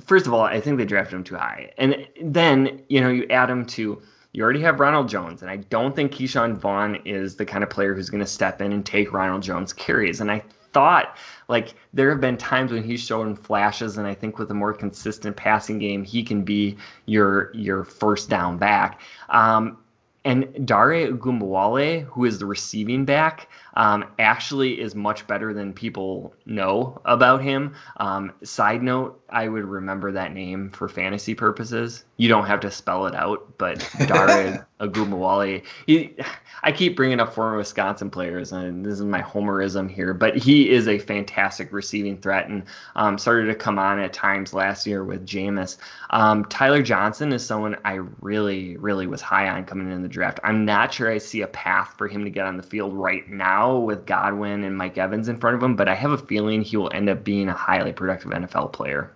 first 0.05 0.27
of 0.27 0.35
all, 0.35 0.43
I 0.43 0.61
think 0.61 0.79
they 0.79 0.85
drafted 0.85 1.15
him 1.15 1.25
too 1.25 1.37
high, 1.37 1.73
and 1.79 2.07
then 2.23 2.83
you 2.89 3.01
know 3.01 3.11
you 3.11 3.27
add 3.31 3.51
him 3.51 3.67
to. 3.67 4.03
You 4.33 4.45
already 4.45 4.61
have 4.61 4.79
Ronald 4.79 5.09
Jones, 5.09 5.43
and 5.43 5.51
I 5.51 5.57
don't 5.57 5.97
think 5.97 6.13
Ke'Shawn 6.13 6.57
Vaughn 6.57 7.03
is 7.05 7.35
the 7.35 7.45
kind 7.45 7.65
of 7.65 7.71
player 7.71 7.95
who's 7.95 8.11
going 8.11 8.23
to 8.23 8.31
step 8.31 8.61
in 8.61 8.73
and 8.73 8.87
take 8.87 9.13
Ronald 9.13 9.43
Jones 9.43 9.73
carries. 9.73 10.21
And 10.21 10.31
I 10.31 10.45
thought 10.73 11.17
like 11.49 11.75
there 11.93 12.11
have 12.11 12.21
been 12.21 12.37
times 12.37 12.73
when 12.73 12.83
he's 12.83 13.01
shown 13.01 13.35
flashes 13.35 13.99
and 13.99 14.07
I 14.07 14.15
think 14.15 14.39
with 14.39 14.51
a 14.51 14.55
more 14.55 14.73
consistent 14.73 15.37
passing 15.37 15.79
game 15.79 16.05
he 16.05 16.23
can 16.23 16.43
be 16.43 16.77
your 17.07 17.55
your 17.55 17.85
first 17.85 18.29
down 18.29 18.59
back. 18.59 19.01
Um, 19.29 19.79
And 20.25 20.67
Dare 20.67 21.13
Ogunbowale, 21.13 22.05
who 22.05 22.25
is 22.27 22.39
the 22.39 22.47
receiving 22.47 23.05
back, 23.05 23.49
um, 23.75 24.05
actually 24.19 24.81
is 24.81 24.95
much 24.95 25.27
better 25.27 25.55
than 25.55 25.73
people 25.73 26.35
know 26.47 27.01
about 27.05 27.43
him. 27.43 27.75
Um, 27.97 28.33
side 28.43 28.83
note, 28.83 29.23
I 29.29 29.49
would 29.49 29.65
remember 29.65 30.13
that 30.13 30.33
name 30.33 30.71
for 30.71 30.89
fantasy 30.89 31.35
purposes. 31.35 32.05
You 32.17 32.29
don't 32.29 32.47
have 32.47 32.61
to 32.61 32.71
spell 32.71 33.07
it 33.07 33.15
out, 33.15 33.59
but 33.59 33.79
Ogunbowale, 34.81 35.63
he, 35.87 36.17
I 36.63 36.73
keep 36.73 36.97
bringing 36.97 37.21
up 37.21 37.35
former 37.35 37.57
Wisconsin 37.57 38.11
players, 38.11 38.53
and 38.53 38.85
this 38.85 38.95
is 38.95 39.03
my 39.03 39.23
homerism 39.23 39.91
here, 39.91 40.15
but 40.15 40.37
he 40.37 40.71
is 40.71 40.89
a 40.89 40.99
fantastic 40.99 41.73
receiving 41.73 42.19
threat 42.19 42.49
and 42.49 42.65
um, 42.97 43.19
started 43.19 43.47
to 43.47 43.55
come 43.55 43.79
on 43.79 44.01
at 44.01 44.13
times 44.13 44.53
last 44.53 44.87
year 44.87 45.05
with 45.05 45.27
Jameis. 45.27 45.77
Um, 46.11 46.45
Tyler 46.47 46.83
Johnson 46.83 47.33
is 47.33 47.47
someone 47.47 47.77
I 47.85 48.01
really, 48.21 48.77
really 48.77 49.07
was 49.07 49.21
high 49.21 49.49
on 49.49 49.65
coming 49.65 49.91
in 49.93 50.03
the 50.03 50.09
draft. 50.09 50.41
I'm 50.43 50.65
not 50.65 50.93
sure 50.93 51.11
I 51.11 51.19
see 51.19 51.43
a 51.43 51.47
path 51.47 51.95
for 51.97 52.09
him 52.09 52.25
to 52.25 52.31
get 52.31 52.47
on 52.47 52.57
the 52.57 52.63
field 52.63 52.95
right 52.95 53.29
now 53.29 53.60
with 53.69 54.07
Godwin 54.07 54.65
and 54.65 54.77
Mike 54.77 54.99
Evans 54.99 55.29
in 55.29 55.39
front 55.39 55.57
of 55.57 55.63
him, 55.63 55.77
but 55.77 55.89
I 55.89 55.95
have 55.95 56.13
a 56.13 56.19
feeling 56.19 56.63
he 56.63 56.77
will 56.77 56.91
end 56.93 57.09
up 57.09 57.25
being 57.25 57.49
a 57.49 57.53
highly 57.53 57.93
productive 57.93 58.31
NFL 58.31 58.73
player. 58.73 59.11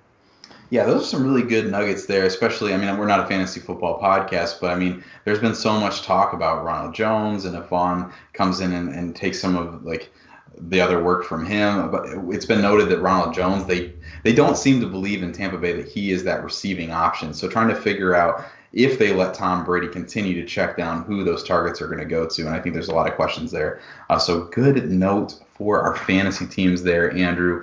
Yeah, 0.71 0.85
those 0.85 1.03
are 1.03 1.07
some 1.07 1.25
really 1.25 1.47
good 1.47 1.71
nuggets 1.71 2.07
there, 2.07 2.25
especially. 2.25 2.75
I 2.75 2.77
mean, 2.77 2.97
we're 2.97 3.07
not 3.07 3.21
a 3.21 3.27
fantasy 3.27 3.61
football 3.61 4.01
podcast, 4.01 4.61
but 4.61 4.71
I 4.71 4.77
mean, 4.77 5.05
there's 5.25 5.39
been 5.39 5.55
so 5.55 5.79
much 5.79 6.03
talk 6.03 6.33
about 6.33 6.65
Ronald 6.65 6.95
Jones, 6.95 7.45
and 7.45 7.57
if 7.57 7.67
Vaughn 7.67 8.13
comes 8.33 8.61
in 8.61 8.73
and, 8.73 8.89
and 8.89 9.15
takes 9.15 9.41
some 9.41 9.57
of 9.57 9.85
like 9.85 10.11
the 10.59 10.81
other 10.81 11.03
work 11.03 11.25
from 11.25 11.45
him, 11.45 11.91
but 11.91 12.07
it's 12.33 12.47
been 12.47 12.63
noted 12.63 12.89
that 12.89 12.99
Ronald 12.99 13.35
Jones, 13.35 13.67
they 13.67 13.93
they 14.23 14.33
don't 14.33 14.57
seem 14.57 14.81
to 14.81 14.87
believe 14.87 15.23
in 15.23 15.33
Tampa 15.33 15.59
Bay 15.59 15.73
that 15.73 15.89
he 15.89 16.11
is 16.11 16.25
that 16.25 16.43
receiving 16.43 16.91
option. 16.91 17.35
So 17.35 17.49
trying 17.49 17.69
to 17.69 17.77
figure 17.77 18.15
out 18.15 18.45
if 18.75 18.99
they 18.99 19.13
let 19.13 19.35
Tom 19.35 19.65
Brady 19.65 19.89
continue 19.89 20.35
to 20.35 20.47
check 20.47 20.77
down 20.77 21.05
who 21.05 21.23
those 21.23 21.45
targets 21.45 21.81
are 21.81 21.87
going 21.87 22.01
to 22.01 22.05
go 22.05 22.27
to. 22.27 22.43
And 22.43 22.55
I 22.55 22.59
think 22.59 22.75
there's 22.75 22.89
a 22.89 22.95
lot 22.95 23.09
of 23.09 23.15
questions 23.15 23.53
there. 23.53 23.81
Uh, 24.11 24.19
so 24.19 24.43
good 24.47 24.91
note 24.91 25.41
for 25.55 25.81
our 25.81 25.97
fantasy 25.97 26.47
teams 26.47 26.83
there, 26.83 27.17
Andrew. 27.17 27.63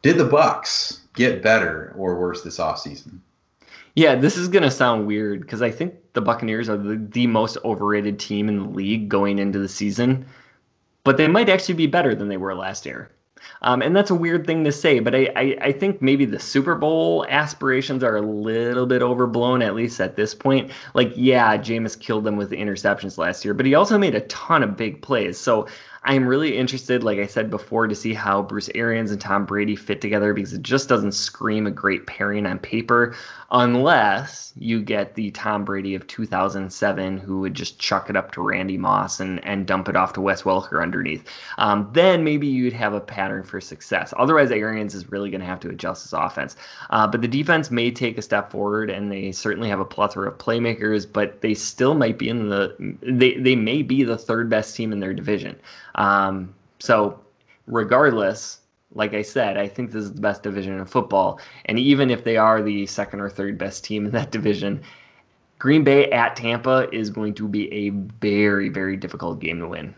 Did 0.00 0.16
the 0.16 0.28
Bucs 0.28 1.00
get 1.14 1.42
better 1.42 1.92
or 1.96 2.18
worse 2.18 2.42
this 2.42 2.58
offseason? 2.58 3.18
Yeah, 3.94 4.14
this 4.14 4.36
is 4.36 4.48
going 4.48 4.62
to 4.62 4.70
sound 4.70 5.06
weird 5.06 5.40
because 5.40 5.62
I 5.62 5.70
think 5.70 5.94
the 6.14 6.20
Buccaneers 6.20 6.68
are 6.68 6.76
the, 6.76 6.96
the 6.96 7.26
most 7.26 7.58
overrated 7.64 8.18
team 8.18 8.48
in 8.48 8.58
the 8.58 8.68
league 8.68 9.08
going 9.08 9.38
into 9.38 9.58
the 9.58 9.68
season, 9.68 10.26
but 11.04 11.16
they 11.16 11.28
might 11.28 11.48
actually 11.48 11.74
be 11.74 11.86
better 11.86 12.14
than 12.14 12.28
they 12.28 12.36
were 12.36 12.54
last 12.54 12.86
year. 12.86 13.10
Um, 13.62 13.82
and 13.82 13.96
that's 13.96 14.10
a 14.10 14.14
weird 14.14 14.46
thing 14.46 14.64
to 14.64 14.72
say, 14.72 15.00
but 15.00 15.14
I, 15.14 15.30
I, 15.34 15.56
I, 15.60 15.72
think 15.72 16.02
maybe 16.02 16.24
the 16.24 16.38
Super 16.38 16.74
Bowl 16.74 17.26
aspirations 17.28 18.04
are 18.04 18.16
a 18.16 18.20
little 18.20 18.86
bit 18.86 19.02
overblown, 19.02 19.62
at 19.62 19.74
least 19.74 20.00
at 20.00 20.16
this 20.16 20.34
point. 20.34 20.70
Like, 20.94 21.12
yeah, 21.16 21.56
Jameis 21.56 21.98
killed 21.98 22.24
them 22.24 22.36
with 22.36 22.50
the 22.50 22.56
interceptions 22.56 23.18
last 23.18 23.44
year, 23.44 23.54
but 23.54 23.66
he 23.66 23.74
also 23.74 23.98
made 23.98 24.14
a 24.14 24.20
ton 24.20 24.62
of 24.62 24.76
big 24.76 25.02
plays. 25.02 25.38
So 25.38 25.68
I'm 26.06 26.28
really 26.28 26.56
interested, 26.56 27.02
like 27.02 27.18
I 27.18 27.26
said 27.26 27.50
before, 27.50 27.88
to 27.88 27.94
see 27.96 28.14
how 28.14 28.40
Bruce 28.40 28.70
Arians 28.76 29.10
and 29.10 29.20
Tom 29.20 29.44
Brady 29.44 29.74
fit 29.74 30.00
together 30.00 30.32
because 30.32 30.52
it 30.52 30.62
just 30.62 30.88
doesn't 30.88 31.12
scream 31.12 31.66
a 31.66 31.72
great 31.72 32.06
pairing 32.06 32.46
on 32.46 32.60
paper 32.60 33.16
unless 33.50 34.52
you 34.56 34.82
get 34.82 35.14
the 35.14 35.32
Tom 35.32 35.64
Brady 35.64 35.96
of 35.96 36.06
2007 36.06 37.18
who 37.18 37.40
would 37.40 37.54
just 37.54 37.80
chuck 37.80 38.08
it 38.08 38.16
up 38.16 38.32
to 38.32 38.40
Randy 38.40 38.78
Moss 38.78 39.18
and, 39.18 39.44
and 39.44 39.66
dump 39.66 39.88
it 39.88 39.96
off 39.96 40.12
to 40.12 40.20
Wes 40.20 40.42
Welker 40.42 40.80
underneath. 40.80 41.28
Um, 41.58 41.90
then 41.92 42.22
maybe 42.22 42.46
you'd 42.46 42.72
have 42.72 42.94
a 42.94 43.00
pattern 43.00 43.42
for 43.42 43.60
success. 43.60 44.14
Otherwise, 44.16 44.52
Arians 44.52 44.94
is 44.94 45.10
really 45.10 45.30
going 45.30 45.40
to 45.40 45.46
have 45.46 45.60
to 45.60 45.70
adjust 45.70 46.04
his 46.04 46.12
offense. 46.12 46.56
Uh, 46.88 47.08
but 47.08 47.20
the 47.20 47.28
defense 47.28 47.70
may 47.70 47.90
take 47.90 48.16
a 48.16 48.22
step 48.22 48.52
forward, 48.52 48.90
and 48.90 49.10
they 49.10 49.32
certainly 49.32 49.68
have 49.68 49.80
a 49.80 49.84
plethora 49.84 50.28
of 50.28 50.38
playmakers, 50.38 51.06
but 51.10 51.40
they 51.40 51.54
still 51.54 51.94
might 51.94 52.16
be 52.16 52.28
in 52.28 52.48
the 52.48 52.96
they, 53.02 53.34
they 53.34 53.56
may 53.56 53.82
be 53.82 54.04
the 54.04 54.18
third 54.18 54.48
best 54.48 54.76
team 54.76 54.92
in 54.92 55.00
their 55.00 55.14
division. 55.14 55.56
Um, 55.96 56.54
so 56.78 57.20
regardless, 57.66 58.60
like 58.94 59.14
I 59.14 59.22
said, 59.22 59.56
I 59.56 59.68
think 59.68 59.90
this 59.90 60.04
is 60.04 60.12
the 60.12 60.20
best 60.20 60.42
division 60.42 60.78
in 60.78 60.84
football. 60.86 61.40
And 61.64 61.78
even 61.78 62.10
if 62.10 62.24
they 62.24 62.36
are 62.36 62.62
the 62.62 62.86
second 62.86 63.20
or 63.20 63.28
third 63.28 63.58
best 63.58 63.84
team 63.84 64.06
in 64.06 64.12
that 64.12 64.30
division, 64.38 64.82
Green 65.58 65.84
Bay 65.84 66.10
at 66.10 66.36
Tampa 66.36 66.88
is 66.92 67.10
going 67.10 67.34
to 67.34 67.48
be 67.48 67.72
a 67.72 67.90
very, 67.90 68.68
very 68.68 68.96
difficult 68.96 69.40
game 69.40 69.60
to 69.60 69.68
win. 69.68 69.94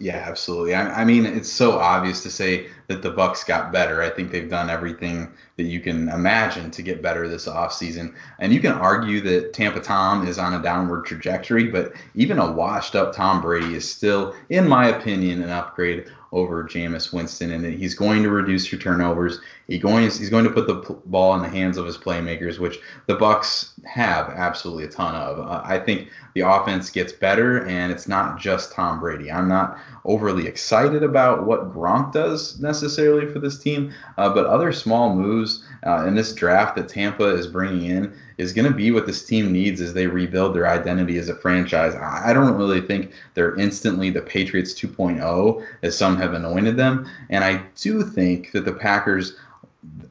Yeah, 0.00 0.16
absolutely. 0.16 0.74
I, 0.74 1.02
I, 1.02 1.04
mean, 1.04 1.24
it's 1.24 1.50
so 1.50 1.78
obvious 1.78 2.22
to 2.22 2.30
say 2.30 2.68
that 2.88 3.02
the 3.02 3.12
Bucs 3.12 3.46
got 3.46 3.72
better. 3.72 4.02
I 4.02 4.10
think 4.10 4.30
they've 4.30 4.48
done 4.48 4.70
everything 4.70 5.32
that 5.56 5.64
you 5.64 5.80
can 5.80 6.08
imagine 6.08 6.70
to 6.72 6.82
get 6.82 7.02
better 7.02 7.28
this 7.28 7.46
offseason. 7.46 8.14
And 8.38 8.52
you 8.52 8.60
can 8.60 8.72
argue 8.72 9.20
that 9.20 9.52
Tampa 9.52 9.80
Tom 9.80 10.26
is 10.26 10.38
on 10.38 10.54
a 10.54 10.62
downward 10.62 11.04
trajectory, 11.04 11.68
but 11.68 11.92
even 12.14 12.38
a 12.38 12.50
washed 12.50 12.96
up 12.96 13.14
Tom 13.14 13.40
Brady 13.40 13.74
is 13.74 13.88
still, 13.88 14.34
in 14.48 14.66
my 14.66 14.88
opinion, 14.88 15.42
an 15.42 15.50
upgrade 15.50 16.10
over 16.34 16.64
Jameis 16.64 17.12
Winston, 17.12 17.52
and 17.52 17.64
that 17.64 17.74
he's 17.74 17.94
going 17.94 18.24
to 18.24 18.30
reduce 18.30 18.70
your 18.70 18.80
turnovers. 18.80 19.38
He 19.68 19.78
going 19.78 20.02
he's 20.02 20.28
going 20.28 20.44
to 20.44 20.50
put 20.50 20.66
the 20.66 20.74
ball 21.06 21.34
in 21.36 21.42
the 21.42 21.48
hands 21.48 21.78
of 21.78 21.86
his 21.86 21.96
playmakers, 21.96 22.58
which 22.58 22.80
the 23.06 23.16
Bucs 23.16 23.70
have 23.86 24.28
absolutely 24.30 24.84
a 24.84 24.88
ton 24.88 25.14
of. 25.14 25.38
Uh, 25.38 25.62
I 25.64 25.78
think 25.78 26.08
the 26.34 26.40
offense 26.40 26.90
gets 26.90 27.12
better, 27.12 27.64
and 27.66 27.92
it's 27.92 28.08
not 28.08 28.38
just 28.38 28.72
Tom 28.72 28.98
Brady. 28.98 29.30
I'm 29.30 29.48
not 29.48 29.78
overly 30.04 30.46
excited 30.46 31.04
about 31.04 31.46
what 31.46 31.72
Gronk 31.72 32.12
does 32.12 32.60
necessarily 32.60 33.32
for 33.32 33.38
this 33.38 33.58
team, 33.58 33.94
uh, 34.18 34.34
but 34.34 34.44
other 34.44 34.72
small 34.72 35.14
moves 35.14 35.64
uh, 35.86 36.04
in 36.06 36.16
this 36.16 36.34
draft 36.34 36.74
that 36.76 36.88
Tampa 36.88 37.28
is 37.28 37.46
bringing 37.46 37.88
in 37.88 38.12
is 38.38 38.52
going 38.52 38.66
to 38.66 38.76
be 38.76 38.90
what 38.90 39.06
this 39.06 39.24
team 39.24 39.52
needs 39.52 39.80
as 39.80 39.94
they 39.94 40.06
rebuild 40.06 40.54
their 40.54 40.66
identity 40.66 41.18
as 41.18 41.28
a 41.28 41.34
franchise. 41.36 41.94
I 41.94 42.32
don't 42.32 42.56
really 42.56 42.80
think 42.80 43.12
they're 43.34 43.56
instantly 43.56 44.10
the 44.10 44.22
Patriots 44.22 44.74
2.0 44.74 45.64
as 45.82 45.96
some 45.96 46.16
have 46.16 46.34
anointed 46.34 46.76
them, 46.76 47.08
and 47.30 47.44
I 47.44 47.62
do 47.76 48.02
think 48.02 48.52
that 48.52 48.64
the 48.64 48.72
Packers 48.72 49.36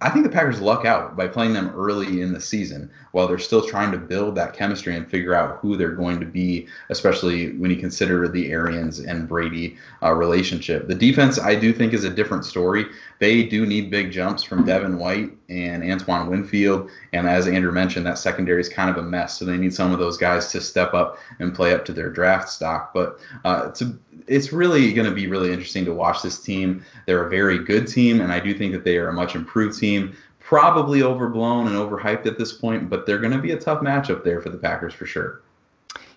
I 0.04 0.10
think 0.10 0.26
the 0.26 0.32
Packers 0.32 0.60
luck 0.60 0.84
out 0.84 1.16
by 1.16 1.30
playing 1.30 1.54
them 1.54 1.70
early 1.70 2.20
in 2.22 2.34
the 2.34 2.42
season 2.42 2.92
while 3.13 3.26
they're 3.26 3.39
still 3.39 3.66
trying 3.66 3.89
to 3.94 3.98
build 3.98 4.36
that 4.36 4.54
chemistry 4.54 4.98
and 4.98 5.10
figure 5.10 5.34
out 5.34 5.60
who 5.60 5.78
they're 5.78 5.92
going 5.92 6.20
to 6.20 6.26
be, 6.26 6.68
especially 6.89 7.56
when 7.58 7.72
you 7.72 7.78
consider 7.78 8.28
the 8.28 8.52
Arians 8.52 9.00
and 9.00 9.30
Brady 9.30 9.78
uh, 10.02 10.12
relationship. 10.12 10.89
The 10.89 10.96
defense, 10.96 11.39
I 11.39 11.56
do 11.56 11.72
think, 11.72 11.94
is 11.94 12.04
a 12.04 12.10
different 12.10 12.44
story. 12.44 12.86
They 13.20 13.44
do 13.44 13.66
need 13.66 13.89
big 13.89 14.12
jumps 14.12 14.44
from 14.44 14.66
Devin 14.66 15.00
White 15.00 15.32
and 15.48 15.89
Antoine 15.89 16.30
Winfield. 16.30 16.89
And 17.13 17.26
as 17.26 17.48
Andrew 17.48 17.72
mentioned, 17.72 18.06
that 18.06 18.18
secondary 18.18 18.60
is 18.60 18.68
kind 18.68 18.89
of 18.89 18.98
a 18.98 19.04
mess. 19.04 19.39
So 19.39 19.46
they 19.46 19.58
need 19.58 19.74
some 19.74 19.94
of 19.94 20.00
those 20.00 20.18
guys 20.18 20.52
to 20.52 20.60
step 20.60 20.94
up 20.94 21.18
and 21.39 21.56
play 21.56 21.74
up 21.74 21.86
to 21.86 21.94
their 21.94 22.10
draft 22.10 22.50
stock. 22.50 22.94
But 22.94 23.20
uh, 23.46 23.72
to, 23.72 23.98
it's 24.28 24.54
really 24.54 24.94
going 24.94 25.08
to 25.08 25.16
be 25.16 25.28
really 25.28 25.52
interesting 25.52 25.86
to 25.86 25.94
watch 25.94 26.22
this 26.22 26.40
team. 26.40 26.84
They're 27.06 27.26
a 27.26 27.30
very 27.30 27.60
good 27.60 27.88
team, 27.88 28.22
and 28.22 28.32
I 28.32 28.40
do 28.40 28.54
think 28.54 28.74
that 28.74 28.84
they 28.84 28.98
are 28.98 29.10
a 29.10 29.14
much 29.14 29.36
improved 29.36 29.80
team 29.80 30.16
probably 30.40 31.02
overblown 31.02 31.68
and 31.68 31.76
overhyped 31.76 32.26
at 32.26 32.38
this 32.38 32.52
point, 32.52 32.90
but 32.90 33.06
they're 33.06 33.18
going 33.18 33.32
to 33.32 33.40
be 33.40 33.52
a 33.52 33.58
tough 33.58 33.82
matchup 33.82 34.24
there 34.24 34.42
for 34.42 34.50
the 34.50 34.58
Packers 34.58 34.94
for 34.94 35.06
sure. 35.06 35.42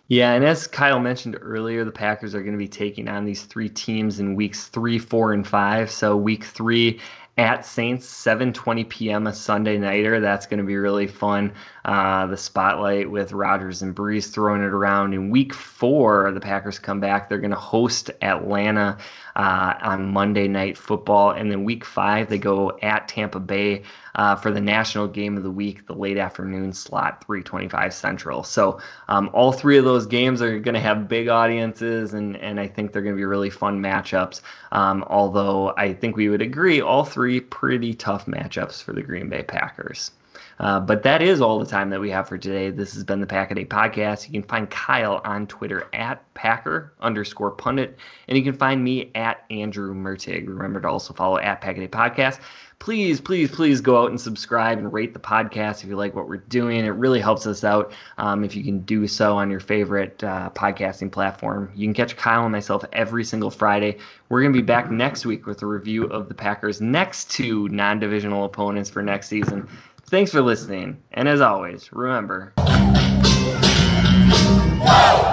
Yeah, 0.08 0.34
and 0.34 0.44
as 0.44 0.66
Kyle 0.66 1.00
mentioned 1.00 1.36
earlier, 1.40 1.84
the 1.84 1.92
Packers 1.92 2.34
are 2.34 2.40
going 2.40 2.52
to 2.52 2.58
be 2.58 2.68
taking 2.68 3.08
on 3.08 3.24
these 3.24 3.42
three 3.42 3.68
teams 3.68 4.20
in 4.20 4.34
weeks 4.34 4.68
three, 4.68 4.98
four, 4.98 5.32
and 5.32 5.46
five. 5.46 5.90
So 5.90 6.16
week 6.16 6.44
three 6.44 7.00
at 7.38 7.66
Saints, 7.66 8.06
7:20 8.06 8.88
p.m. 8.88 9.26
a 9.26 9.34
Sunday 9.34 9.76
nighter. 9.76 10.20
That's 10.20 10.46
going 10.46 10.58
to 10.58 10.64
be 10.64 10.76
really 10.76 11.06
fun. 11.06 11.52
Uh, 11.84 12.26
the 12.26 12.36
spotlight 12.36 13.10
with 13.10 13.32
Rodgers 13.32 13.82
and 13.82 13.94
Brees 13.94 14.32
throwing 14.32 14.62
it 14.62 14.72
around. 14.72 15.12
In 15.12 15.30
Week 15.30 15.52
Four, 15.52 16.32
the 16.32 16.40
Packers 16.40 16.78
come 16.78 16.98
back. 16.98 17.28
They're 17.28 17.38
going 17.38 17.50
to 17.50 17.56
host 17.56 18.10
Atlanta 18.22 18.96
uh, 19.34 19.74
on 19.82 20.12
Monday 20.12 20.48
Night 20.48 20.78
Football, 20.78 21.32
and 21.32 21.50
then 21.50 21.64
Week 21.64 21.84
Five 21.84 22.30
they 22.30 22.38
go 22.38 22.78
at 22.82 23.08
Tampa 23.08 23.40
Bay 23.40 23.82
uh, 24.16 24.34
for 24.34 24.50
the 24.50 24.60
national 24.60 25.06
game 25.06 25.36
of 25.36 25.42
the 25.42 25.50
week, 25.50 25.86
the 25.86 25.94
late 25.94 26.16
afternoon 26.16 26.72
slot, 26.72 27.22
325 27.24 27.94
Central. 27.94 28.42
So 28.42 28.80
um, 29.08 29.30
all 29.32 29.52
three 29.52 29.76
of 29.76 29.84
those 29.84 30.06
games 30.06 30.40
are 30.42 30.58
going 30.58 30.74
to 30.74 30.80
have 30.80 31.06
big 31.06 31.28
audiences, 31.28 32.14
and, 32.14 32.36
and 32.38 32.58
I 32.58 32.66
think 32.66 32.92
they're 32.92 33.02
going 33.02 33.14
to 33.14 33.20
be 33.20 33.26
really 33.26 33.50
fun 33.50 33.80
matchups. 33.80 34.40
Um, 34.72 35.04
although 35.06 35.74
I 35.76 35.92
think 35.92 36.16
we 36.16 36.30
would 36.30 36.42
agree, 36.42 36.80
all 36.80 37.04
three 37.04 37.40
pretty 37.40 37.92
tough 37.94 38.26
matchups 38.26 38.82
for 38.82 38.94
the 38.94 39.02
Green 39.02 39.28
Bay 39.28 39.42
Packers. 39.42 40.10
Uh, 40.58 40.80
but 40.80 41.02
that 41.02 41.22
is 41.22 41.40
all 41.40 41.58
the 41.58 41.66
time 41.66 41.90
that 41.90 42.00
we 42.00 42.10
have 42.10 42.28
for 42.28 42.38
today. 42.38 42.70
This 42.70 42.94
has 42.94 43.04
been 43.04 43.20
the 43.20 43.26
Pack 43.26 43.50
a 43.50 43.64
podcast. 43.64 44.26
You 44.26 44.32
can 44.32 44.48
find 44.48 44.70
Kyle 44.70 45.20
on 45.24 45.46
Twitter 45.46 45.88
at 45.92 46.22
Packer 46.34 46.92
underscore 47.00 47.50
pundit, 47.50 47.98
and 48.28 48.38
you 48.38 48.44
can 48.44 48.54
find 48.54 48.82
me 48.82 49.10
at 49.14 49.44
Andrew 49.50 49.94
Mertig. 49.94 50.48
Remember 50.48 50.80
to 50.80 50.88
also 50.88 51.12
follow 51.12 51.38
at 51.38 51.60
Pack 51.60 51.78
a 51.78 51.88
podcast 51.88 52.40
please, 52.78 53.20
please, 53.20 53.50
please 53.50 53.80
go 53.80 54.02
out 54.02 54.10
and 54.10 54.20
subscribe 54.20 54.78
and 54.78 54.92
rate 54.92 55.12
the 55.14 55.20
podcast 55.20 55.82
if 55.82 55.88
you 55.88 55.96
like 55.96 56.14
what 56.14 56.28
we're 56.28 56.36
doing. 56.36 56.84
It 56.84 56.90
really 56.90 57.20
helps 57.20 57.46
us 57.46 57.64
out 57.64 57.92
um, 58.18 58.44
if 58.44 58.54
you 58.54 58.62
can 58.62 58.80
do 58.80 59.06
so 59.06 59.36
on 59.36 59.50
your 59.50 59.60
favorite 59.60 60.22
uh, 60.22 60.50
podcasting 60.54 61.10
platform. 61.10 61.72
You 61.74 61.86
can 61.86 61.94
catch 61.94 62.16
Kyle 62.16 62.44
and 62.44 62.52
myself 62.52 62.84
every 62.92 63.24
single 63.24 63.50
Friday. 63.50 63.98
We're 64.28 64.42
going 64.42 64.52
to 64.52 64.58
be 64.58 64.64
back 64.64 64.90
next 64.90 65.24
week 65.26 65.46
with 65.46 65.62
a 65.62 65.66
review 65.66 66.04
of 66.04 66.28
the 66.28 66.34
Packers' 66.34 66.80
next 66.80 67.30
two 67.30 67.68
non 67.68 67.98
divisional 67.98 68.44
opponents 68.44 68.90
for 68.90 69.02
next 69.02 69.28
season. 69.28 69.68
Thanks 70.08 70.30
for 70.30 70.40
listening, 70.40 71.02
and 71.10 71.28
as 71.28 71.40
always, 71.40 71.92
remember. 71.92 72.52
Whoa, 72.56 72.62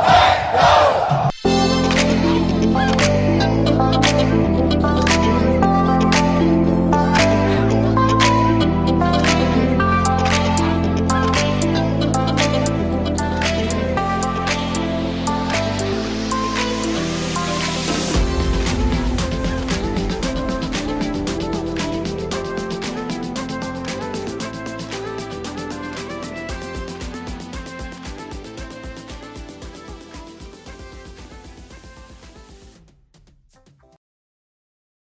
hey, 0.02 0.50
whoa. 0.58 1.30